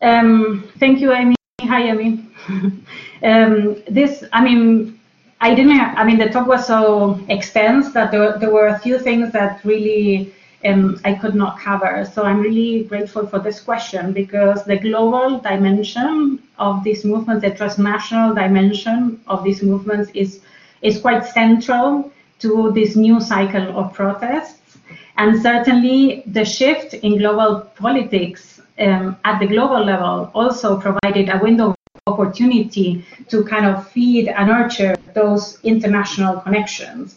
Um, 0.02 0.70
thank 0.78 1.00
you, 1.00 1.12
Amy. 1.12 1.34
Hi, 1.62 1.82
Amy. 1.84 2.28
um, 3.22 3.82
this, 3.88 4.22
I 4.32 4.44
mean, 4.44 4.97
I 5.41 5.55
didn't. 5.55 5.80
I 5.80 6.05
mean, 6.05 6.18
the 6.18 6.28
talk 6.28 6.49
was 6.49 6.66
so 6.66 7.20
extensive 7.28 7.93
that 7.95 8.11
there, 8.11 8.39
there 8.39 8.51
were 8.51 8.68
a 8.68 8.78
few 8.78 8.99
things 8.99 9.32
that 9.32 9.64
really 9.64 10.34
um, 10.64 11.01
I 11.05 11.14
could 11.14 11.34
not 11.34 11.61
cover. 11.61 12.05
So 12.12 12.24
I'm 12.24 12.41
really 12.41 12.84
grateful 12.84 13.26
for 13.26 13.39
this 13.39 13.61
question 13.61 14.12
because 14.12 14.64
the 14.64 14.76
global 14.76 15.39
dimension 15.39 16.43
of 16.59 16.82
these 16.82 17.05
movements, 17.05 17.43
the 17.43 17.51
transnational 17.53 18.34
dimension 18.34 19.20
of 19.28 19.45
these 19.45 19.62
movements, 19.62 20.11
is 20.14 20.41
is 20.82 21.01
quite 21.01 21.24
central 21.26 22.12
to 22.39 22.72
this 22.72 22.97
new 22.97 23.20
cycle 23.20 23.78
of 23.78 23.93
protests. 23.93 24.78
And 25.16 25.41
certainly, 25.41 26.22
the 26.26 26.45
shift 26.45 26.95
in 26.95 27.18
global 27.18 27.61
politics 27.76 28.61
um, 28.78 29.16
at 29.24 29.41
the 29.41 29.47
global 29.47 29.84
level 29.84 30.30
also 30.34 30.80
provided 30.80 31.28
a 31.28 31.39
window 31.39 31.74
opportunity 32.12 33.04
to 33.30 33.44
kind 33.44 33.66
of 33.66 33.88
feed 33.92 34.28
and 34.28 34.48
nurture 34.48 34.94
those 35.14 35.59
international 35.62 36.40
connections. 36.40 37.16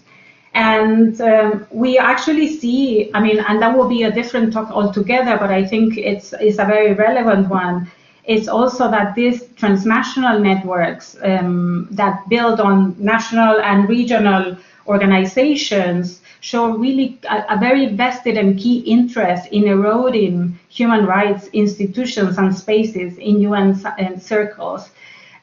And 0.54 1.20
um, 1.22 1.68
we 1.72 1.98
actually 1.98 2.48
see, 2.60 3.10
I 3.14 3.20
mean, 3.22 3.40
and 3.48 3.62
that 3.62 3.76
will 3.76 3.88
be 3.88 4.04
a 4.04 4.12
different 4.12 4.52
talk 4.52 4.70
altogether, 4.70 5.38
but 5.38 5.50
I 5.50 5.64
think 5.66 5.98
it's, 5.98 6.34
it's 6.34 6.60
a 6.60 6.66
very 6.66 6.94
relevant 6.94 7.48
one. 7.48 7.90
It's 8.26 8.48
also 8.48 8.92
that 8.92 9.16
these 9.16 9.48
transnational 9.56 10.40
networks 10.40 11.18
um, 11.24 11.88
that 11.92 12.28
build 12.30 12.60
on 12.60 12.96
national 13.00 13.60
and 13.62 13.90
regional 13.90 14.58
organizations 14.88 16.22
show 16.40 16.76
really 16.76 17.20
a, 17.30 17.56
a, 17.56 17.58
very 17.60 17.96
vested 17.96 18.38
and 18.38 18.60
key 18.60 18.80
interest 18.80 19.48
in 19.52 19.68
eroding 19.68 20.60
human 20.70 21.06
rights 21.06 21.48
institutions 21.54 22.38
and 22.38 22.56
spaces 22.56 23.18
in 23.18 23.42
UN 23.42 24.20
circles. 24.20 24.90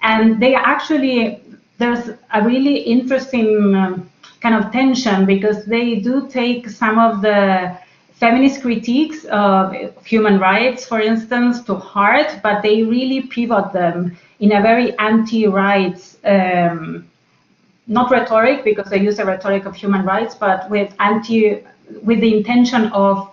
And 0.03 0.43
they 0.43 0.55
actually, 0.55 1.41
there's 1.78 2.11
a 2.34 2.43
really 2.43 2.78
interesting 2.78 3.74
um, 3.74 4.11
kind 4.41 4.55
of 4.55 4.72
tension 4.72 5.24
because 5.24 5.64
they 5.64 5.97
do 5.97 6.28
take 6.28 6.68
some 6.68 6.99
of 6.99 7.22
the 7.22 7.76
feminist 8.18 8.62
critiques 8.62 9.24
of 9.26 9.72
human 10.05 10.41
rights, 10.41 10.84
for 10.84 11.01
instance, 11.01 11.62
to 11.62 11.76
heart, 11.76 12.41
but 12.43 12.62
they 12.62 12.82
really 12.82 13.22
pivot 13.22 13.72
them 13.72 14.16
in 14.41 14.53
a 14.53 14.61
very 14.61 14.97
anti-rights 14.99 16.18
um, 16.24 17.09
not 17.89 18.11
rhetoric 18.11 18.62
because 18.64 18.89
they 18.91 19.01
use 19.01 19.16
the 19.16 19.24
rhetoric 19.24 19.64
of 19.64 19.74
human 19.74 20.05
rights, 20.05 20.34
but 20.34 20.68
with 20.70 20.95
anti, 21.01 21.64
with 22.03 22.20
the 22.20 22.36
intention 22.36 22.86
of, 22.93 23.30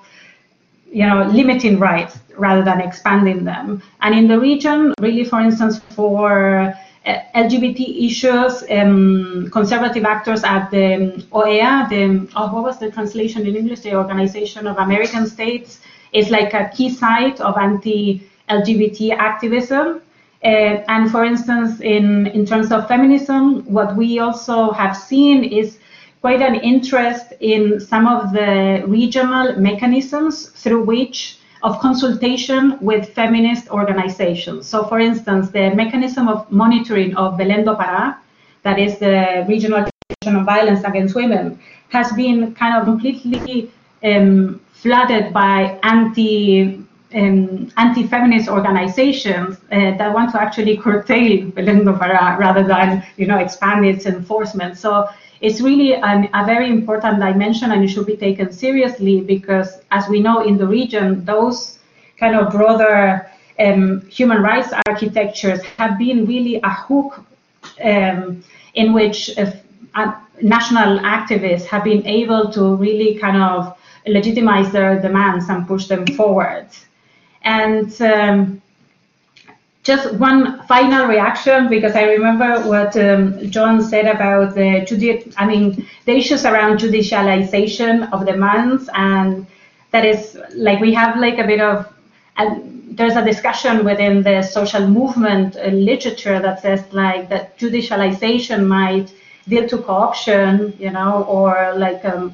you 0.91 1.05
know, 1.05 1.27
limiting 1.27 1.77
rights 1.77 2.17
rather 2.37 2.63
than 2.63 2.79
expanding 2.81 3.43
them. 3.43 3.83
And 4.01 4.15
in 4.15 4.27
the 4.27 4.39
region, 4.39 4.93
really, 4.99 5.25
for 5.25 5.41
instance, 5.41 5.79
for 5.89 6.73
uh, 7.05 7.19
LGBT 7.35 8.07
issues, 8.07 8.63
um, 8.71 9.49
conservative 9.51 10.05
actors 10.05 10.43
at 10.43 10.71
the 10.71 11.23
OEA, 11.31 11.89
the 11.89 12.27
oh, 12.35 12.53
what 12.53 12.63
was 12.63 12.79
the 12.79 12.89
translation 12.89 13.45
in 13.45 13.55
English? 13.55 13.81
The 13.81 13.95
Organization 13.95 14.67
of 14.67 14.77
American 14.77 15.27
States 15.27 15.81
is 16.13 16.29
like 16.29 16.53
a 16.53 16.71
key 16.75 16.89
site 16.89 17.41
of 17.41 17.57
anti-LGBT 17.57 19.17
activism. 19.17 20.01
Uh, 20.43 20.83
and 20.87 21.11
for 21.11 21.23
instance, 21.23 21.79
in, 21.81 22.27
in 22.27 22.45
terms 22.45 22.71
of 22.71 22.87
feminism, 22.87 23.65
what 23.65 23.95
we 23.95 24.19
also 24.19 24.71
have 24.71 24.95
seen 24.95 25.43
is 25.43 25.79
quite 26.21 26.41
an 26.41 26.55
interest 26.55 27.33
in 27.39 27.79
some 27.79 28.07
of 28.07 28.31
the 28.33 28.83
regional 28.87 29.55
mechanisms 29.59 30.49
through 30.49 30.83
which 30.83 31.37
of 31.63 31.79
consultation 31.79 32.77
with 32.79 33.09
feminist 33.09 33.69
organizations. 33.69 34.67
So 34.67 34.85
for 34.85 34.99
instance, 34.99 35.49
the 35.49 35.73
mechanism 35.73 36.27
of 36.27 36.51
monitoring 36.51 37.15
of 37.15 37.37
Belém 37.39 37.63
do 37.65 37.73
Pará, 37.75 38.17
that 38.63 38.77
is 38.79 38.97
the 38.99 39.45
regional 39.47 39.87
of 40.25 40.45
violence 40.45 40.83
against 40.83 41.15
women, 41.15 41.59
has 41.89 42.11
been 42.13 42.53
kind 42.55 42.77
of 42.77 42.85
completely 42.85 43.71
um, 44.03 44.61
flooded 44.73 45.33
by 45.33 45.79
anti 45.83 46.84
um, 47.15 47.71
anti-feminist 47.77 48.49
organizations 48.49 49.57
uh, 49.71 49.97
that 49.97 50.13
want 50.13 50.31
to 50.33 50.41
actually 50.41 50.77
curtail 50.77 51.49
Belém 51.51 51.85
do 51.85 51.93
Pará 51.93 52.37
rather 52.37 52.63
than 52.63 53.03
you 53.17 53.25
know 53.25 53.37
expand 53.37 53.85
its 53.85 54.05
enforcement. 54.05 54.77
So 54.77 55.07
it's 55.41 55.61
really 55.61 55.95
an, 55.95 56.29
a 56.33 56.45
very 56.45 56.69
important 56.69 57.19
dimension 57.19 57.71
and 57.71 57.83
it 57.83 57.87
should 57.87 58.05
be 58.05 58.17
taken 58.17 58.51
seriously 58.51 59.21
because 59.21 59.81
as 59.91 60.07
we 60.09 60.19
know 60.19 60.43
in 60.43 60.57
the 60.57 60.67
region, 60.67 61.23
those 61.25 61.79
kind 62.17 62.35
of 62.35 62.51
broader 62.51 63.29
um, 63.59 64.01
human 64.09 64.41
rights 64.41 64.73
architectures 64.87 65.61
have 65.77 65.97
been 65.97 66.25
really 66.25 66.59
a 66.63 66.69
hook 66.69 67.23
um, 67.83 68.43
in 68.73 68.93
which 68.93 69.37
uh, 69.37 69.51
national 70.41 70.99
activists 70.99 71.65
have 71.65 71.83
been 71.83 72.05
able 72.05 72.51
to 72.51 72.75
really 72.75 73.15
kind 73.15 73.37
of 73.37 73.77
legitimize 74.07 74.71
their 74.71 75.01
demands 75.01 75.47
and 75.49 75.67
push 75.67 75.87
them 75.87 76.05
forward. 76.07 76.67
And 77.45 78.01
um, 78.01 78.61
just 79.83 80.13
one 80.15 80.63
final 80.67 81.05
reaction, 81.07 81.69
because 81.69 81.93
I 81.95 82.03
remember 82.03 82.61
what 82.67 82.97
um, 82.97 83.49
John 83.51 83.83
said 83.83 84.07
about 84.07 84.55
the 84.55 84.83
judi- 84.89 85.31
I 85.37 85.45
mean, 85.45 85.87
the 86.05 86.13
issues 86.17 86.43
around 86.45 86.79
judicialization 86.79 88.11
of 88.11 88.25
demands, 88.25 88.89
and 88.95 89.45
that 89.91 90.03
is 90.05 90.37
like 90.55 90.79
we 90.81 90.93
have 90.95 91.17
like 91.19 91.37
a 91.37 91.45
bit 91.45 91.61
of, 91.61 91.85
there's 92.91 93.15
a 93.15 93.23
discussion 93.23 93.83
within 93.85 94.23
the 94.23 94.41
social 94.41 94.87
movement 94.87 95.55
uh, 95.57 95.67
literature 95.67 96.39
that 96.39 96.61
says 96.61 96.83
like 96.91 97.29
that 97.29 97.57
judicialization 97.59 98.65
might 98.65 99.13
lead 99.47 99.69
to 99.69 99.77
co-option, 99.79 100.73
you 100.79 100.89
know, 100.89 101.23
or 101.23 101.73
like 101.77 102.03
um, 102.05 102.33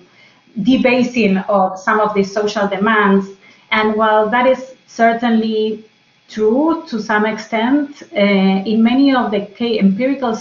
debasing 0.63 1.37
of 1.37 1.77
some 1.79 1.99
of 1.99 2.13
these 2.13 2.31
social 2.31 2.67
demands. 2.67 3.27
And 3.71 3.95
while 3.95 4.29
that 4.29 4.47
is 4.47 4.70
certainly 4.95 5.85
true 6.27 6.83
to 6.87 7.01
some 7.01 7.25
extent. 7.25 8.03
Uh, 8.15 8.71
in 8.71 8.81
many 8.83 9.13
of 9.13 9.31
the 9.31 9.41
empirical 9.79 10.35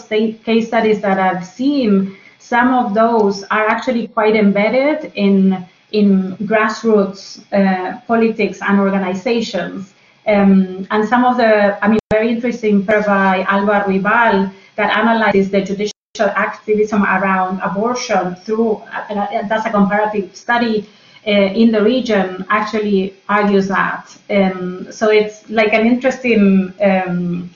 case 0.44 0.68
studies 0.68 1.01
that 1.01 1.18
I've 1.18 1.44
seen, 1.44 2.16
some 2.38 2.72
of 2.74 2.94
those 2.94 3.44
are 3.44 3.66
actually 3.66 4.09
quite 4.09 4.36
embedded 4.36 5.12
in 5.14 5.66
in 5.92 6.36
grassroots 6.51 7.42
uh, 7.53 8.01
politics 8.07 8.61
and 8.62 8.78
organizations. 8.78 9.92
Um, 10.26 10.86
and 10.92 11.09
some 11.09 11.24
of 11.24 11.36
the, 11.36 11.84
I 11.84 11.88
mean, 11.88 11.98
very 12.12 12.30
interesting 12.30 12.86
paper 12.86 13.03
by 13.05 13.44
Alba 13.48 13.84
Ruibal 13.88 14.53
that 14.76 14.96
analyzes 14.96 15.51
the 15.51 15.62
judicial 15.62 16.30
activism 16.46 17.03
around 17.03 17.61
abortion 17.61 18.36
through, 18.36 18.74
uh, 18.92 19.48
that's 19.48 19.66
a 19.66 19.70
comparative 19.70 20.36
study 20.36 20.88
uh, 21.27 21.31
in 21.31 21.71
the 21.71 21.83
region 21.83 22.45
actually 22.49 23.14
argues 23.29 23.68
that. 23.68 24.16
Um, 24.31 24.91
so 24.91 25.11
it's 25.11 25.49
like 25.51 25.73
an 25.73 25.87
interesting 25.87 26.73
um, 26.81 27.51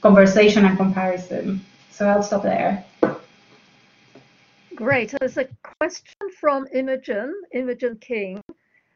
conversation 0.00 0.64
and 0.64 0.76
comparison. 0.76 1.64
So 1.90 2.06
I'll 2.06 2.22
stop 2.22 2.42
there. 2.42 2.84
Great. 4.74 5.14
There's 5.20 5.36
a 5.36 5.48
question 5.80 6.28
from 6.40 6.66
Imogen, 6.72 7.32
Imogen 7.52 7.96
King. 8.00 8.40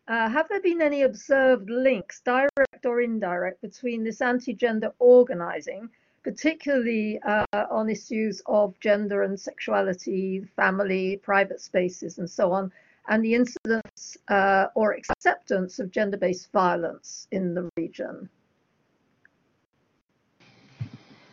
Uh, 0.09 0.29
have 0.29 0.49
there 0.49 0.61
been 0.61 0.83
any 0.83 1.03
observed 1.03 1.71
links, 1.71 2.21
direct 2.25 2.85
or 2.85 3.01
indirect, 3.01 3.61
between 3.61 4.03
this 4.03 4.21
anti-gender 4.21 4.93
organizing, 4.99 5.89
particularly 6.25 7.21
uh, 7.21 7.45
on 7.71 7.89
issues 7.89 8.43
of 8.47 8.79
gender 8.81 9.23
and 9.23 9.39
sexuality, 9.39 10.41
family, 10.57 11.19
private 11.19 11.61
spaces, 11.61 12.19
and 12.19 12.29
so 12.29 12.51
on, 12.51 12.73
and 13.09 13.25
the 13.25 13.35
incidence 13.35 14.17
uh, 14.29 14.67
or 14.75 14.93
acceptance 14.93 15.79
of 15.79 15.91
gender-based 15.91 16.51
violence 16.53 17.27
in 17.33 17.55
the 17.55 17.69
region? 17.77 18.29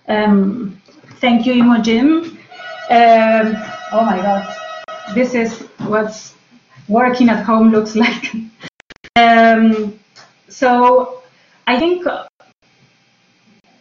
Um, 0.07 0.81
thank 1.19 1.45
you, 1.45 1.53
Imogen. 1.53 2.37
Um, 2.89 3.55
oh 3.91 4.03
my 4.05 4.17
God, 4.21 4.55
this 5.15 5.33
is 5.33 5.61
what 5.87 6.33
working 6.87 7.29
at 7.29 7.43
home 7.43 7.71
looks 7.71 7.95
like. 8.05 8.33
um, 9.15 9.99
so 10.47 11.23
I 11.67 11.79
think 11.79 12.05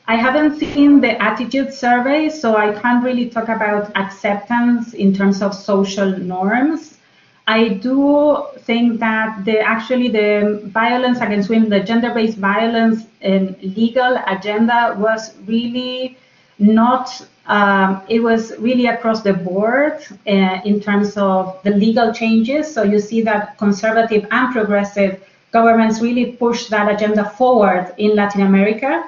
I 0.07 0.17
haven't 0.17 0.59
seen 0.59 1.01
the 1.01 1.21
attitude 1.23 1.73
survey, 1.73 2.29
so 2.29 2.57
I 2.57 2.73
can't 2.79 3.05
really 3.05 3.29
talk 3.29 3.49
about 3.49 3.95
acceptance 3.97 4.95
in 4.95 5.15
terms 5.15 5.43
of 5.43 5.55
social 5.55 6.19
norms. 6.19 6.99
I 7.47 7.69
do 7.69 8.43
think 8.61 9.01
that 9.01 9.45
the 9.45 9.61
actually 9.61 10.09
the 10.09 10.63
violence 10.65 11.21
against 11.21 11.51
women, 11.51 11.69
the 11.69 11.81
gender-based 11.81 12.39
violence 12.39 13.05
and 13.21 13.57
legal 13.63 14.19
agenda 14.27 14.97
was 14.99 15.37
really 15.47 16.17
not 16.59 17.27
um, 17.47 18.03
it 18.09 18.21
was 18.21 18.57
really 18.59 18.87
across 18.87 19.23
the 19.23 19.35
board 19.35 20.03
uh, 20.27 20.61
in 20.65 20.81
terms 20.81 21.17
of 21.19 21.63
the 21.63 21.71
legal 21.71 22.13
changes. 22.13 22.73
So 22.73 22.83
you 22.83 22.99
see 22.99 23.21
that 23.23 23.59
conservative 23.59 24.27
and 24.31 24.53
progressive 24.53 25.23
governments 25.51 26.01
really 26.01 26.33
pushed 26.33 26.71
that 26.71 26.91
agenda 26.91 27.29
forward 27.31 27.93
in 27.99 28.17
Latin 28.17 28.43
America. 28.43 29.05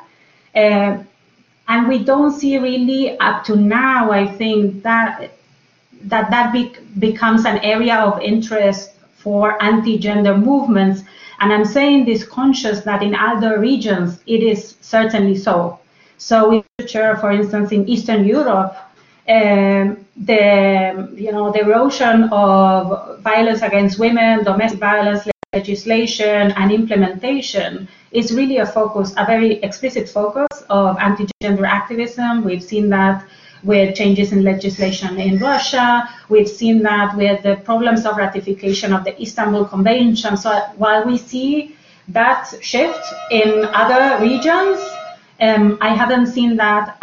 Uh, 0.54 0.98
and 1.68 1.88
we 1.88 2.04
don't 2.04 2.32
see 2.32 2.58
really 2.58 3.18
up 3.18 3.44
to 3.44 3.56
now, 3.56 4.10
I 4.12 4.26
think, 4.26 4.82
that 4.82 5.32
that, 6.04 6.30
that 6.30 6.52
be, 6.52 6.72
becomes 6.98 7.44
an 7.44 7.58
area 7.58 7.96
of 7.96 8.20
interest 8.20 8.92
for 9.14 9.62
anti-gender 9.62 10.36
movements. 10.36 11.02
And 11.40 11.52
I'm 11.52 11.64
saying 11.64 12.04
this 12.04 12.24
conscious 12.24 12.80
that 12.80 13.02
in 13.02 13.14
other 13.14 13.58
regions, 13.58 14.20
it 14.26 14.42
is 14.42 14.76
certainly 14.80 15.36
so. 15.36 15.80
So 16.18 16.52
in 16.52 16.64
future, 16.78 17.16
for 17.16 17.30
instance, 17.30 17.72
in 17.72 17.88
Eastern 17.88 18.24
Europe, 18.24 18.76
um, 19.28 20.06
the 20.16 21.12
you 21.14 21.32
know 21.32 21.50
the 21.50 21.60
erosion 21.60 22.28
of 22.30 23.20
violence 23.20 23.62
against 23.62 23.98
women, 23.98 24.44
domestic 24.44 24.78
violence 24.78 25.28
legislation, 25.52 26.52
and 26.52 26.72
implementation 26.72 27.88
is 28.12 28.32
really 28.32 28.58
a 28.58 28.66
focus, 28.66 29.12
a 29.16 29.26
very 29.26 29.54
explicit 29.62 30.08
focus 30.08 30.64
of 30.70 30.96
anti-gender 30.98 31.66
activism. 31.66 32.44
We've 32.44 32.62
seen 32.62 32.88
that 32.90 33.24
with 33.66 33.96
changes 33.96 34.32
in 34.32 34.44
legislation 34.44 35.18
in 35.18 35.38
Russia. 35.38 36.08
We've 36.28 36.48
seen 36.48 36.82
that 36.84 37.16
with 37.16 37.42
the 37.42 37.56
problems 37.56 38.06
of 38.06 38.16
ratification 38.16 38.92
of 38.92 39.04
the 39.04 39.20
Istanbul 39.20 39.64
Convention. 39.66 40.36
So 40.36 40.50
while 40.76 41.04
we 41.04 41.18
see 41.18 41.76
that 42.08 42.54
shift 42.62 43.04
in 43.30 43.64
other 43.74 44.22
regions, 44.24 44.78
um, 45.40 45.78
I 45.80 45.94
haven't 45.94 46.28
seen 46.28 46.56
that 46.56 46.98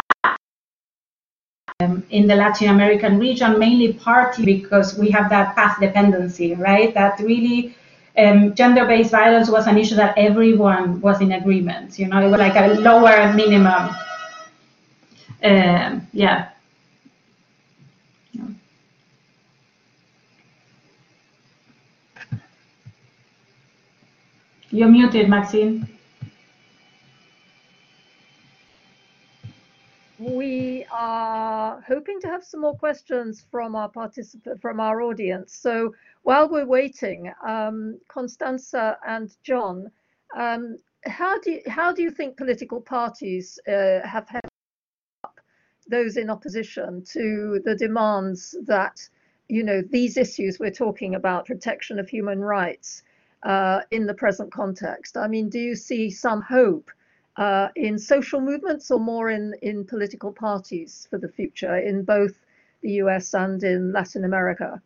um, 1.81 2.03
in 2.09 2.27
the 2.27 2.35
Latin 2.35 2.69
American 2.69 3.19
region, 3.19 3.59
mainly 3.59 3.93
partly 3.93 4.45
because 4.45 4.97
we 4.97 5.11
have 5.11 5.29
that 5.29 5.55
path 5.55 5.79
dependency, 5.79 6.55
right? 6.55 6.93
That 6.93 7.19
really 7.19 7.75
um, 8.17 8.55
gender-based 8.55 9.11
violence 9.11 9.49
was 9.49 9.67
an 9.67 9.77
issue 9.77 9.95
that 9.95 10.17
everyone 10.17 11.01
was 11.01 11.21
in 11.21 11.33
agreement. 11.33 11.99
You 11.99 12.07
know, 12.07 12.25
it 12.25 12.29
was 12.29 12.39
like 12.39 12.55
a 12.55 12.79
lower 12.79 13.33
minimum. 13.33 13.89
Um, 15.43 16.07
yeah. 16.13 16.52
You're 24.73 24.89
muted, 24.89 25.29
Maxine. 25.29 25.87
we 30.17 30.83
are 30.91 31.79
hoping 31.87 32.19
to 32.21 32.27
have 32.27 32.43
some 32.43 32.61
more 32.61 32.75
questions 32.75 33.45
from 33.51 33.75
our 33.75 33.87
participant 33.87 34.59
from 34.59 34.79
our 34.79 35.03
audience. 35.03 35.53
So 35.53 35.93
while 36.23 36.49
we're 36.49 36.65
waiting, 36.65 37.31
um, 37.45 37.99
Constanza 38.07 38.97
and 39.05 39.35
John, 39.43 39.91
um, 40.35 40.77
how 41.05 41.39
do 41.39 41.51
you, 41.51 41.61
how 41.67 41.93
do 41.93 42.01
you 42.01 42.09
think 42.09 42.35
political 42.35 42.81
parties 42.81 43.59
uh, 43.67 43.99
have 44.07 44.27
held 44.27 44.49
up 45.23 45.39
those 45.87 46.17
in 46.17 46.31
opposition 46.31 47.03
to 47.11 47.61
the 47.63 47.75
demands 47.75 48.55
that 48.65 49.07
you 49.49 49.63
know 49.63 49.83
these 49.91 50.17
issues 50.17 50.57
we're 50.57 50.71
talking 50.71 51.13
about, 51.13 51.45
protection 51.45 51.99
of 51.99 52.09
human 52.09 52.39
rights, 52.39 53.03
uh, 53.43 53.81
in 53.91 54.05
the 54.05 54.13
present 54.13 54.51
context? 54.51 55.17
I 55.17 55.27
mean, 55.27 55.49
do 55.49 55.59
you 55.59 55.75
see 55.75 56.09
some 56.09 56.41
hope? 56.41 56.89
uh, 57.37 57.69
in 57.75 57.97
social 57.97 58.41
movements 58.41 58.91
or 58.91 58.99
more 58.99 59.29
in, 59.29 59.53
in 59.61 59.85
political 59.85 60.31
parties 60.31 61.07
for 61.09 61.17
the 61.17 61.27
future 61.27 61.77
in 61.77 62.03
both 62.03 62.33
the 62.81 62.91
US 62.93 63.33
and 63.33 63.63
in 63.63 63.91
Latin 63.91 64.23
America? 64.23 64.81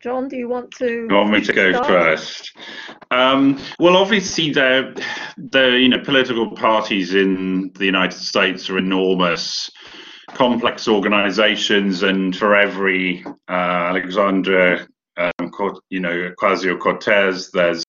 John, 0.00 0.28
do 0.28 0.36
you 0.36 0.48
want 0.48 0.70
to? 0.78 1.06
You 1.10 1.14
want 1.14 1.30
me 1.30 1.42
to 1.42 1.52
go 1.52 1.72
start? 1.72 1.86
first? 1.86 2.56
Um, 3.10 3.60
well, 3.78 3.98
obviously, 3.98 4.50
the 4.50 4.98
the 5.36 5.78
you 5.78 5.90
know 5.90 5.98
political 5.98 6.52
parties 6.52 7.12
in 7.12 7.70
the 7.74 7.84
United 7.84 8.18
States 8.18 8.70
are 8.70 8.78
enormous, 8.78 9.70
complex 10.34 10.88
organisations, 10.88 12.02
and 12.02 12.36
for 12.36 12.56
every 12.56 13.24
uh, 13.48 13.90
Alexandra 13.90 14.86
um, 15.16 15.52
you 15.90 16.00
know, 16.00 16.32
Ocasio 16.32 16.78
Cortez. 16.78 17.50
There's 17.50 17.84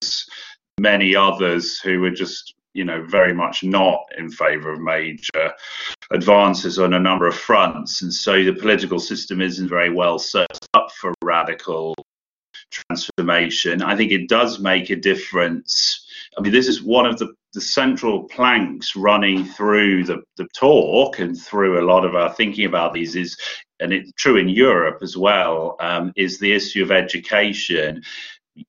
many 0.79 1.15
others 1.15 1.79
who 1.79 2.03
are 2.03 2.11
just, 2.11 2.55
you 2.73 2.83
know, 2.83 3.03
very 3.05 3.33
much 3.33 3.63
not 3.63 3.99
in 4.17 4.29
favour 4.29 4.73
of 4.73 4.81
major 4.81 5.53
advances 6.11 6.79
on 6.79 6.93
a 6.93 6.99
number 6.99 7.27
of 7.27 7.35
fronts. 7.35 8.01
And 8.01 8.13
so 8.13 8.43
the 8.43 8.53
political 8.53 8.99
system 8.99 9.41
isn't 9.41 9.69
very 9.69 9.89
well 9.89 10.19
set 10.19 10.67
up 10.73 10.91
for 10.91 11.13
radical 11.23 11.95
transformation. 12.69 13.81
I 13.81 13.95
think 13.95 14.11
it 14.11 14.27
does 14.27 14.59
make 14.59 14.89
a 14.89 14.95
difference. 14.95 16.05
I 16.37 16.41
mean, 16.41 16.51
this 16.51 16.67
is 16.67 16.81
one 16.81 17.05
of 17.05 17.17
the, 17.19 17.33
the 17.54 17.62
central 17.62 18.24
planks 18.24 18.95
running 18.95 19.45
through 19.45 20.06
the, 20.06 20.22
the 20.38 20.47
talk 20.56 21.20
and 21.20 21.39
through 21.39 21.80
a 21.80 21.88
lot 21.88 22.06
of 22.06 22.16
our 22.16 22.34
thinking 22.34 22.66
about 22.66 22.93
these 22.93 23.16
is 23.16 23.38
and 23.82 23.91
it's 23.91 24.12
true 24.14 24.38
in 24.38 24.47
Europe 24.47 24.99
as 25.02 25.18
well, 25.18 25.76
um, 25.80 26.14
is 26.16 26.39
the 26.39 26.54
issue 26.54 26.84
of 26.84 26.91
education. 26.91 28.04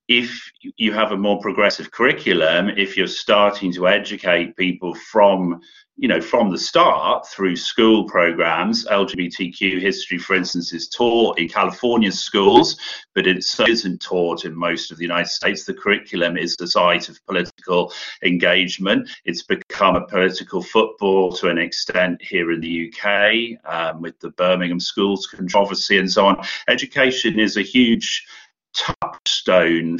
If 0.07 0.51
you 0.77 0.93
have 0.93 1.11
a 1.11 1.17
more 1.17 1.39
progressive 1.41 1.91
curriculum, 1.91 2.69
if 2.69 2.95
you're 2.95 3.07
starting 3.07 3.71
to 3.73 3.87
educate 3.87 4.55
people 4.55 4.95
from 4.95 5.61
you 5.95 6.07
know, 6.07 6.19
from 6.19 6.49
the 6.49 6.57
start 6.57 7.27
through 7.27 7.55
school 7.55 8.05
programs. 8.05 8.85
LGBTQ 8.85 9.79
history, 9.79 10.17
for 10.17 10.35
instance, 10.35 10.73
is 10.73 10.89
taught 10.89 11.37
in 11.37 11.47
California 11.47 12.11
schools, 12.11 12.77
but 13.13 13.27
it 13.27 13.45
isn't 13.67 14.01
taught 14.01 14.43
in 14.43 14.55
most 14.55 14.91
of 14.91 14.97
the 14.97 15.03
United 15.03 15.29
States. 15.29 15.65
The 15.65 15.73
curriculum 15.73 16.35
is 16.35 16.55
the 16.55 16.67
site 16.67 17.09
of 17.09 17.23
political 17.27 17.93
engagement. 18.23 19.07
It's 19.25 19.43
become 19.43 19.95
a 19.95 20.07
political 20.07 20.63
football 20.63 21.31
to 21.33 21.49
an 21.49 21.59
extent 21.59 22.21
here 22.23 22.51
in 22.51 22.59
the 22.59 22.91
UK 22.91 23.59
um, 23.71 24.01
with 24.01 24.19
the 24.19 24.31
Birmingham 24.31 24.79
schools 24.79 25.27
controversy 25.27 25.99
and 25.99 26.11
so 26.11 26.25
on. 26.25 26.43
Education 26.67 27.39
is 27.39 27.57
a 27.57 27.61
huge 27.61 28.25
touchstone 28.73 29.99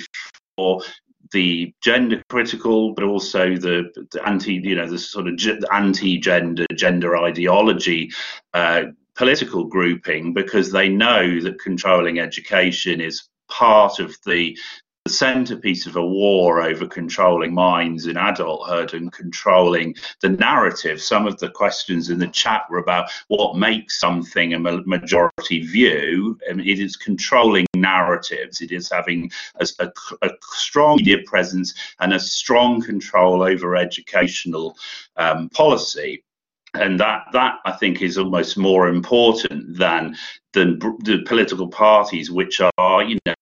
for 0.57 0.81
the 1.31 1.73
gender 1.81 2.21
critical, 2.29 2.93
but 2.93 3.03
also 3.03 3.55
the, 3.55 3.91
the 4.11 4.27
anti, 4.27 4.53
you 4.53 4.75
know, 4.75 4.87
the 4.87 4.99
sort 4.99 5.27
of 5.27 5.39
anti-gender, 5.71 6.65
gender 6.75 7.17
ideology 7.17 8.11
uh, 8.53 8.83
political 9.15 9.65
grouping 9.65 10.33
because 10.33 10.71
they 10.71 10.89
know 10.89 11.39
that 11.41 11.59
controlling 11.59 12.19
education 12.19 13.01
is 13.01 13.27
part 13.49 13.99
of 13.99 14.15
the 14.25 14.57
the 15.05 15.11
centerpiece 15.11 15.85
of 15.85 15.97
a 15.97 16.05
war 16.05 16.61
over 16.61 16.87
controlling 16.87 17.53
minds 17.53 18.07
in 18.07 18.15
adulthood 18.15 18.93
and 18.93 19.11
controlling 19.11 19.93
the 20.21 20.29
narrative. 20.29 21.01
Some 21.01 21.27
of 21.27 21.37
the 21.39 21.49
questions 21.49 22.09
in 22.09 22.19
the 22.19 22.27
chat 22.27 22.61
were 22.69 22.77
about 22.77 23.11
what 23.27 23.57
makes 23.57 23.99
something 23.99 24.53
a 24.53 24.59
majority 24.59 25.65
view. 25.65 26.39
and 26.49 26.61
it 26.61 26.79
is 26.79 26.95
controlling 26.95 27.65
narratives. 27.75 28.61
It 28.61 28.71
is 28.71 28.89
having 28.89 29.29
a, 29.59 29.67
a, 29.79 29.91
a, 30.21 30.29
strong 30.53 30.95
media 30.95 31.17
presence 31.25 31.73
and 31.99 32.13
a 32.13 32.19
strong 32.19 32.81
control 32.81 33.43
over 33.43 33.75
educational 33.75 34.77
um, 35.17 35.49
policy 35.49 36.23
and 36.75 36.99
that 36.99 37.25
that 37.33 37.59
I 37.65 37.71
think 37.71 38.01
is 38.01 38.17
almost 38.17 38.57
more 38.57 38.87
important 38.87 39.77
than 39.77 40.15
than 40.53 40.77
the 40.99 41.23
political 41.25 41.67
parties, 41.67 42.31
which 42.31 42.61
are 42.77 43.03
you 43.03 43.17
know 43.25 43.33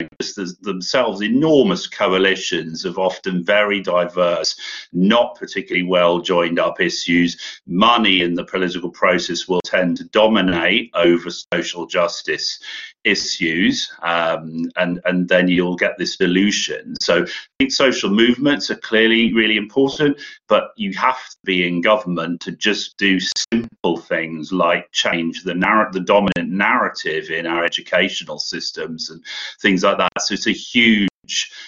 themselves 0.61 1.21
enormous 1.21 1.87
coalitions 1.87 2.85
of 2.85 2.97
often 2.97 3.43
very 3.43 3.81
diverse, 3.81 4.55
not 4.93 5.35
particularly 5.35 5.87
well 5.87 6.19
joined 6.19 6.59
up 6.59 6.79
issues. 6.79 7.37
Money 7.67 8.21
in 8.21 8.35
the 8.35 8.45
political 8.45 8.89
process 8.89 9.47
will 9.47 9.61
tend 9.61 9.97
to 9.97 10.03
dominate 10.05 10.91
over 10.93 11.29
social 11.53 11.85
justice 11.85 12.59
issues, 13.03 13.91
um, 14.03 14.69
and 14.75 15.01
and 15.05 15.27
then 15.27 15.47
you'll 15.47 15.75
get 15.75 15.97
this 15.97 16.17
dilution. 16.17 16.95
So 17.01 17.23
I 17.23 17.27
think 17.59 17.71
social 17.71 18.09
movements 18.09 18.69
are 18.69 18.75
clearly 18.75 19.33
really 19.33 19.57
important, 19.57 20.19
but 20.47 20.71
you 20.77 20.93
have 20.93 21.29
to 21.29 21.37
be 21.43 21.67
in 21.67 21.81
government 21.81 22.41
to 22.41 22.51
just 22.51 22.97
do 22.97 23.19
simple 23.51 23.97
things 23.97 24.51
like 24.51 24.91
change 24.91 25.43
the 25.43 25.55
narr- 25.55 25.91
the 25.91 25.99
dominant 25.99 26.51
narrative 26.51 27.29
in 27.29 27.47
our 27.47 27.63
educational 27.63 28.39
systems 28.39 29.09
and 29.09 29.23
things 29.61 29.83
like 29.83 29.97
that. 29.97 30.11
So 30.19 30.33
it's 30.33 30.47
a 30.47 30.51
huge 30.51 31.09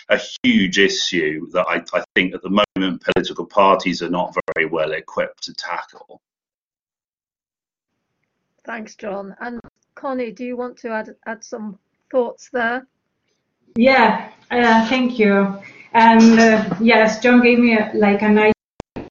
a 0.10 0.20
huge 0.44 0.80
issue 0.80 1.48
that 1.52 1.66
I, 1.68 1.84
I 1.98 2.04
think 2.16 2.34
at 2.34 2.42
the 2.42 2.64
moment 2.76 3.04
political 3.16 3.46
parties 3.46 4.02
are 4.02 4.10
not 4.10 4.36
very 4.56 4.68
well 4.68 4.92
equipped 4.92 5.44
to 5.44 5.54
tackle. 5.54 6.22
Thanks, 8.66 8.96
John. 8.96 9.36
And 9.42 9.60
Connie, 9.96 10.32
do 10.32 10.46
you 10.46 10.58
want 10.58 10.78
to 10.78 10.89
add, 10.89 11.16
add 11.26 11.44
some 11.44 11.80
thoughts 12.12 12.50
there? 12.52 12.88
Yeah, 13.76 14.32
uh, 14.52 14.88
thank 14.88 15.20
you. 15.20 15.58
And 15.94 16.39
uh, 16.39 16.76
yes, 16.80 17.22
John 17.22 17.41
gave 17.41 17.60
me 17.60 17.78
a, 17.78 17.91
like 17.94 18.22
a 18.22 18.30
nice 18.30 18.54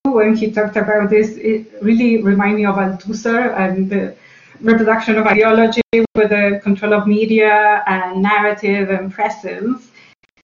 when 0.05 0.37
he 0.37 0.51
talked 0.51 0.77
about 0.77 1.11
this. 1.11 1.37
It 1.37 1.73
really 1.83 2.23
reminded 2.23 2.57
me 2.57 2.67
of 2.67 2.77
Althusser 2.77 3.57
and 3.59 3.89
the 3.91 4.17
reproduction 4.61 5.17
of 5.17 5.27
ideology 5.27 5.81
with 5.93 6.31
the 6.31 6.61
control 6.63 6.93
of 6.95 7.07
media 7.07 7.83
and 7.87 8.23
narrative 8.23 8.91
and 8.91 9.13
presence, 9.13 9.91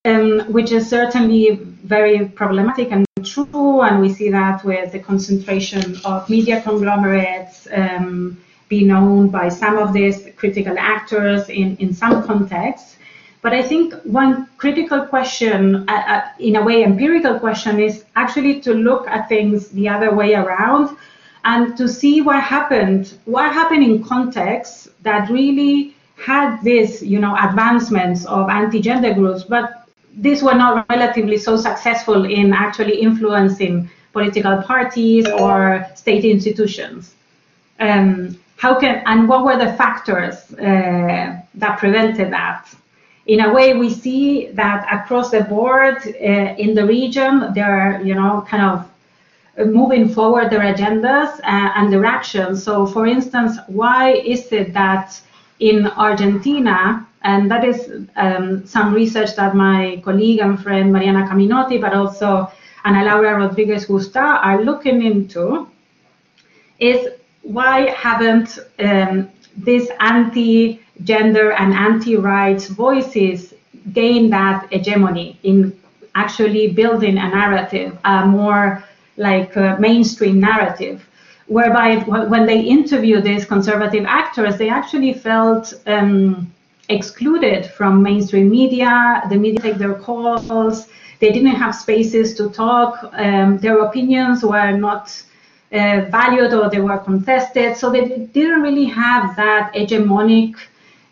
um, 0.04 0.40
which 0.52 0.72
is 0.72 0.88
certainly 0.88 1.60
very 1.84 2.28
problematic 2.28 2.90
and 2.90 3.06
true. 3.24 3.82
And 3.82 4.00
we 4.00 4.12
see 4.12 4.30
that 4.30 4.64
with 4.64 4.92
the 4.92 4.98
concentration 4.98 5.96
of 6.04 6.28
media 6.28 6.60
conglomerates 6.62 7.68
um, 7.72 8.38
being 8.68 8.88
known 8.88 9.28
by 9.28 9.48
some 9.48 9.78
of 9.78 9.92
these 9.92 10.28
critical 10.36 10.76
actors 10.78 11.48
in, 11.48 11.76
in 11.78 11.92
some 11.92 12.22
contexts. 12.26 12.96
But 13.40 13.52
I 13.52 13.62
think 13.62 13.94
one 14.02 14.48
critical 14.56 15.06
question, 15.06 15.88
uh, 15.88 15.92
uh, 15.92 16.28
in 16.38 16.56
a 16.56 16.62
way 16.62 16.84
empirical 16.84 17.38
question, 17.38 17.78
is 17.78 18.04
actually 18.16 18.60
to 18.62 18.74
look 18.74 19.06
at 19.06 19.28
things 19.28 19.68
the 19.68 19.88
other 19.88 20.14
way 20.14 20.34
around 20.34 20.96
and 21.44 21.76
to 21.76 21.88
see 21.88 22.20
what 22.20 22.42
happened, 22.42 23.14
what 23.24 23.52
happened 23.52 23.84
in 23.84 24.02
contexts 24.02 24.88
that 25.02 25.30
really 25.30 25.94
had 26.16 26.60
this, 26.62 27.00
you 27.00 27.20
know, 27.20 27.36
advancements 27.36 28.26
of 28.26 28.50
anti-gender 28.50 29.14
groups, 29.14 29.44
but 29.44 29.88
these 30.16 30.42
were 30.42 30.54
not 30.54 30.84
relatively 30.88 31.38
so 31.38 31.56
successful 31.56 32.24
in 32.24 32.52
actually 32.52 33.00
influencing 33.00 33.88
political 34.12 34.60
parties 34.62 35.28
or 35.28 35.86
state 35.94 36.24
institutions. 36.24 37.14
Um, 37.78 38.36
how 38.58 38.78
can 38.78 39.02
and 39.06 39.28
what 39.28 39.44
were 39.44 39.56
the 39.56 39.72
factors 39.74 40.52
uh, 40.54 41.40
that 41.54 41.78
prevented 41.78 42.32
that? 42.32 42.68
In 43.26 43.40
a 43.40 43.52
way, 43.52 43.74
we 43.74 43.90
see 43.90 44.48
that 44.52 44.86
across 44.90 45.30
the 45.30 45.42
board 45.42 45.98
uh, 46.06 46.64
in 46.64 46.74
the 46.74 46.84
region, 46.84 47.52
there 47.54 47.70
are, 47.70 48.02
you 48.02 48.14
know, 48.14 48.44
kind 48.48 48.62
of 48.62 48.88
moving 49.66 50.08
forward 50.08 50.50
their 50.50 50.60
agendas 50.60 51.38
uh, 51.40 51.72
and 51.76 51.92
their 51.92 52.04
actions. 52.04 52.62
So, 52.62 52.86
for 52.86 53.06
instance, 53.06 53.58
why 53.66 54.12
is 54.12 54.50
it 54.52 54.72
that 54.72 55.20
in 55.60 55.86
Argentina, 55.88 57.06
and 57.22 57.50
that 57.50 57.64
is 57.64 58.06
um, 58.16 58.66
some 58.66 58.94
research 58.94 59.36
that 59.36 59.54
my 59.54 60.00
colleague 60.04 60.40
and 60.40 60.60
friend 60.60 60.92
Mariana 60.92 61.26
Caminotti, 61.26 61.80
but 61.80 61.92
also 61.92 62.50
Ana 62.84 63.04
Laura 63.04 63.36
Rodriguez 63.36 63.86
Gustá 63.86 64.40
are 64.42 64.62
looking 64.62 65.02
into, 65.02 65.68
is 66.78 67.08
why 67.48 67.88
haven't 67.90 68.58
um, 68.78 69.30
these 69.56 69.88
anti-gender 70.00 71.52
and 71.52 71.72
anti-rights 71.72 72.66
voices 72.68 73.54
gained 73.92 74.30
that 74.32 74.70
hegemony 74.70 75.38
in 75.42 75.72
actually 76.14 76.68
building 76.72 77.16
a 77.16 77.28
narrative, 77.28 77.96
a 78.04 78.26
more 78.26 78.84
like 79.16 79.56
uh, 79.56 79.76
mainstream 79.78 80.38
narrative, 80.38 81.08
whereby 81.46 81.96
when 82.34 82.44
they 82.44 82.60
interview 82.60 83.20
these 83.20 83.46
conservative 83.46 84.04
actors, 84.04 84.58
they 84.58 84.68
actually 84.68 85.14
felt 85.14 85.72
um, 85.86 86.52
excluded 86.90 87.64
from 87.66 88.02
mainstream 88.02 88.50
media. 88.50 89.22
The 89.30 89.36
media 89.36 89.60
take 89.60 89.76
their 89.76 89.94
calls. 89.94 90.86
They 91.20 91.32
didn't 91.32 91.56
have 91.56 91.74
spaces 91.74 92.34
to 92.34 92.50
talk. 92.50 93.10
Um, 93.14 93.58
their 93.58 93.78
opinions 93.80 94.44
were 94.44 94.72
not 94.72 95.22
uh, 95.72 96.06
valued 96.10 96.52
or 96.52 96.70
they 96.70 96.80
were 96.80 96.98
contested. 96.98 97.76
So 97.76 97.90
they 97.90 98.08
didn't 98.08 98.62
really 98.62 98.86
have 98.86 99.36
that 99.36 99.72
hegemonic 99.74 100.56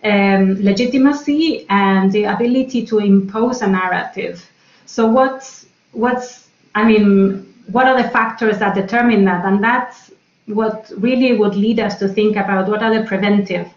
um, 0.04 0.62
legitimacy 0.62 1.66
and 1.68 2.12
the 2.12 2.24
ability 2.24 2.86
to 2.86 2.98
impose 2.98 3.62
a 3.62 3.66
narrative. 3.66 4.48
So 4.86 5.06
what's 5.06 5.66
what's 5.92 6.48
I 6.74 6.84
mean 6.84 7.54
what 7.72 7.86
are 7.86 8.00
the 8.00 8.08
factors 8.10 8.58
that 8.58 8.74
determine 8.74 9.24
that? 9.24 9.44
And 9.44 9.62
that's 9.62 10.12
what 10.46 10.90
really 10.96 11.36
would 11.36 11.56
lead 11.56 11.80
us 11.80 11.98
to 11.98 12.08
think 12.08 12.36
about 12.36 12.68
what 12.68 12.82
are 12.82 12.94
the 12.94 13.04
preventive 13.04 13.68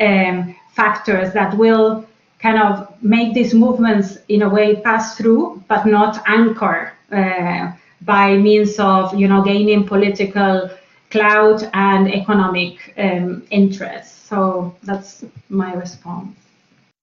um, 0.00 0.56
factors 0.72 1.32
that 1.34 1.56
will 1.56 2.06
kind 2.38 2.58
of 2.58 2.94
make 3.02 3.34
these 3.34 3.54
movements 3.54 4.18
in 4.28 4.42
a 4.42 4.48
way 4.48 4.76
pass 4.76 5.16
through, 5.16 5.62
but 5.68 5.86
not 5.86 6.22
anchor 6.26 6.92
uh, 7.12 7.72
by 8.04 8.36
means 8.36 8.78
of 8.78 9.14
you 9.14 9.28
know 9.28 9.42
gaining 9.42 9.86
political 9.86 10.70
clout 11.10 11.62
and 11.74 12.12
economic 12.12 12.94
um, 12.98 13.46
interests. 13.50 14.28
So 14.28 14.74
that's 14.82 15.24
my 15.48 15.72
response. 15.74 16.36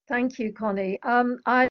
Thank 0.08 0.40
you, 0.40 0.52
Connie. 0.52 1.00
Um, 1.04 1.40
I 1.46 1.68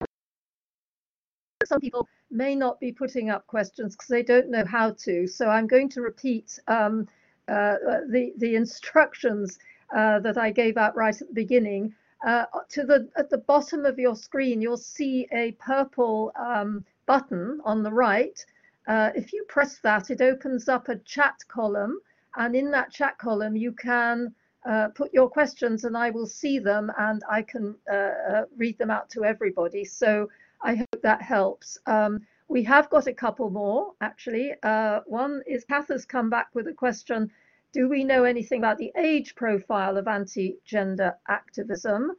some 1.66 1.80
people 1.80 2.08
may 2.30 2.54
not 2.54 2.80
be 2.80 2.92
putting 2.92 3.30
up 3.30 3.46
questions 3.46 3.94
because 3.94 4.08
they 4.08 4.22
don't 4.22 4.50
know 4.50 4.64
how 4.64 4.92
to. 4.92 5.26
So 5.26 5.48
I'm 5.48 5.66
going 5.66 5.88
to 5.90 6.00
repeat 6.00 6.58
um, 6.68 7.06
uh, 7.48 7.76
the, 8.08 8.32
the 8.38 8.54
instructions 8.54 9.58
uh, 9.94 10.20
that 10.20 10.38
I 10.38 10.50
gave 10.50 10.76
out 10.76 10.96
right 10.96 11.20
at 11.20 11.28
the 11.28 11.34
beginning. 11.34 11.94
Uh, 12.26 12.44
to 12.68 12.84
the 12.84 13.08
at 13.16 13.30
the 13.30 13.38
bottom 13.38 13.84
of 13.84 13.98
your 13.98 14.14
screen, 14.14 14.60
you'll 14.60 14.76
see 14.76 15.26
a 15.32 15.52
purple 15.52 16.32
um, 16.38 16.84
button 17.06 17.60
on 17.64 17.82
the 17.82 17.92
right. 17.92 18.44
Uh, 18.88 19.10
if 19.14 19.32
you 19.32 19.44
press 19.48 19.78
that, 19.78 20.10
it 20.10 20.20
opens 20.20 20.68
up 20.68 20.88
a 20.88 20.96
chat 20.98 21.36
column, 21.48 22.00
and 22.36 22.54
in 22.54 22.70
that 22.70 22.90
chat 22.90 23.18
column, 23.18 23.56
you 23.56 23.72
can 23.72 24.34
uh, 24.66 24.88
put 24.88 25.12
your 25.12 25.28
questions, 25.28 25.84
and 25.84 25.96
I 25.96 26.10
will 26.10 26.26
see 26.26 26.58
them, 26.58 26.90
and 26.98 27.22
I 27.30 27.42
can 27.42 27.74
uh, 27.92 28.42
read 28.56 28.78
them 28.78 28.90
out 28.90 29.08
to 29.10 29.24
everybody. 29.24 29.84
So 29.84 30.28
I 30.62 30.74
hope 30.74 31.02
that 31.02 31.22
helps. 31.22 31.78
Um, 31.86 32.20
we 32.48 32.64
have 32.64 32.90
got 32.90 33.06
a 33.06 33.12
couple 33.12 33.48
more, 33.50 33.92
actually. 34.00 34.54
Uh, 34.62 35.00
one 35.06 35.42
is 35.46 35.64
Kath 35.64 35.88
has 35.88 36.04
come 36.04 36.28
back 36.28 36.48
with 36.54 36.66
a 36.66 36.72
question. 36.72 37.30
Do 37.72 37.88
we 37.88 38.02
know 38.02 38.24
anything 38.24 38.58
about 38.58 38.78
the 38.78 38.92
age 38.96 39.34
profile 39.36 39.96
of 39.96 40.08
anti-gender 40.08 41.14
activism? 41.28 42.12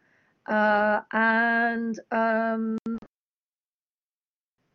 Uh, 0.48 1.02
and 1.12 2.00
um, 2.12 2.78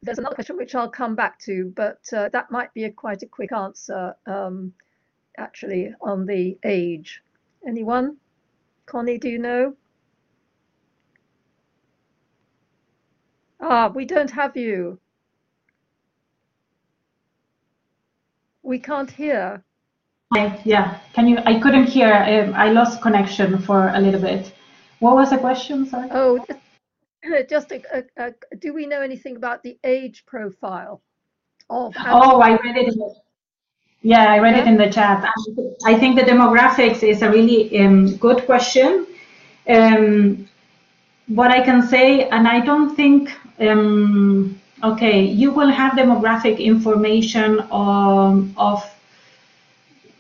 there's 0.06 0.18
another 0.18 0.36
question 0.36 0.56
which 0.56 0.74
I'll 0.74 0.88
come 0.88 1.16
back 1.16 1.38
to, 1.40 1.72
but 1.74 1.98
uh, 2.12 2.28
that 2.32 2.50
might 2.50 2.72
be 2.72 2.84
a 2.84 2.90
quite 2.90 3.22
a 3.22 3.26
quick 3.26 3.52
answer, 3.52 4.14
um, 4.26 4.72
actually, 5.36 5.92
on 6.00 6.24
the 6.26 6.56
age. 6.64 7.22
Anyone? 7.66 8.16
Connie, 8.86 9.18
do 9.18 9.28
you 9.28 9.38
know? 9.38 9.74
Ah, 13.60 13.88
we 13.88 14.04
don't 14.04 14.30
have 14.30 14.56
you. 14.56 14.98
We 18.62 18.78
can't 18.78 19.10
hear. 19.10 19.64
Hi, 20.34 20.60
yeah. 20.64 20.98
Can 21.14 21.26
you? 21.26 21.38
I 21.44 21.58
couldn't 21.58 21.86
hear. 21.86 22.12
Um, 22.12 22.54
I 22.54 22.70
lost 22.70 23.02
connection 23.02 23.58
for 23.58 23.88
a 23.88 24.00
little 24.00 24.20
bit. 24.20 24.52
What 25.00 25.16
was 25.16 25.30
the 25.30 25.38
question? 25.38 25.86
Sorry. 25.86 26.08
Oh, 26.12 26.44
just 27.48 27.72
a, 27.72 27.82
a, 27.92 28.26
a, 28.26 28.56
do 28.56 28.72
we 28.72 28.86
know 28.86 29.00
anything 29.00 29.36
about 29.36 29.62
the 29.62 29.78
age 29.84 30.24
profile 30.26 31.02
of? 31.70 31.94
Oh, 31.98 32.40
I 32.40 32.56
read 32.56 32.76
it. 32.76 32.94
yeah, 34.02 34.32
I 34.32 34.38
read 34.38 34.56
yeah. 34.56 34.62
it 34.62 34.68
in 34.68 34.76
the 34.76 34.90
chat. 34.90 35.28
I 35.84 35.98
think 35.98 36.16
the 36.16 36.22
demographics 36.22 37.02
is 37.02 37.22
a 37.22 37.30
really 37.30 37.78
um, 37.80 38.16
good 38.16 38.44
question. 38.46 39.06
Um, 39.68 40.48
what 41.28 41.50
I 41.50 41.60
can 41.62 41.86
say, 41.86 42.28
and 42.28 42.46
I 42.46 42.60
don't 42.60 42.94
think, 42.94 43.32
um, 43.58 44.60
okay, 44.82 45.20
you 45.22 45.50
will 45.50 45.70
have 45.70 45.92
demographic 45.92 46.58
information 46.60 47.60
on, 47.70 48.54
of 48.56 48.84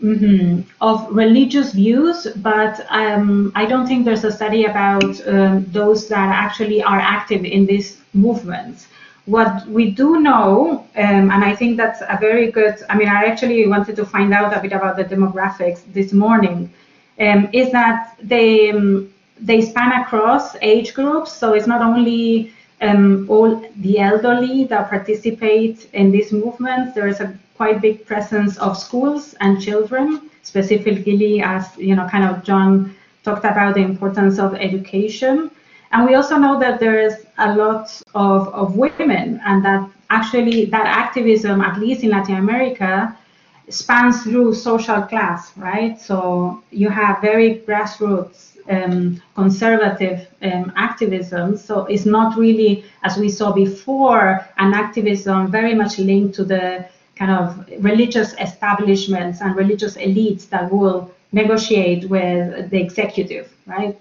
mm 0.02 0.18
-hmm, 0.18 0.64
of 0.78 1.08
religious 1.10 1.72
views, 1.72 2.26
but 2.36 2.74
um, 2.90 3.52
I 3.54 3.66
don't 3.66 3.86
think 3.86 4.04
there's 4.04 4.24
a 4.24 4.32
study 4.32 4.64
about 4.66 5.26
um, 5.26 5.64
those 5.72 6.08
that 6.08 6.28
actually 6.46 6.82
are 6.82 7.00
active 7.00 7.44
in 7.44 7.66
these 7.66 7.96
movements. 8.12 8.88
What 9.24 9.66
we 9.68 9.90
do 9.90 10.20
know, 10.20 10.84
um, 10.96 11.30
and 11.30 11.44
I 11.44 11.56
think 11.56 11.76
that's 11.76 12.00
a 12.00 12.16
very 12.20 12.50
good, 12.52 12.74
I 12.90 12.94
mean, 12.98 13.08
I 13.08 13.24
actually 13.30 13.66
wanted 13.66 13.96
to 13.96 14.04
find 14.04 14.32
out 14.32 14.56
a 14.56 14.60
bit 14.60 14.72
about 14.72 14.96
the 14.96 15.04
demographics 15.04 15.80
this 15.92 16.12
morning, 16.12 16.70
um, 17.18 17.48
is 17.52 17.70
that 17.72 17.98
they 18.22 18.70
um, 18.70 19.08
they 19.40 19.60
span 19.60 19.92
across 20.02 20.56
age 20.62 20.94
groups, 20.94 21.32
so 21.32 21.54
it's 21.54 21.66
not 21.66 21.82
only 21.82 22.52
um, 22.80 23.26
all 23.28 23.50
the 23.76 23.98
elderly 23.98 24.64
that 24.64 24.88
participate 24.88 25.88
in 25.92 26.10
these 26.10 26.32
movements. 26.32 26.94
There 26.94 27.08
is 27.08 27.20
a 27.20 27.28
quite 27.56 27.80
big 27.80 28.06
presence 28.06 28.58
of 28.58 28.76
schools 28.76 29.34
and 29.40 29.60
children, 29.60 30.30
specifically 30.42 31.42
as 31.42 31.76
you 31.76 31.94
know, 31.96 32.08
kind 32.08 32.24
of 32.24 32.44
John 32.44 32.94
talked 33.24 33.44
about 33.44 33.74
the 33.74 33.80
importance 33.80 34.38
of 34.38 34.54
education. 34.54 35.50
And 35.92 36.06
we 36.06 36.14
also 36.14 36.36
know 36.36 36.58
that 36.60 36.80
there 36.80 37.00
is 37.00 37.26
a 37.38 37.54
lot 37.54 38.02
of, 38.14 38.48
of 38.48 38.76
women, 38.76 39.40
and 39.44 39.64
that 39.64 39.88
actually 40.10 40.66
that 40.66 40.86
activism, 40.86 41.60
at 41.60 41.78
least 41.78 42.02
in 42.02 42.10
Latin 42.10 42.36
America, 42.36 43.16
spans 43.68 44.22
through 44.22 44.54
social 44.54 45.02
class, 45.02 45.56
right? 45.56 46.00
So 46.00 46.62
you 46.70 46.88
have 46.88 47.20
very 47.20 47.62
grassroots 47.66 48.56
um, 48.68 49.22
conservative 49.34 50.28
um, 50.42 50.72
activism. 50.76 51.56
So 51.56 51.86
it's 51.86 52.06
not 52.06 52.36
really, 52.36 52.84
as 53.02 53.16
we 53.16 53.28
saw 53.28 53.52
before, 53.52 54.46
an 54.58 54.74
activism 54.74 55.50
very 55.50 55.74
much 55.74 55.98
linked 55.98 56.34
to 56.36 56.44
the 56.44 56.86
kind 57.16 57.30
of 57.30 57.66
religious 57.82 58.34
establishments 58.40 59.40
and 59.40 59.56
religious 59.56 59.96
elites 59.96 60.48
that 60.50 60.70
will 60.70 61.10
negotiate 61.32 62.08
with 62.08 62.70
the 62.70 62.80
executive, 62.80 63.52
right? 63.66 63.98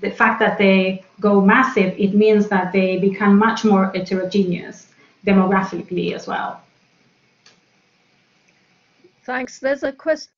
The 0.00 0.10
fact 0.10 0.38
that 0.40 0.56
they 0.56 1.04
go 1.20 1.40
massive, 1.40 1.94
it 1.98 2.14
means 2.14 2.48
that 2.48 2.72
they 2.72 2.98
become 2.98 3.38
much 3.38 3.64
more 3.64 3.90
heterogeneous 3.94 4.86
demographically 5.26 6.14
as 6.14 6.26
well. 6.26 6.62
Thanks. 9.24 9.58
There's 9.58 9.82
a 9.82 9.92
question 9.92 10.32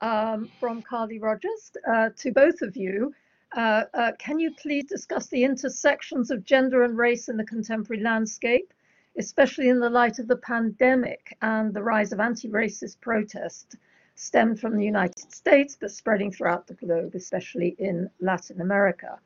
um, 0.00 0.48
from 0.58 0.82
Carly 0.82 1.18
Rogers 1.18 1.72
uh, 1.88 2.10
to 2.18 2.32
both 2.32 2.62
of 2.62 2.76
you. 2.76 3.12
Uh, 3.56 3.84
uh, 3.94 4.12
can 4.18 4.38
you 4.38 4.52
please 4.52 4.84
discuss 4.84 5.26
the 5.28 5.42
intersections 5.42 6.30
of 6.30 6.44
gender 6.44 6.84
and 6.84 6.96
race 6.96 7.28
in 7.28 7.36
the 7.36 7.44
contemporary 7.44 8.02
landscape, 8.02 8.72
especially 9.20 9.68
in 9.68 9.78
the 9.78 9.90
light 9.90 10.18
of 10.18 10.26
the 10.26 10.36
pandemic 10.36 11.36
and 11.42 11.74
the 11.74 11.82
rise 11.82 12.10
of 12.10 12.20
anti-racist 12.20 12.98
protest 13.00 13.76
stemmed 14.14 14.58
from 14.58 14.76
the 14.76 14.84
United 14.84 15.32
States, 15.32 15.76
but 15.78 15.90
spreading 15.90 16.32
throughout 16.32 16.66
the 16.66 16.74
globe, 16.74 17.14
especially 17.14 17.76
in 17.78 18.08
Latin 18.20 18.62
America? 18.62 19.18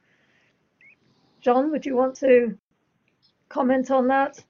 John, 1.41 1.71
would 1.71 1.87
you 1.87 1.95
want 1.95 2.17
to 2.17 2.59
comment 3.49 3.93
on 3.93 4.09
that? 4.09 4.43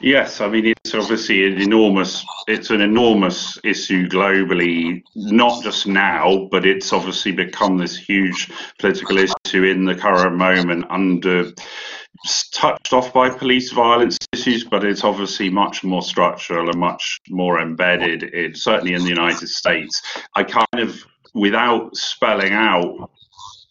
Yes, 0.00 0.40
I 0.40 0.48
mean 0.48 0.66
it's 0.66 0.94
obviously 0.94 1.46
an 1.46 1.60
enormous 1.60 2.24
it's 2.48 2.70
an 2.70 2.80
enormous 2.80 3.58
issue 3.64 4.08
globally, 4.08 5.02
not 5.14 5.62
just 5.62 5.86
now, 5.86 6.48
but 6.50 6.66
it's 6.66 6.92
obviously 6.92 7.32
become 7.32 7.78
this 7.78 7.96
huge 7.96 8.50
political 8.78 9.18
issue 9.18 9.64
in 9.64 9.84
the 9.84 9.94
current 9.94 10.36
moment 10.36 10.84
under 10.90 11.52
touched 12.52 12.92
off 12.92 13.12
by 13.12 13.30
police 13.30 13.72
violence 13.72 14.18
issues, 14.32 14.64
but 14.64 14.84
it's 14.84 15.04
obviously 15.04 15.50
much 15.50 15.84
more 15.84 16.02
structural 16.02 16.68
and 16.68 16.78
much 16.78 17.20
more 17.28 17.60
embedded 17.60 18.22
in 18.22 18.54
certainly 18.54 18.94
in 18.94 19.02
the 19.02 19.08
United 19.08 19.48
States. 19.48 20.02
I 20.34 20.44
kind 20.44 20.66
of 20.74 21.04
without 21.34 21.94
spelling 21.96 22.52
out 22.52 23.10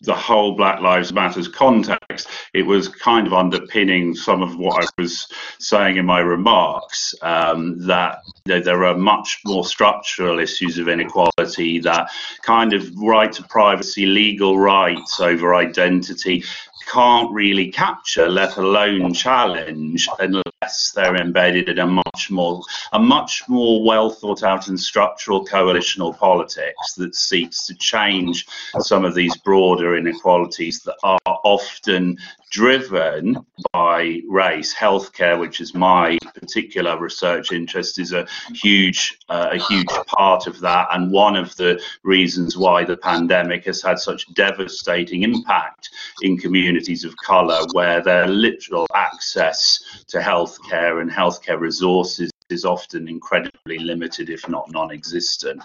the 0.02 0.14
whole 0.14 0.56
Black 0.56 0.82
Lives 0.82 1.12
Matters 1.12 1.48
context, 1.48 2.05
it 2.54 2.64
was 2.64 2.88
kind 2.88 3.28
of 3.28 3.34
underpinning 3.34 4.16
some 4.16 4.42
of 4.42 4.58
what 4.58 4.84
I 4.84 5.02
was 5.02 5.28
saying 5.60 5.98
in 5.98 6.06
my 6.06 6.20
remarks 6.20 7.14
um, 7.22 7.80
that 7.88 8.20
there 8.46 8.86
are 8.86 8.98
much 8.98 9.40
more 9.46 9.66
structural 9.66 10.40
issues 10.40 10.78
of 10.78 10.88
inequality 10.88 11.80
that 11.80 12.10
kind 12.44 12.74
of 12.74 12.90
right 12.98 13.32
to 13.34 13.44
privacy, 13.44 14.06
legal 14.06 14.60
rights 14.60 15.20
over 15.20 15.56
identity 15.56 16.44
can't 16.86 17.32
really 17.32 17.72
capture, 17.72 18.28
let 18.28 18.58
alone 18.58 19.14
challenge, 19.14 20.08
unless 20.20 20.92
they're 20.96 21.16
embedded 21.16 21.70
in 21.70 21.80
a 21.80 21.88
much 21.88 22.30
more 22.30 22.62
a 22.94 23.00
much 23.00 23.44
more 23.48 23.84
well 23.84 24.10
thought 24.10 24.44
out 24.44 24.68
and 24.68 24.80
structural 24.80 25.46
coalitional 25.46 26.18
politics 26.18 26.94
that 26.98 27.16
seeks 27.16 27.66
to 27.66 27.76
change 27.76 28.48
some 28.80 29.06
of 29.06 29.16
these 29.16 29.36
broader 29.38 29.98
inequalities 29.98 30.82
that 30.82 30.96
are 31.04 31.20
often 31.26 32.05
driven 32.52 33.46
by 33.74 34.22
race. 34.30 34.74
Healthcare, 34.74 35.40
which 35.40 35.62
is 35.62 35.74
my 35.74 36.18
particular 36.34 37.00
research 37.00 37.52
interest, 37.52 38.00
is 38.00 38.14
a 38.14 38.28
huge, 38.54 39.18
uh, 39.30 39.50
a 39.52 39.58
huge 39.58 39.94
part 40.08 40.48
of 40.48 40.60
that, 40.62 40.88
and 40.92 41.12
one 41.12 41.36
of 41.36 41.56
the 41.56 41.82
reasons 42.04 42.58
why 42.58 42.84
the 42.84 42.98
pandemic 42.98 43.66
has 43.66 43.82
had 43.82 44.00
such 44.00 44.34
devastating 44.34 45.24
impact 45.24 45.90
in 46.22 46.38
communities 46.38 47.04
of 47.04 47.14
colour, 47.26 47.60
where 47.74 48.02
their 48.02 48.28
literal 48.28 48.88
access 48.96 50.06
to 50.08 50.18
healthcare 50.20 51.02
and 51.02 51.12
healthcare 51.12 51.60
resources 51.60 52.32
is 52.50 52.66
often 52.66 53.08
incredibly 53.08 53.80
limited, 53.80 54.30
if 54.30 54.48
not 54.48 54.72
non-existent. 54.72 55.62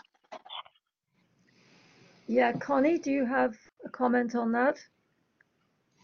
Yeah, 2.27 2.53
Connie, 2.53 2.99
do 2.99 3.11
you 3.11 3.27
have 3.27 3.57
a 3.85 3.89
comment 3.89 4.35
on 4.35 4.53
that? 4.53 4.79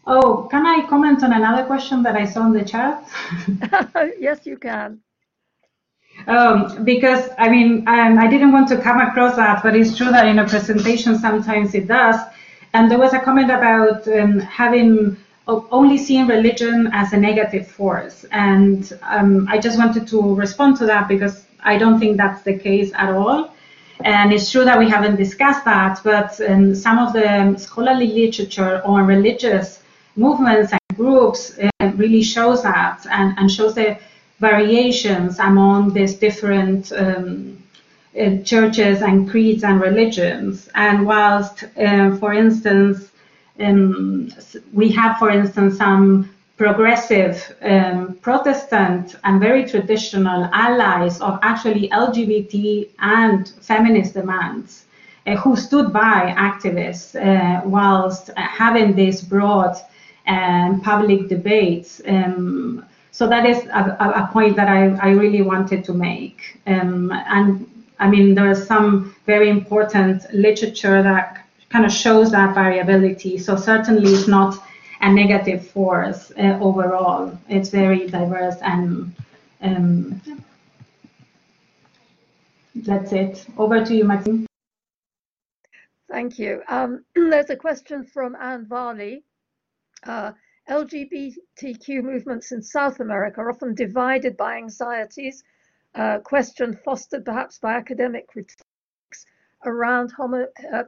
Oh, 0.09 0.47
can 0.49 0.65
I 0.65 0.87
comment 0.87 1.21
on 1.21 1.33
another 1.33 1.65
question 1.65 2.01
that 2.03 2.15
I 2.15 2.23
saw 2.23 2.45
in 2.45 2.53
the 2.53 2.63
chat? 2.63 3.05
yes, 4.19 4.45
you 4.45 4.57
can. 4.57 5.01
Um, 6.27 6.85
because 6.85 7.29
I 7.37 7.49
mean, 7.49 7.85
um, 7.89 8.17
I 8.17 8.27
didn't 8.27 8.53
want 8.53 8.69
to 8.69 8.77
come 8.77 9.01
across 9.01 9.35
that, 9.35 9.61
but 9.61 9.75
it's 9.75 9.97
true 9.97 10.09
that 10.09 10.25
in 10.25 10.39
a 10.39 10.47
presentation 10.47 11.19
sometimes 11.19 11.75
it 11.75 11.87
does. 11.87 12.15
And 12.73 12.89
there 12.89 12.97
was 12.97 13.13
a 13.13 13.19
comment 13.19 13.51
about 13.51 14.07
um, 14.07 14.39
having 14.39 15.17
only 15.47 15.97
seeing 15.97 16.27
religion 16.27 16.89
as 16.93 17.11
a 17.11 17.17
negative 17.17 17.67
force, 17.67 18.25
and 18.31 18.97
um, 19.03 19.47
I 19.49 19.57
just 19.57 19.77
wanted 19.77 20.07
to 20.07 20.35
respond 20.35 20.77
to 20.77 20.85
that 20.85 21.07
because 21.09 21.45
I 21.63 21.77
don't 21.77 21.99
think 21.99 22.15
that's 22.17 22.43
the 22.43 22.57
case 22.57 22.91
at 22.95 23.09
all. 23.09 23.53
And 24.01 24.31
it's 24.31 24.51
true 24.51 24.63
that 24.63 24.77
we 24.77 24.89
haven't 24.89 25.15
discussed 25.15 25.65
that, 25.65 25.99
but 26.03 26.39
um, 26.47 26.75
some 26.75 26.99
of 26.99 27.13
the 27.13 27.57
scholarly 27.57 28.07
literature 28.07 28.81
on 28.85 29.07
religious 29.07 29.76
movements 30.17 30.71
and 30.71 30.97
groups 30.97 31.57
uh, 31.59 31.91
really 31.95 32.23
shows 32.23 32.63
that 32.63 33.05
and, 33.09 33.37
and 33.37 33.51
shows 33.51 33.75
the 33.75 33.97
variations 34.39 35.39
among 35.39 35.93
these 35.93 36.15
different 36.15 36.91
um, 36.91 37.57
uh, 38.19 38.37
churches 38.43 39.01
and 39.01 39.29
creeds 39.29 39.63
and 39.63 39.79
religions. 39.79 40.69
And 40.75 41.05
whilst, 41.05 41.63
uh, 41.77 42.15
for 42.17 42.33
instance, 42.33 43.11
um, 43.59 44.31
we 44.73 44.91
have, 44.91 45.17
for 45.17 45.29
instance, 45.29 45.77
some 45.77 46.29
progressive 46.57 47.55
um, 47.61 48.17
Protestant 48.21 49.15
and 49.23 49.39
very 49.39 49.63
traditional 49.65 50.49
allies 50.51 51.21
of 51.21 51.39
actually 51.43 51.89
LGBT 51.89 52.89
and 52.99 53.47
feminist 53.61 54.15
demands 54.15 54.85
uh, 55.27 55.35
who 55.35 55.55
stood 55.55 55.93
by 55.93 56.33
activists 56.37 57.15
uh, 57.15 57.61
whilst 57.65 58.31
having 58.35 58.95
this 58.95 59.21
broad 59.21 59.75
and 60.27 60.83
public 60.83 61.29
debates. 61.29 62.01
Um, 62.05 62.85
so 63.11 63.27
that 63.27 63.45
is 63.45 63.65
a, 63.67 63.97
a, 63.99 64.29
point 64.31 64.55
that 64.57 64.67
I, 64.67 64.89
I 64.97 65.09
really 65.09 65.41
wanted 65.41 65.83
to 65.85 65.93
make. 65.93 66.59
Um, 66.67 67.11
and 67.11 67.67
I 67.97 68.09
mean, 68.09 68.35
there 68.35 68.51
is 68.51 68.67
some 68.67 69.15
very 69.25 69.49
important 69.49 70.31
literature 70.33 71.01
that 71.01 71.43
kind 71.69 71.85
of 71.85 71.91
shows 71.91 72.31
that 72.31 72.53
variability. 72.53 73.37
So 73.39 73.55
certainly 73.55 74.11
it's 74.11 74.27
not 74.27 74.61
a 75.01 75.11
negative 75.11 75.67
force 75.67 76.31
uh, 76.37 76.59
overall. 76.61 77.37
It's 77.49 77.69
very 77.69 78.07
diverse 78.07 78.57
and 78.61 79.15
um, 79.61 80.21
that's 82.75 83.11
it. 83.13 83.45
Over 83.57 83.83
to 83.83 83.95
you, 83.95 84.03
Maxine. 84.03 84.45
Thank 86.09 86.37
you. 86.39 86.61
Um, 86.69 87.03
there's 87.15 87.49
a 87.49 87.55
question 87.55 88.03
from 88.03 88.35
Anne 88.35 88.65
Varley 88.67 89.23
uh, 90.03 90.31
LGBTQ 90.69 92.03
movements 92.03 92.51
in 92.51 92.61
South 92.61 92.99
America 92.99 93.39
are 93.41 93.49
often 93.49 93.73
divided 93.73 94.35
by 94.35 94.57
anxieties, 94.57 95.43
uh, 95.95 96.19
question 96.19 96.73
fostered 96.73 97.25
perhaps 97.25 97.57
by 97.57 97.73
academic 97.73 98.27
critiques 98.27 98.63
around 99.65 100.11
homo, 100.11 100.47
uh, 100.73 100.83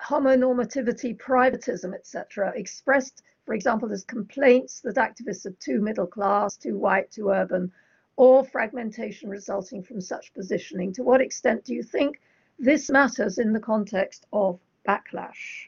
homonormativity, 0.00 1.16
privatism, 1.16 1.94
etc., 1.94 2.52
expressed, 2.54 3.22
for 3.44 3.54
example, 3.54 3.90
as 3.92 4.04
complaints 4.04 4.80
that 4.80 4.96
activists 4.96 5.46
are 5.46 5.56
too 5.60 5.80
middle 5.80 6.06
class, 6.06 6.56
too 6.56 6.78
white, 6.78 7.10
too 7.10 7.30
urban, 7.30 7.72
or 8.16 8.44
fragmentation 8.44 9.28
resulting 9.28 9.82
from 9.82 10.00
such 10.00 10.32
positioning. 10.34 10.92
To 10.94 11.02
what 11.02 11.20
extent 11.20 11.64
do 11.64 11.74
you 11.74 11.82
think 11.82 12.20
this 12.58 12.90
matters 12.90 13.38
in 13.38 13.52
the 13.52 13.60
context 13.60 14.26
of 14.32 14.60
backlash? 14.86 15.67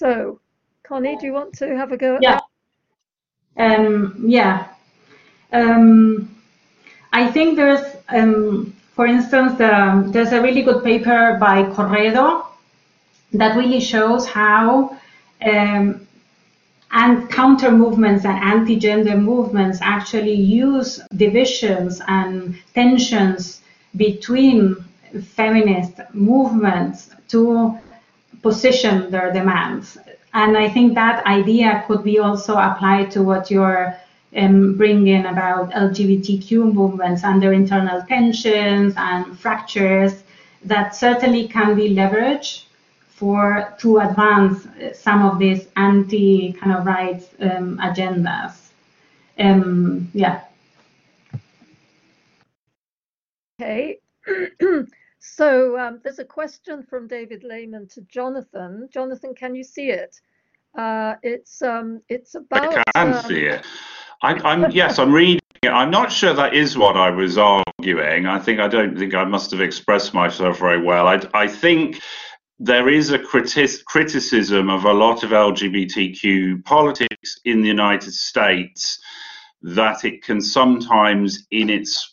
So, 0.00 0.40
Connie, 0.82 1.18
do 1.18 1.26
you 1.26 1.34
want 1.34 1.52
to 1.58 1.76
have 1.76 1.92
a 1.92 1.96
go 1.98 2.16
at 2.16 2.22
yeah. 2.22 2.40
that? 3.54 3.80
Um, 3.80 4.24
yeah. 4.26 4.68
Um, 5.52 6.34
I 7.12 7.30
think 7.30 7.56
there's, 7.56 7.84
um, 8.08 8.74
for 8.94 9.06
instance, 9.06 9.60
um, 9.60 10.10
there's 10.10 10.32
a 10.32 10.40
really 10.40 10.62
good 10.62 10.82
paper 10.82 11.36
by 11.38 11.70
Corredor 11.74 12.44
that 13.34 13.54
really 13.58 13.78
shows 13.78 14.26
how 14.26 14.98
um, 15.42 16.06
and 16.92 17.30
counter 17.30 17.70
movements 17.70 18.24
and 18.24 18.42
anti-gender 18.42 19.18
movements 19.18 19.80
actually 19.82 20.32
use 20.32 20.98
divisions 21.14 22.00
and 22.08 22.56
tensions 22.72 23.60
between 23.96 24.82
feminist 25.36 26.00
movements 26.14 27.10
to 27.28 27.78
position 28.42 29.10
their 29.10 29.32
demands. 29.32 29.98
And 30.32 30.56
I 30.56 30.68
think 30.68 30.94
that 30.94 31.26
idea 31.26 31.84
could 31.86 32.04
be 32.04 32.18
also 32.18 32.56
applied 32.56 33.10
to 33.12 33.22
what 33.22 33.50
you're 33.50 33.96
um, 34.36 34.76
bringing 34.76 35.26
about 35.26 35.70
LGBTQ 35.70 36.72
movements 36.72 37.24
and 37.24 37.42
their 37.42 37.52
internal 37.52 38.02
tensions 38.02 38.94
and 38.96 39.38
fractures 39.38 40.22
that 40.64 40.94
certainly 40.94 41.48
can 41.48 41.74
be 41.74 41.94
leveraged 41.94 42.64
for 43.08 43.74
to 43.80 43.98
advance 43.98 44.66
some 44.94 45.22
of 45.26 45.38
these 45.38 45.66
anti 45.76 46.52
kind 46.52 46.72
of 46.72 46.86
rights 46.86 47.26
um, 47.40 47.78
agendas. 47.78 48.52
Um, 49.38 50.10
yeah. 50.14 50.42
Okay. 53.60 53.98
so 55.20 55.78
um, 55.78 56.00
there's 56.02 56.18
a 56.18 56.24
question 56.24 56.82
from 56.82 57.06
David 57.06 57.44
Lehmann 57.44 57.86
to 57.88 58.00
Jonathan. 58.02 58.88
Jonathan, 58.90 59.34
can 59.34 59.54
you 59.54 59.62
see 59.62 59.90
it? 59.90 60.20
Uh, 60.76 61.14
it's 61.22 61.62
um, 61.62 62.00
it's 62.08 62.34
about. 62.34 62.78
I 62.78 62.82
can 62.94 63.14
um, 63.14 63.22
see 63.24 63.44
it. 63.44 63.64
I, 64.22 64.52
am 64.52 64.70
yes, 64.70 64.98
I'm 64.98 65.12
reading 65.12 65.40
it. 65.62 65.68
I'm 65.68 65.90
not 65.90 66.10
sure 66.10 66.32
that 66.32 66.54
is 66.54 66.76
what 66.76 66.96
I 66.96 67.10
was 67.10 67.36
arguing. 67.36 68.26
I 68.26 68.38
think 68.38 68.60
I 68.60 68.68
don't 68.68 68.98
think 68.98 69.14
I 69.14 69.24
must 69.24 69.50
have 69.50 69.60
expressed 69.60 70.14
myself 70.14 70.58
very 70.58 70.82
well. 70.82 71.06
I, 71.06 71.20
I 71.34 71.48
think 71.48 72.00
there 72.58 72.88
is 72.88 73.10
a 73.10 73.18
criti- 73.18 73.84
criticism 73.84 74.70
of 74.70 74.84
a 74.84 74.92
lot 74.92 75.22
of 75.22 75.30
LGBTQ 75.30 76.64
politics 76.64 77.40
in 77.44 77.62
the 77.62 77.68
United 77.68 78.12
States 78.12 79.00
that 79.62 80.04
it 80.04 80.22
can 80.22 80.40
sometimes, 80.40 81.46
in 81.50 81.68
its 81.68 82.09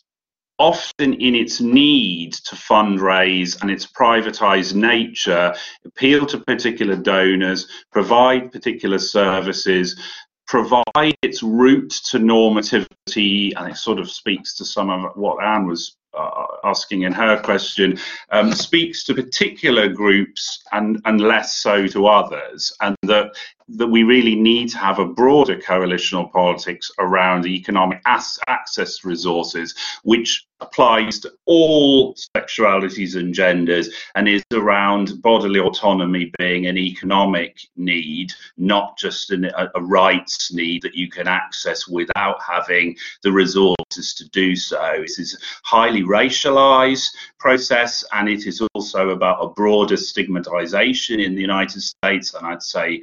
often 0.58 1.14
in 1.14 1.34
its 1.34 1.60
need 1.60 2.32
to 2.32 2.56
fundraise 2.56 3.60
and 3.60 3.70
its 3.70 3.86
privatized 3.86 4.74
nature, 4.74 5.54
appeal 5.84 6.26
to 6.26 6.38
particular 6.38 6.96
donors, 6.96 7.68
provide 7.92 8.52
particular 8.52 8.98
services, 8.98 9.98
provide 10.46 11.14
its 11.22 11.42
route 11.42 11.90
to 11.90 12.18
normativity, 12.18 13.52
and 13.56 13.70
it 13.70 13.76
sort 13.76 13.98
of 13.98 14.10
speaks 14.10 14.54
to 14.54 14.64
some 14.64 14.90
of 14.90 15.14
what 15.14 15.42
Anne 15.44 15.66
was 15.66 15.96
uh, 16.18 16.46
asking 16.64 17.02
in 17.02 17.12
her 17.12 17.40
question, 17.40 17.98
um, 18.30 18.52
speaks 18.52 19.04
to 19.04 19.14
particular 19.14 19.88
groups 19.88 20.64
and, 20.72 21.00
and 21.04 21.20
less 21.20 21.58
so 21.58 21.86
to 21.86 22.06
others, 22.06 22.72
and 22.80 22.96
that 23.02 23.30
that 23.68 23.86
we 23.86 24.02
really 24.02 24.34
need 24.34 24.70
to 24.70 24.78
have 24.78 24.98
a 24.98 25.04
broader 25.04 25.56
coalitional 25.56 26.30
politics 26.32 26.90
around 26.98 27.46
economic 27.46 28.00
access 28.06 29.04
resources, 29.04 29.74
which 30.04 30.46
applies 30.60 31.20
to 31.20 31.32
all 31.44 32.14
sexualities 32.36 33.16
and 33.16 33.32
genders 33.32 33.90
and 34.14 34.28
is 34.28 34.42
around 34.52 35.22
bodily 35.22 35.60
autonomy 35.60 36.32
being 36.38 36.66
an 36.66 36.76
economic 36.76 37.60
need, 37.76 38.32
not 38.56 38.96
just 38.98 39.30
an, 39.30 39.44
a, 39.44 39.68
a 39.74 39.82
rights 39.82 40.52
need 40.52 40.82
that 40.82 40.94
you 40.94 41.08
can 41.08 41.28
access 41.28 41.86
without 41.86 42.42
having 42.42 42.96
the 43.22 43.30
resources 43.30 44.14
to 44.14 44.28
do 44.30 44.56
so. 44.56 44.96
This 45.00 45.18
is 45.18 45.34
a 45.34 45.38
highly 45.62 46.02
racialized 46.02 47.08
process 47.38 48.04
and 48.12 48.28
it 48.28 48.46
is 48.46 48.60
also 48.74 49.10
about 49.10 49.44
a 49.44 49.50
broader 49.50 49.96
stigmatization 49.96 51.20
in 51.20 51.34
the 51.34 51.40
United 51.40 51.82
States 51.82 52.34
and 52.34 52.46
I'd 52.46 52.62
say 52.62 53.02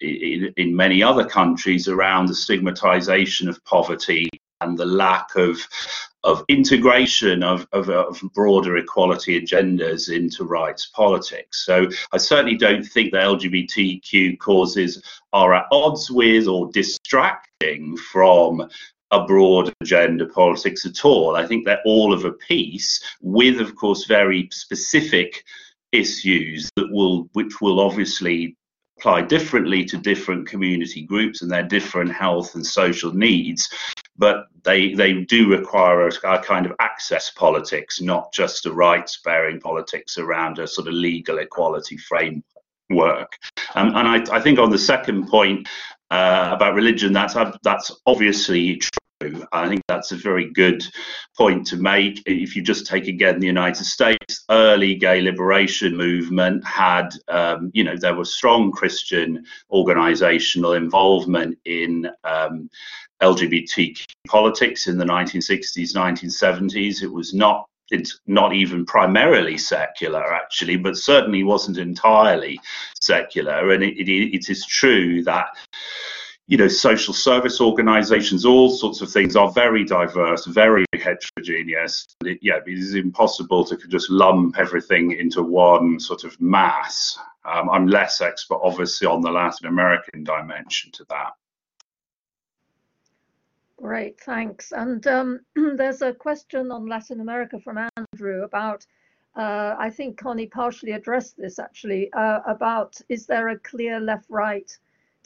in, 0.00 0.52
in 0.56 0.74
many 0.74 1.02
other 1.02 1.24
countries 1.24 1.88
around 1.88 2.26
the 2.26 2.34
stigmatization 2.34 3.48
of 3.48 3.64
poverty 3.64 4.28
and 4.60 4.78
the 4.78 4.86
lack 4.86 5.36
of 5.36 5.66
of 6.24 6.44
integration 6.48 7.44
of, 7.44 7.68
of, 7.72 7.88
of, 7.88 8.20
broader 8.34 8.76
equality 8.78 9.40
agendas 9.40 10.12
into 10.12 10.42
rights 10.42 10.86
politics. 10.86 11.64
So 11.64 11.88
I 12.12 12.16
certainly 12.16 12.56
don't 12.56 12.82
think 12.82 13.12
that 13.12 13.22
LGBTQ 13.22 14.36
causes 14.40 15.00
are 15.32 15.54
at 15.54 15.66
odds 15.70 16.10
with 16.10 16.48
or 16.48 16.68
distracting 16.72 17.96
from 17.96 18.68
a 19.12 19.24
broad 19.24 19.72
agenda 19.80 20.26
politics 20.26 20.84
at 20.84 21.04
all. 21.04 21.36
I 21.36 21.46
think 21.46 21.64
they're 21.64 21.82
all 21.84 22.12
of 22.12 22.24
a 22.24 22.32
piece 22.32 23.00
with, 23.22 23.60
of 23.60 23.76
course, 23.76 24.06
very 24.06 24.48
specific 24.50 25.44
issues 25.92 26.68
that 26.74 26.90
will 26.90 27.28
which 27.34 27.60
will 27.60 27.78
obviously 27.78 28.56
apply 28.98 29.22
differently 29.22 29.84
to 29.84 29.96
different 29.96 30.48
community 30.48 31.02
groups 31.02 31.42
and 31.42 31.50
their 31.50 31.62
different 31.62 32.12
health 32.12 32.54
and 32.54 32.64
social 32.64 33.12
needs 33.12 33.68
but 34.18 34.46
they 34.64 34.94
they 34.94 35.12
do 35.12 35.48
require 35.50 36.08
a, 36.08 36.12
a, 36.24 36.42
kind 36.42 36.66
of 36.66 36.72
access 36.80 37.30
politics 37.30 38.00
not 38.00 38.32
just 38.32 38.66
a 38.66 38.72
rights 38.72 39.20
bearing 39.24 39.60
politics 39.60 40.18
around 40.18 40.58
a 40.58 40.66
sort 40.66 40.88
of 40.88 40.94
legal 40.94 41.38
equality 41.38 41.96
framework. 41.96 43.36
Um, 43.74 43.94
and 43.94 44.08
I, 44.08 44.36
I, 44.36 44.40
think 44.40 44.58
on 44.58 44.70
the 44.70 44.78
second 44.78 45.28
point 45.28 45.68
uh, 46.10 46.50
about 46.52 46.74
religion 46.74 47.12
that's 47.12 47.34
that's 47.62 47.90
obviously 48.06 48.76
true 48.76 49.05
I 49.52 49.66
think 49.68 49.82
that's 49.88 50.12
a 50.12 50.16
very 50.16 50.50
good 50.50 50.84
point 51.38 51.66
to 51.68 51.76
make. 51.76 52.22
If 52.26 52.54
you 52.54 52.62
just 52.62 52.86
take 52.86 53.08
again 53.08 53.40
the 53.40 53.46
United 53.46 53.84
States, 53.84 54.44
early 54.50 54.94
gay 54.94 55.22
liberation 55.22 55.96
movement 55.96 56.64
had, 56.66 57.08
um, 57.28 57.70
you 57.72 57.82
know, 57.82 57.96
there 57.96 58.14
was 58.14 58.34
strong 58.34 58.70
Christian 58.72 59.44
organizational 59.70 60.74
involvement 60.74 61.58
in 61.64 62.06
um, 62.24 62.68
LGBT 63.22 64.04
politics 64.28 64.86
in 64.86 64.98
the 64.98 65.04
1960s, 65.04 65.94
1970s. 65.94 67.02
It 67.02 67.12
was 67.12 67.32
not 67.32 67.66
it's 67.90 68.20
not 68.26 68.52
even 68.52 68.84
primarily 68.84 69.56
secular 69.56 70.34
actually 70.34 70.76
but 70.76 70.96
certainly 70.96 71.44
wasn't 71.44 71.78
entirely 71.78 72.58
secular 73.00 73.70
and 73.70 73.82
it, 73.82 73.96
it, 73.96 74.10
it 74.34 74.50
is 74.50 74.66
true 74.66 75.22
that 75.22 75.46
you 76.48 76.56
know, 76.56 76.68
social 76.68 77.12
service 77.12 77.60
organizations, 77.60 78.44
all 78.44 78.70
sorts 78.70 79.00
of 79.00 79.10
things 79.10 79.34
are 79.34 79.50
very 79.50 79.84
diverse, 79.84 80.44
very 80.46 80.84
heterogeneous. 80.94 82.06
It, 82.24 82.38
yeah, 82.40 82.58
it 82.64 82.78
is 82.78 82.94
impossible 82.94 83.64
to 83.64 83.76
just 83.88 84.10
lump 84.10 84.56
everything 84.56 85.12
into 85.12 85.42
one 85.42 85.98
sort 85.98 86.22
of 86.22 86.40
mass. 86.40 87.18
Um, 87.44 87.68
I'm 87.70 87.88
less 87.88 88.20
expert, 88.20 88.60
obviously, 88.62 89.08
on 89.08 89.22
the 89.22 89.30
Latin 89.30 89.66
American 89.66 90.22
dimension 90.22 90.92
to 90.92 91.04
that. 91.10 91.32
Great, 93.76 94.20
thanks. 94.20 94.72
And 94.72 95.04
um, 95.08 95.40
there's 95.54 96.00
a 96.00 96.12
question 96.12 96.70
on 96.70 96.86
Latin 96.86 97.20
America 97.20 97.58
from 97.58 97.88
Andrew 97.96 98.44
about, 98.44 98.86
uh, 99.36 99.74
I 99.78 99.90
think 99.90 100.16
Connie 100.16 100.46
partially 100.46 100.92
addressed 100.92 101.36
this 101.36 101.58
actually, 101.58 102.12
uh, 102.12 102.40
about 102.46 103.00
is 103.08 103.26
there 103.26 103.48
a 103.48 103.58
clear 103.58 103.98
left 103.98 104.26
right 104.30 104.70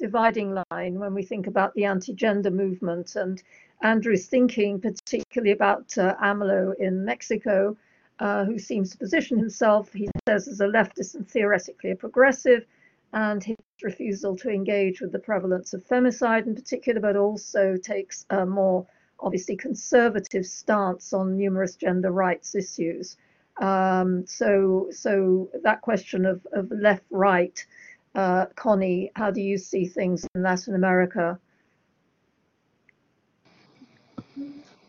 dividing 0.01 0.51
line 0.71 0.99
when 0.99 1.15
we 1.15 1.23
think 1.23 1.47
about 1.47 1.75
the 1.75 1.85
anti-gender 1.85 2.51
movement. 2.51 3.17
And 3.17 3.43
Andrew's 3.83 4.27
thinking 4.27 4.81
particularly 4.81 5.53
about 5.53 5.97
uh, 5.99 6.17
AMLO 6.23 6.75
in 6.79 7.05
Mexico, 7.05 7.77
uh, 8.19 8.45
who 8.45 8.59
seems 8.59 8.91
to 8.91 8.99
position 8.99 9.39
himself, 9.39 9.93
he 9.93 10.09
says, 10.27 10.49
as 10.49 10.61
a 10.61 10.67
leftist 10.67 11.15
and 11.15 11.29
theoretically 11.29 11.91
a 11.93 11.97
progressive, 11.97 12.65
and 13.13 13.45
his 13.45 13.57
refusal 13.83 14.37
to 14.37 14.51
engage 14.51 15.01
with 15.01 15.13
the 15.13 15.19
prevalence 15.19 15.75
of 15.75 15.87
femicide 15.87 16.47
in 16.47 16.55
particular, 16.55 17.01
but 17.01 17.17
also 17.17 17.77
takes 17.77 18.27
a 18.31 18.47
more 18.47 18.87
obviously 19.21 19.57
conservative 19.57 20.47
stance 20.47 21.13
on 21.13 21.37
numerous 21.37 21.77
gender 21.77 22.11
rights 22.11 22.55
issues. 22.55 23.17
Um, 23.61 24.25
so, 24.27 24.89
so 24.91 25.51
that 25.63 25.83
question 25.83 26.25
of, 26.25 26.47
of 26.53 26.71
left-right 26.71 27.67
uh, 28.15 28.47
Connie, 28.57 29.11
how 29.15 29.31
do 29.31 29.41
you 29.41 29.59
see 29.59 29.87
things 29.87 30.27
in 30.35 30.43
Latin 30.43 30.75
America? 30.75 31.39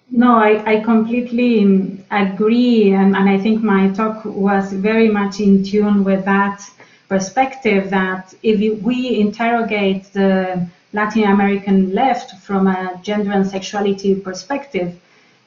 No, 0.10 0.35
I, 0.35 0.61
I 0.73 0.80
completely 0.81 2.03
agree. 2.11 2.93
And, 2.93 3.15
and 3.15 3.30
I 3.30 3.38
think 3.38 3.64
my 3.64 3.89
talk 3.89 4.26
was 4.26 4.73
very 4.73 5.07
much 5.10 5.39
in 5.39 5.64
tune 5.64 6.03
with 6.03 6.26
that 6.26 6.69
perspective 7.07 7.89
that 7.91 8.34
if 8.43 8.84
we 8.84 9.19
interrogate 9.19 10.11
the 10.11 10.68
Latin 10.93 11.23
American 11.23 11.93
left 11.93 12.41
from 12.41 12.68
a 12.68 12.99
gender 13.02 13.31
and 13.31 13.48
sexuality 13.48 14.15
perspective, 14.15 14.99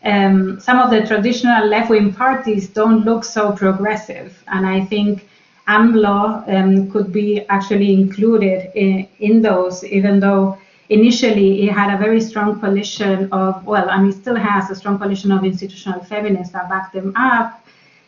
um, 0.02 0.60
some 0.60 0.78
of 0.78 0.90
the 0.90 1.06
traditional 1.06 1.66
left 1.66 1.90
wing 1.90 2.12
parties 2.12 2.68
don't 2.68 3.04
look 3.04 3.24
so 3.24 3.52
progressive. 3.52 4.42
And 4.46 4.66
I 4.66 4.84
think 4.84 5.28
AMLO 5.68 6.44
um, 6.48 6.90
could 6.90 7.12
be 7.12 7.46
actually 7.48 7.92
included 7.94 8.70
in, 8.74 9.08
in 9.18 9.42
those, 9.42 9.84
even 9.84 10.20
though 10.20 10.58
initially 10.90 11.56
he 11.56 11.66
had 11.66 11.94
a 11.94 11.98
very 11.98 12.20
strong 12.20 12.60
coalition 12.60 13.28
of, 13.32 13.64
well, 13.64 13.88
and 13.88 14.06
he 14.06 14.12
still 14.12 14.36
has 14.36 14.70
a 14.70 14.74
strong 14.74 14.98
coalition 14.98 15.32
of 15.32 15.44
institutional 15.44 16.04
feminists 16.04 16.52
that 16.52 16.68
back 16.68 16.92
them 16.92 17.12
up. 17.16 17.64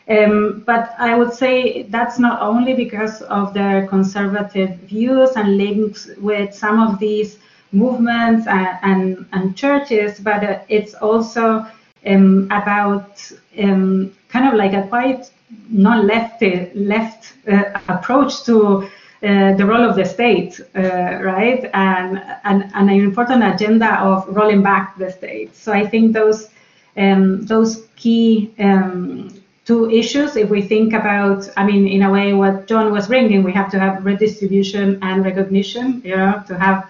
Um, 0.09 0.63
but 0.65 0.95
I 0.99 1.17
would 1.17 1.33
say 1.33 1.83
that's 1.83 2.17
not 2.17 2.41
only 2.41 2.73
because 2.73 3.21
of 3.23 3.53
their 3.53 3.87
conservative 3.87 4.77
views 4.81 5.31
and 5.35 5.57
links 5.57 6.09
with 6.17 6.53
some 6.53 6.79
of 6.79 6.99
these 6.99 7.39
movements 7.73 8.47
and, 8.47 8.77
and, 8.83 9.25
and 9.33 9.57
churches, 9.57 10.19
but 10.19 10.43
uh, 10.43 10.59
it's 10.69 10.93
also 10.93 11.65
um, 12.05 12.45
about 12.45 13.31
um, 13.59 14.13
kind 14.29 14.47
of 14.47 14.53
like 14.53 14.73
a 14.73 14.87
quite 14.87 15.31
non-left 15.69 16.43
left 16.75 17.33
uh, 17.47 17.79
approach 17.87 18.43
to 18.43 18.87
uh, 19.23 19.53
the 19.55 19.65
role 19.65 19.83
of 19.83 19.95
the 19.95 20.05
state, 20.05 20.59
uh, 20.75 21.19
right, 21.23 21.69
and, 21.73 22.21
and, 22.43 22.71
and, 22.75 22.89
an 22.89 22.99
important 22.99 23.43
agenda 23.43 23.99
of 23.99 24.27
rolling 24.27 24.61
back 24.61 24.95
the 24.99 25.11
state. 25.11 25.55
So 25.55 25.73
I 25.73 25.87
think 25.87 26.13
those 26.13 26.49
um, 26.97 27.45
those 27.45 27.87
key 27.95 28.53
um, 28.59 29.29
two 29.65 29.89
issues, 29.89 30.35
if 30.35 30.49
we 30.49 30.61
think 30.61 30.93
about, 30.93 31.49
I 31.57 31.65
mean, 31.65 31.87
in 31.87 32.03
a 32.03 32.11
way, 32.11 32.33
what 32.33 32.67
John 32.67 32.91
was 32.91 33.07
bringing, 33.07 33.43
we 33.43 33.51
have 33.51 33.69
to 33.71 33.79
have 33.79 34.05
redistribution 34.05 34.97
and 35.01 35.25
recognition, 35.25 36.01
you 36.05 36.15
know, 36.15 36.41
to 36.47 36.57
have 36.57 36.89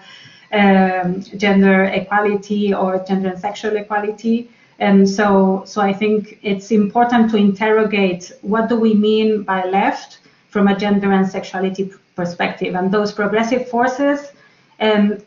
um, 0.52 1.22
gender 1.36 1.84
equality 1.84 2.72
or 2.72 3.04
gender 3.06 3.30
and 3.30 3.38
sexual 3.38 3.76
equality. 3.76 4.50
And 4.78 5.08
so, 5.08 5.64
so 5.66 5.80
I 5.80 5.92
think 5.92 6.38
it's 6.42 6.70
important 6.70 7.30
to 7.32 7.36
interrogate 7.36 8.32
what 8.42 8.68
do 8.68 8.76
we 8.78 8.94
mean 8.94 9.42
by 9.42 9.64
left 9.64 10.18
from 10.50 10.68
a 10.68 10.78
gender 10.78 11.12
and 11.12 11.28
sexuality 11.28 11.92
perspective. 12.14 12.74
And 12.74 12.92
those 12.92 13.12
progressive 13.12 13.68
forces, 13.68 14.32
um, 14.80 15.18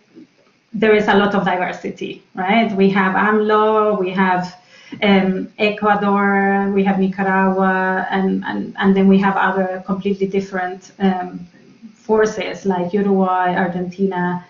there 0.74 0.96
is 0.96 1.08
a 1.08 1.16
lot 1.16 1.36
of 1.36 1.44
diversity, 1.44 2.24
right? 2.34 2.72
We 2.76 2.90
have 2.92 3.16
AMLO, 3.16 4.00
we 4.00 4.10
have 4.12 4.56
um, 5.04 5.52
Ecuador, 5.58 6.72
we 6.74 6.84
have 6.84 7.00
Nicaragua, 7.00 8.08
and, 8.10 8.44
and, 8.46 8.74
and 8.78 8.96
then 8.96 9.08
we 9.08 9.18
have 9.20 9.36
other 9.36 9.84
completely 9.86 10.28
different 10.28 10.92
um, 11.00 11.46
forces 11.94 12.66
like 12.66 12.94
Uruguay, 12.94 13.56
Argentina. 13.56 14.46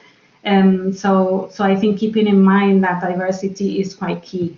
Um, 0.46 0.94
so, 0.94 1.50
so 1.52 1.64
I 1.64 1.76
think 1.76 2.00
keeping 2.00 2.28
in 2.28 2.42
mind 2.42 2.84
that 2.84 3.02
diversity 3.02 3.80
is 3.80 3.96
quite 3.96 4.22
key. 4.22 4.58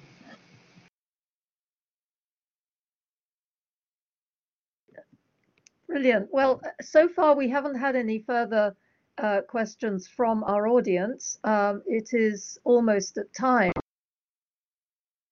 Brilliant. 5.94 6.30
Well, 6.34 6.60
so 6.82 7.08
far 7.08 7.36
we 7.36 7.48
haven't 7.48 7.76
had 7.76 7.96
any 7.96 8.18
further 8.18 8.76
uh, 9.20 9.42
questions 9.42 10.08
from 10.08 10.44
our 10.44 10.68
audience. 10.68 11.38
Um, 11.44 11.84
it 11.86 12.14
is 12.14 12.58
almost 12.64 13.20
at 13.20 13.32
time. 13.32 13.74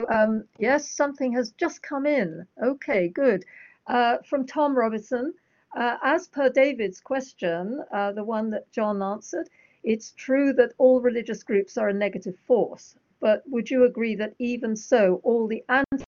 Um, 0.07 0.43
yes, 0.59 0.87
something 0.87 1.33
has 1.33 1.51
just 1.53 1.81
come 1.81 2.05
in. 2.05 2.45
Okay, 2.63 3.07
good. 3.07 3.43
Uh, 3.87 4.17
from 4.29 4.45
Tom 4.45 4.77
Robinson. 4.77 5.33
Uh, 5.75 5.97
as 6.03 6.27
per 6.27 6.47
David's 6.47 7.01
question, 7.01 7.83
uh, 7.91 8.11
the 8.11 8.23
one 8.23 8.51
that 8.51 8.71
John 8.71 9.01
answered, 9.01 9.49
it's 9.83 10.11
true 10.11 10.53
that 10.53 10.73
all 10.77 11.01
religious 11.01 11.41
groups 11.41 11.75
are 11.75 11.89
a 11.89 11.93
negative 11.93 12.37
force. 12.45 12.95
But 13.19 13.41
would 13.47 13.71
you 13.71 13.85
agree 13.85 14.13
that 14.17 14.35
even 14.37 14.75
so, 14.75 15.21
all 15.23 15.47
the 15.47 15.63
anti 15.69 16.05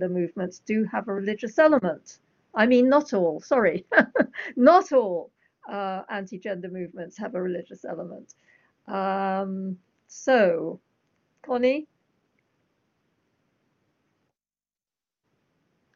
movements 0.00 0.60
do 0.60 0.84
have 0.84 1.08
a 1.08 1.14
religious 1.14 1.58
element? 1.58 2.20
I 2.54 2.66
mean, 2.66 2.88
not 2.88 3.12
all, 3.12 3.40
sorry, 3.40 3.86
not 4.56 4.92
all 4.92 5.30
uh, 5.70 6.02
anti 6.10 6.38
gender 6.38 6.68
movements 6.68 7.16
have 7.18 7.34
a 7.34 7.42
religious 7.42 7.84
element. 7.84 8.34
Um, 8.88 9.78
so, 10.08 10.80
Connie? 11.42 11.86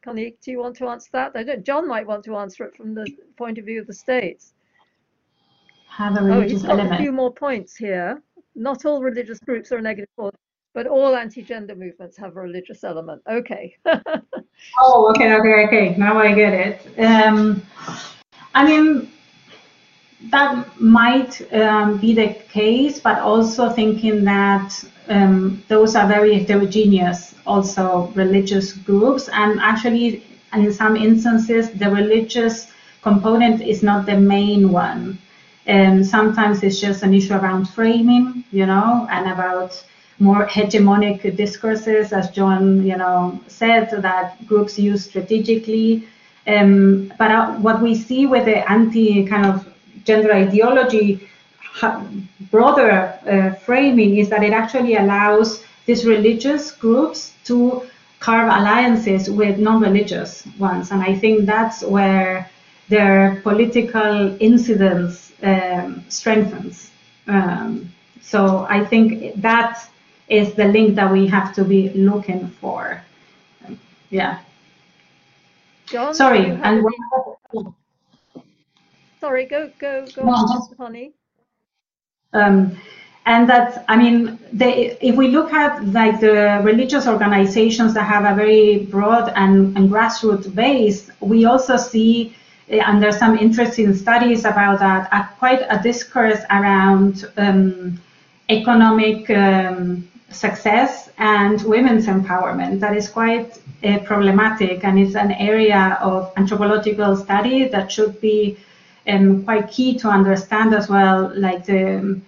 Connie, 0.03 0.35
do 0.41 0.51
you 0.51 0.59
want 0.59 0.75
to 0.77 0.87
answer 0.87 1.09
that? 1.11 1.33
I 1.35 1.43
don't, 1.43 1.65
John 1.65 1.87
might 1.87 2.07
want 2.07 2.23
to 2.25 2.37
answer 2.37 2.63
it 2.63 2.75
from 2.75 2.95
the 2.95 3.05
point 3.37 3.57
of 3.57 3.65
view 3.65 3.81
of 3.81 3.87
the 3.87 3.93
states. 3.93 4.53
Have 5.89 6.17
a 6.17 6.23
religious 6.23 6.51
oh, 6.51 6.53
he's 6.53 6.61
got 6.63 6.79
element. 6.79 6.93
a 6.93 6.97
few 6.97 7.11
more 7.11 7.33
points 7.33 7.75
here. 7.75 8.21
Not 8.55 8.85
all 8.85 9.01
religious 9.01 9.39
groups 9.39 9.71
are 9.71 9.77
a 9.77 9.81
negative 9.81 10.09
force, 10.15 10.35
but 10.73 10.87
all 10.87 11.15
anti-gender 11.15 11.75
movements 11.75 12.17
have 12.17 12.37
a 12.37 12.41
religious 12.41 12.83
element. 12.83 13.21
Okay. 13.29 13.75
oh, 14.79 15.09
okay, 15.11 15.33
okay, 15.33 15.65
okay. 15.65 15.95
Now 15.97 16.17
I 16.17 16.33
get 16.33 16.53
it. 16.53 16.99
Um, 16.99 17.61
I 18.53 18.65
mean, 18.65 19.11
that 20.29 20.79
might 20.79 21.41
um, 21.53 21.97
be 21.97 22.13
the 22.13 22.33
case, 22.49 22.99
but 22.99 23.19
also 23.19 23.69
thinking 23.69 24.23
that 24.25 24.83
um, 25.09 25.63
those 25.67 25.95
are 25.95 26.07
very 26.07 26.39
heterogeneous, 26.39 27.35
also 27.45 28.11
religious 28.15 28.73
groups, 28.73 29.29
and 29.29 29.59
actually, 29.59 30.23
in 30.53 30.73
some 30.73 30.95
instances, 30.95 31.71
the 31.71 31.89
religious 31.89 32.71
component 33.01 33.61
is 33.61 33.83
not 33.83 34.05
the 34.05 34.17
main 34.17 34.71
one. 34.71 35.17
And 35.65 36.05
sometimes 36.05 36.63
it's 36.63 36.79
just 36.79 37.03
an 37.03 37.13
issue 37.13 37.33
around 37.33 37.69
framing, 37.69 38.43
you 38.51 38.65
know, 38.65 39.07
and 39.11 39.29
about 39.29 39.83
more 40.19 40.47
hegemonic 40.47 41.35
discourses, 41.35 42.11
as 42.11 42.31
John, 42.31 42.85
you 42.85 42.97
know, 42.97 43.39
said, 43.47 43.89
that 44.01 44.45
groups 44.47 44.79
use 44.79 45.05
strategically. 45.05 46.07
Um, 46.47 47.13
but 47.17 47.31
uh, 47.31 47.53
what 47.55 47.81
we 47.81 47.93
see 47.93 48.25
with 48.25 48.45
the 48.45 48.69
anti 48.69 49.25
kind 49.27 49.45
of 49.45 49.67
gender 50.05 50.33
ideology 50.33 51.27
broader 52.49 53.19
uh, 53.27 53.53
framing 53.65 54.17
is 54.17 54.29
that 54.29 54.43
it 54.43 54.53
actually 54.53 54.95
allows 54.95 55.63
these 55.85 56.05
religious 56.05 56.71
groups 56.71 57.33
to 57.43 57.85
carve 58.19 58.47
alliances 58.47 59.29
with 59.29 59.59
non-religious 59.59 60.47
ones, 60.57 60.91
and 60.91 61.01
I 61.03 61.15
think 61.15 61.45
that's 61.45 61.83
where 61.83 62.49
their 62.89 63.41
political 63.43 64.35
incidence 64.41 65.33
um, 65.43 66.03
strengthens. 66.09 66.89
Um, 67.27 67.93
so 68.21 68.65
I 68.69 68.83
think 68.83 69.39
that 69.41 69.87
is 70.29 70.53
the 70.53 70.65
link 70.65 70.95
that 70.95 71.11
we 71.11 71.27
have 71.27 71.53
to 71.55 71.63
be 71.63 71.89
looking 71.89 72.47
for. 72.47 73.01
Yeah. 74.09 74.39
John, 75.85 76.13
Sorry, 76.13 76.51
and 76.63 76.83
sorry, 79.21 79.45
go 79.45 79.71
go 79.79 80.05
go 80.13 80.23
no, 80.23 80.31
on, 80.31 80.75
honey. 80.77 81.13
Um, 82.33 82.77
and 83.25 83.49
that 83.49 83.85
I 83.87 83.95
mean, 83.95 84.37
they, 84.51 84.97
if 85.01 85.15
we 85.15 85.29
look 85.29 85.53
at 85.53 85.85
like 85.87 86.19
the 86.19 86.59
religious 86.63 87.07
organizations 87.07 87.93
that 87.93 88.03
have 88.03 88.25
a 88.25 88.35
very 88.35 88.85
broad 88.85 89.31
and, 89.35 89.77
and 89.77 89.89
grassroots 89.89 90.53
base, 90.53 91.09
we 91.21 91.45
also 91.45 91.77
see 91.77 92.35
uh, 92.69 92.75
and 92.75 93.01
there's 93.01 93.17
some 93.17 93.37
interesting 93.37 93.93
studies 93.95 94.43
about 94.45 94.79
that, 94.79 95.07
uh, 95.11 95.25
quite 95.39 95.61
a 95.69 95.79
discourse 95.81 96.39
around 96.49 97.25
um, 97.37 97.99
economic 98.49 99.29
um, 99.29 100.07
success 100.29 101.09
and 101.17 101.61
women's 101.63 102.07
empowerment 102.07 102.79
that 102.79 102.95
is 102.95 103.07
quite 103.07 103.59
uh, 103.83 103.97
problematic 103.99 104.83
and 104.83 104.99
it's 104.99 105.15
an 105.15 105.31
area 105.31 105.97
of 106.01 106.31
anthropological 106.35 107.15
study 107.15 107.67
that 107.67 107.91
should 107.91 108.19
be 108.19 108.57
um, 109.07 109.43
quite 109.43 109.69
key 109.69 109.97
to 109.97 110.09
understand 110.09 110.73
as 110.73 110.89
well, 110.89 111.31
like 111.35 111.65
the 111.65 112.19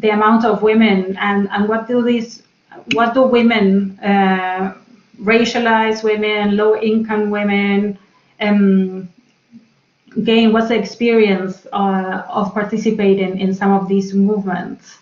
the 0.00 0.10
amount 0.10 0.44
of 0.44 0.62
women 0.62 1.16
and 1.18 1.48
and 1.50 1.68
what 1.68 1.86
do 1.86 2.02
these 2.02 2.42
what 2.92 3.14
do 3.14 3.22
women 3.22 3.98
uh, 4.00 4.74
racialized 5.20 6.02
women, 6.02 6.56
low 6.56 6.76
income 6.76 7.30
women 7.30 7.98
um, 8.40 9.08
gain? 10.22 10.52
What's 10.52 10.68
the 10.68 10.78
experience 10.78 11.66
uh, 11.72 12.22
of 12.28 12.52
participating 12.52 13.38
in 13.38 13.54
some 13.54 13.72
of 13.72 13.88
these 13.88 14.14
movements? 14.14 14.98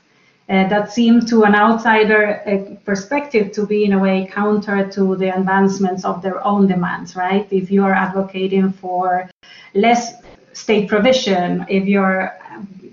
Uh, 0.53 0.69
that 0.69 0.93
seem 0.93 1.19
to 1.19 1.45
an 1.45 1.55
outsider 1.55 2.43
uh, 2.47 2.75
perspective 2.85 3.53
to 3.53 3.65
be 3.65 3.87
in 3.87 3.95
a 3.95 3.99
way 3.99 4.29
counter 4.31 4.87
to 4.87 5.17
the 5.17 5.35
advancements 5.35 6.05
of 6.05 6.21
their 6.21 6.47
own 6.47 6.67
demands, 6.67 7.17
right? 7.17 7.47
If 7.51 7.71
you 7.71 7.83
are 7.85 7.95
advocating 7.95 8.71
for 8.71 9.31
less 9.73 10.13
state 10.53 10.91
provision, 10.91 11.65
if 11.71 11.87
you're 11.87 12.37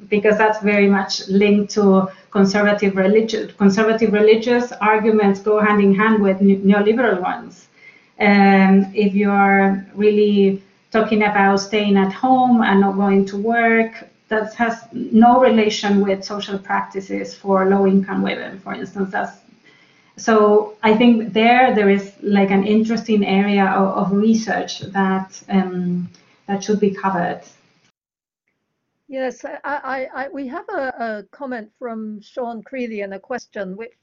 because 0.07 0.37
that's 0.37 0.61
very 0.61 0.87
much 0.87 1.27
linked 1.27 1.73
to 1.73 2.07
conservative 2.31 2.95
religious 2.95 3.51
conservative 3.55 4.13
religious 4.13 4.71
arguments 4.79 5.41
go 5.41 5.59
hand 5.59 5.81
in 5.81 5.93
hand 5.93 6.21
with 6.21 6.39
neoliberal 6.39 7.19
ones. 7.21 7.67
Um, 8.21 8.89
if 8.95 9.13
you're 9.13 9.85
really 9.95 10.63
talking 10.91 11.23
about 11.23 11.57
staying 11.57 11.97
at 11.97 12.13
home 12.13 12.61
and 12.63 12.79
not 12.79 12.95
going 12.95 13.25
to 13.25 13.37
work, 13.37 14.08
that 14.29 14.53
has 14.55 14.87
no 14.93 15.41
relation 15.41 16.01
with 16.01 16.23
social 16.23 16.57
practices 16.57 17.35
for 17.35 17.67
low-income 17.67 18.21
women, 18.21 18.59
for 18.59 18.73
instance. 18.73 19.11
That's 19.11 19.37
so 20.17 20.75
I 20.83 20.95
think 20.97 21.33
there 21.33 21.73
there 21.73 21.89
is 21.89 22.13
like 22.21 22.51
an 22.51 22.65
interesting 22.65 23.25
area 23.25 23.65
of, 23.65 23.87
of 23.97 24.11
research 24.11 24.81
that 24.81 25.41
um, 25.49 26.09
that 26.47 26.63
should 26.63 26.79
be 26.79 26.91
covered. 26.91 27.41
Yes, 29.07 29.43
I, 29.43 29.57
I, 29.63 30.07
I, 30.13 30.29
we 30.29 30.45
have 30.47 30.65
a, 30.69 30.93
a, 30.99 31.23
comment 31.31 31.71
from 31.79 32.21
Sean 32.21 32.61
Creeley 32.61 33.03
and 33.03 33.15
a 33.15 33.19
question, 33.19 33.75
which, 33.75 33.95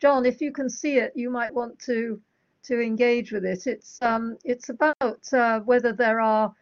John, 0.00 0.24
if 0.24 0.40
you 0.40 0.52
can 0.52 0.70
see 0.70 0.96
it, 0.96 1.12
you 1.14 1.28
might 1.28 1.52
want 1.52 1.78
to 1.80 2.18
to 2.62 2.80
engage 2.80 3.30
with 3.30 3.44
it. 3.44 3.66
It's 3.66 3.98
um, 4.00 4.38
it's 4.44 4.70
about 4.70 5.32
uh, 5.32 5.60
whether 5.60 5.92
there 5.92 6.20
are 6.20 6.54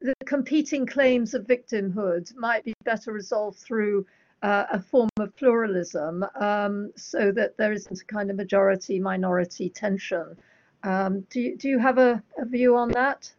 the, 0.00 0.14
competing 0.26 0.86
claims 0.86 1.34
of 1.34 1.46
victimhood 1.46 2.34
might 2.36 2.64
be 2.64 2.74
better 2.84 3.12
resolved 3.12 3.58
through 3.58 4.06
uh, 4.42 4.64
a 4.72 4.80
form 4.80 5.08
of 5.18 5.34
pluralism, 5.36 6.24
um, 6.38 6.92
so 6.96 7.32
that 7.32 7.56
there 7.56 7.72
isn't 7.72 8.00
a 8.00 8.04
kind 8.04 8.30
of 8.30 8.36
majority 8.36 8.98
minority 8.98 9.70
tension. 9.70 10.36
Um, 10.82 11.26
do 11.30 11.40
you, 11.40 11.56
do 11.56 11.68
you 11.68 11.78
have 11.78 11.98
a, 11.98 12.22
a 12.38 12.44
view 12.44 12.76
on 12.76 12.90
that? 12.90 13.32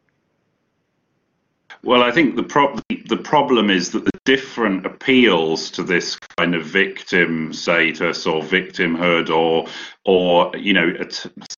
Well, 1.84 2.02
I 2.02 2.12
think 2.12 2.36
the, 2.36 2.44
pro- 2.44 2.78
the 3.08 3.18
problem 3.18 3.70
is 3.70 3.92
that 3.92 4.04
the 4.04 4.12
different 4.26 4.86
appeals 4.86 5.70
to 5.72 5.84
this 5.84 6.18
kind 6.38 6.56
of 6.56 6.66
victim 6.66 7.54
status 7.54 8.26
or 8.26 8.42
victimhood, 8.42 9.30
or 9.30 9.68
or 10.04 10.56
you 10.58 10.74
know, 10.74 10.94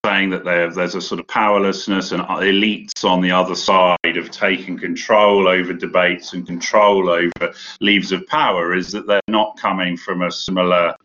saying 0.05 0.29
that 0.31 0.43
there's 0.43 0.95
a 0.95 1.01
sort 1.01 1.19
of 1.19 1.27
powerlessness 1.27 2.11
and 2.11 2.21
elites 2.23 3.03
on 3.03 3.21
the 3.21 3.31
other 3.31 3.55
side 3.55 4.17
of 4.17 4.29
taking 4.29 4.77
control 4.77 5.47
over 5.47 5.73
debates 5.73 6.33
and 6.33 6.45
control 6.45 7.09
over 7.09 7.53
leaves 7.81 8.11
of 8.11 8.25
power, 8.27 8.75
is 8.75 8.91
that 8.91 9.07
they're 9.07 9.21
not 9.27 9.57
coming 9.57 9.95
from 9.97 10.21
a 10.21 10.31
similar. 10.31 10.95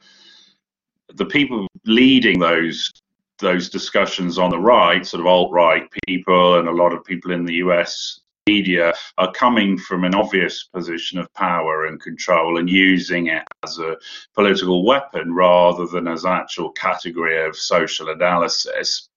The 1.14 1.26
people 1.26 1.68
leading 1.86 2.38
those 2.38 2.90
those 3.38 3.68
discussions 3.68 4.38
on 4.38 4.50
the 4.50 4.58
right, 4.58 5.06
sort 5.06 5.20
of 5.20 5.26
alt 5.26 5.52
right 5.52 5.88
people, 6.06 6.58
and 6.58 6.68
a 6.68 6.72
lot 6.72 6.92
of 6.92 7.04
people 7.04 7.32
in 7.32 7.44
the 7.44 7.54
US 7.54 8.20
media 8.46 8.92
are 9.16 9.32
coming 9.32 9.78
from 9.78 10.04
an 10.04 10.14
obvious 10.14 10.64
position 10.64 11.18
of 11.18 11.32
power 11.34 11.86
and 11.86 12.00
control 12.00 12.58
and 12.58 12.68
using 12.68 13.28
it 13.28 13.42
as 13.64 13.78
a 13.78 13.96
political 14.34 14.84
weapon 14.84 15.32
rather 15.34 15.86
than 15.86 16.06
as 16.06 16.26
actual 16.26 16.70
category 16.72 17.42
of 17.44 17.56
social 17.56 18.10
analysis. 18.10 19.08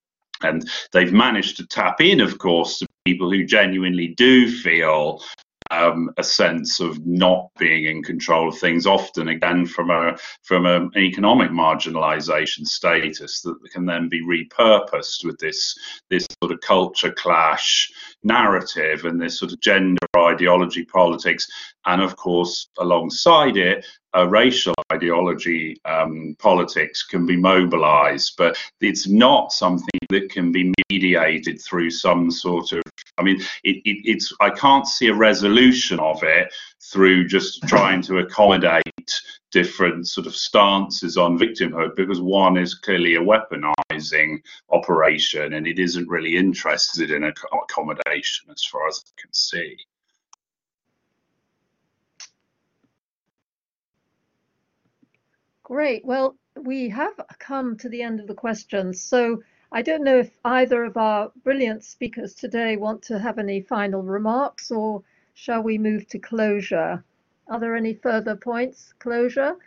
And 0.41 0.69
they've 0.93 1.11
managed 1.11 1.57
to 1.57 1.67
tap 1.67 1.99
in, 1.99 2.21
of 2.21 2.37
course, 2.37 2.79
to 2.79 2.87
people 3.05 3.29
who 3.29 3.43
genuinely 3.43 4.09
do 4.15 4.49
feel 4.49 5.21
um, 5.71 6.11
a 6.17 6.23
sense 6.23 6.79
of 6.79 7.05
not 7.05 7.49
being 7.57 7.85
in 7.85 8.03
control 8.03 8.49
of 8.49 8.57
things, 8.57 8.85
often 8.85 9.27
again 9.27 9.65
from 9.65 9.89
a 9.89 10.17
from 10.43 10.65
an 10.65 10.91
economic 10.95 11.51
marginalisation 11.51 12.65
status 12.65 13.41
that 13.41 13.57
can 13.71 13.85
then 13.85 14.07
be 14.07 14.21
repurposed 14.21 15.25
with 15.25 15.37
this 15.39 15.77
this 16.09 16.25
sort 16.41 16.53
of 16.53 16.61
culture 16.61 17.11
clash 17.11 17.91
narrative 18.23 19.05
and 19.05 19.21
this 19.21 19.39
sort 19.39 19.51
of 19.51 19.59
gender 19.59 19.97
ideology 20.17 20.83
politics, 20.85 21.47
and 21.85 22.01
of 22.01 22.15
course 22.15 22.67
alongside 22.79 23.57
it, 23.57 23.85
a 24.13 24.27
racial 24.27 24.73
ideology 24.91 25.79
um, 25.85 26.35
politics 26.39 27.03
can 27.03 27.25
be 27.25 27.35
mobilised, 27.35 28.33
but 28.37 28.57
it's 28.81 29.07
not 29.07 29.51
something 29.51 29.99
that 30.09 30.29
can 30.29 30.51
be 30.51 30.73
mediated 30.89 31.61
through 31.61 31.89
some 31.89 32.31
sort 32.31 32.71
of 32.71 32.81
I 33.17 33.23
mean, 33.23 33.41
it, 33.63 33.77
it, 33.83 34.01
it's 34.05 34.31
I 34.39 34.49
can't 34.49 34.87
see 34.87 35.07
a 35.07 35.13
resolution 35.13 35.99
of 35.99 36.23
it 36.23 36.53
through 36.91 37.27
just 37.27 37.61
trying 37.67 38.01
to 38.03 38.19
accommodate 38.19 38.83
different 39.51 40.07
sort 40.07 40.27
of 40.27 40.35
stances 40.35 41.17
on 41.17 41.39
victimhood 41.39 41.95
because 41.95 42.21
one 42.21 42.57
is 42.57 42.75
clearly 42.75 43.15
a 43.15 43.23
weaponizing 43.97 44.41
operation 44.69 45.53
and 45.53 45.67
it 45.67 45.79
isn't 45.79 46.07
really 46.07 46.35
interested 46.35 47.11
in 47.11 47.23
accommodation 47.23 48.49
as 48.51 48.63
far 48.63 48.87
as 48.87 49.03
I 49.05 49.21
can 49.21 49.33
see. 49.33 49.77
Great. 55.63 56.05
Well, 56.05 56.37
we 56.55 56.89
have 56.89 57.13
come 57.39 57.77
to 57.77 57.89
the 57.89 58.01
end 58.01 58.19
of 58.19 58.27
the 58.27 58.33
questions. 58.33 59.01
So 59.01 59.43
I 59.71 59.81
don't 59.81 60.03
know 60.03 60.19
if 60.19 60.31
either 60.45 60.85
of 60.85 60.95
our 60.95 61.31
brilliant 61.43 61.83
speakers 61.83 62.33
today 62.33 62.77
want 62.77 63.01
to 63.03 63.19
have 63.19 63.37
any 63.37 63.61
final 63.61 64.01
remarks 64.01 64.71
or 64.71 65.03
shall 65.33 65.61
we 65.61 65.77
move 65.77 66.07
to 66.07 66.19
closure? 66.19 67.03
Are 67.49 67.59
there 67.59 67.75
any 67.75 67.93
further 67.93 68.35
points? 68.35 68.93
Closure? 68.99 69.57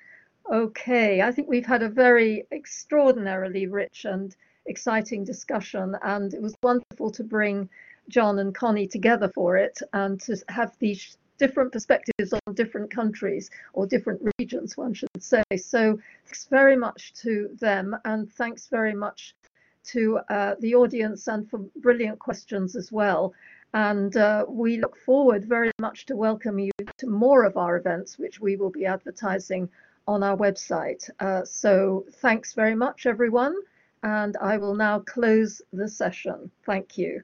Okay, 0.50 1.22
I 1.22 1.30
think 1.30 1.48
we've 1.48 1.66
had 1.66 1.82
a 1.82 1.88
very 1.88 2.44
extraordinarily 2.50 3.66
rich 3.66 4.04
and 4.04 4.34
exciting 4.66 5.24
discussion, 5.24 5.96
and 6.02 6.34
it 6.34 6.42
was 6.42 6.54
wonderful 6.62 7.10
to 7.12 7.24
bring 7.24 7.68
John 8.08 8.38
and 8.38 8.54
Connie 8.54 8.88
together 8.88 9.30
for 9.34 9.56
it 9.56 9.80
and 9.92 10.20
to 10.22 10.36
have 10.48 10.76
these 10.78 11.16
different 11.38 11.72
perspectives 11.72 12.32
on 12.32 12.54
different 12.54 12.90
countries 12.90 13.50
or 13.72 13.86
different 13.86 14.20
regions, 14.38 14.76
one 14.76 14.92
should 14.92 15.08
say. 15.18 15.42
So, 15.56 15.98
thanks 16.26 16.46
very 16.46 16.76
much 16.76 17.12
to 17.22 17.48
them, 17.60 17.96
and 18.04 18.30
thanks 18.32 18.66
very 18.66 18.94
much 18.94 19.34
to 19.84 20.18
uh, 20.28 20.54
the 20.60 20.74
audience 20.74 21.28
and 21.28 21.48
for 21.48 21.58
brilliant 21.76 22.18
questions 22.18 22.76
as 22.76 22.92
well. 22.92 23.32
And 23.72 24.16
uh, 24.16 24.46
we 24.48 24.78
look 24.78 24.96
forward 24.96 25.44
very 25.44 25.70
much 25.78 26.06
to 26.06 26.16
welcome 26.16 26.58
you 26.58 26.72
to 26.98 27.06
more 27.06 27.44
of 27.44 27.56
our 27.56 27.76
events, 27.76 28.18
which 28.18 28.40
we 28.40 28.56
will 28.56 28.70
be 28.70 28.84
advertising 28.84 29.68
on 30.06 30.22
our 30.22 30.36
website. 30.36 31.08
Uh, 31.20 31.44
so 31.44 32.04
thanks 32.20 32.52
very 32.54 32.74
much, 32.74 33.06
everyone. 33.06 33.54
And 34.02 34.36
I 34.40 34.56
will 34.56 34.74
now 34.74 35.00
close 35.00 35.62
the 35.72 35.88
session. 35.88 36.50
Thank 36.64 36.96
you. 36.96 37.22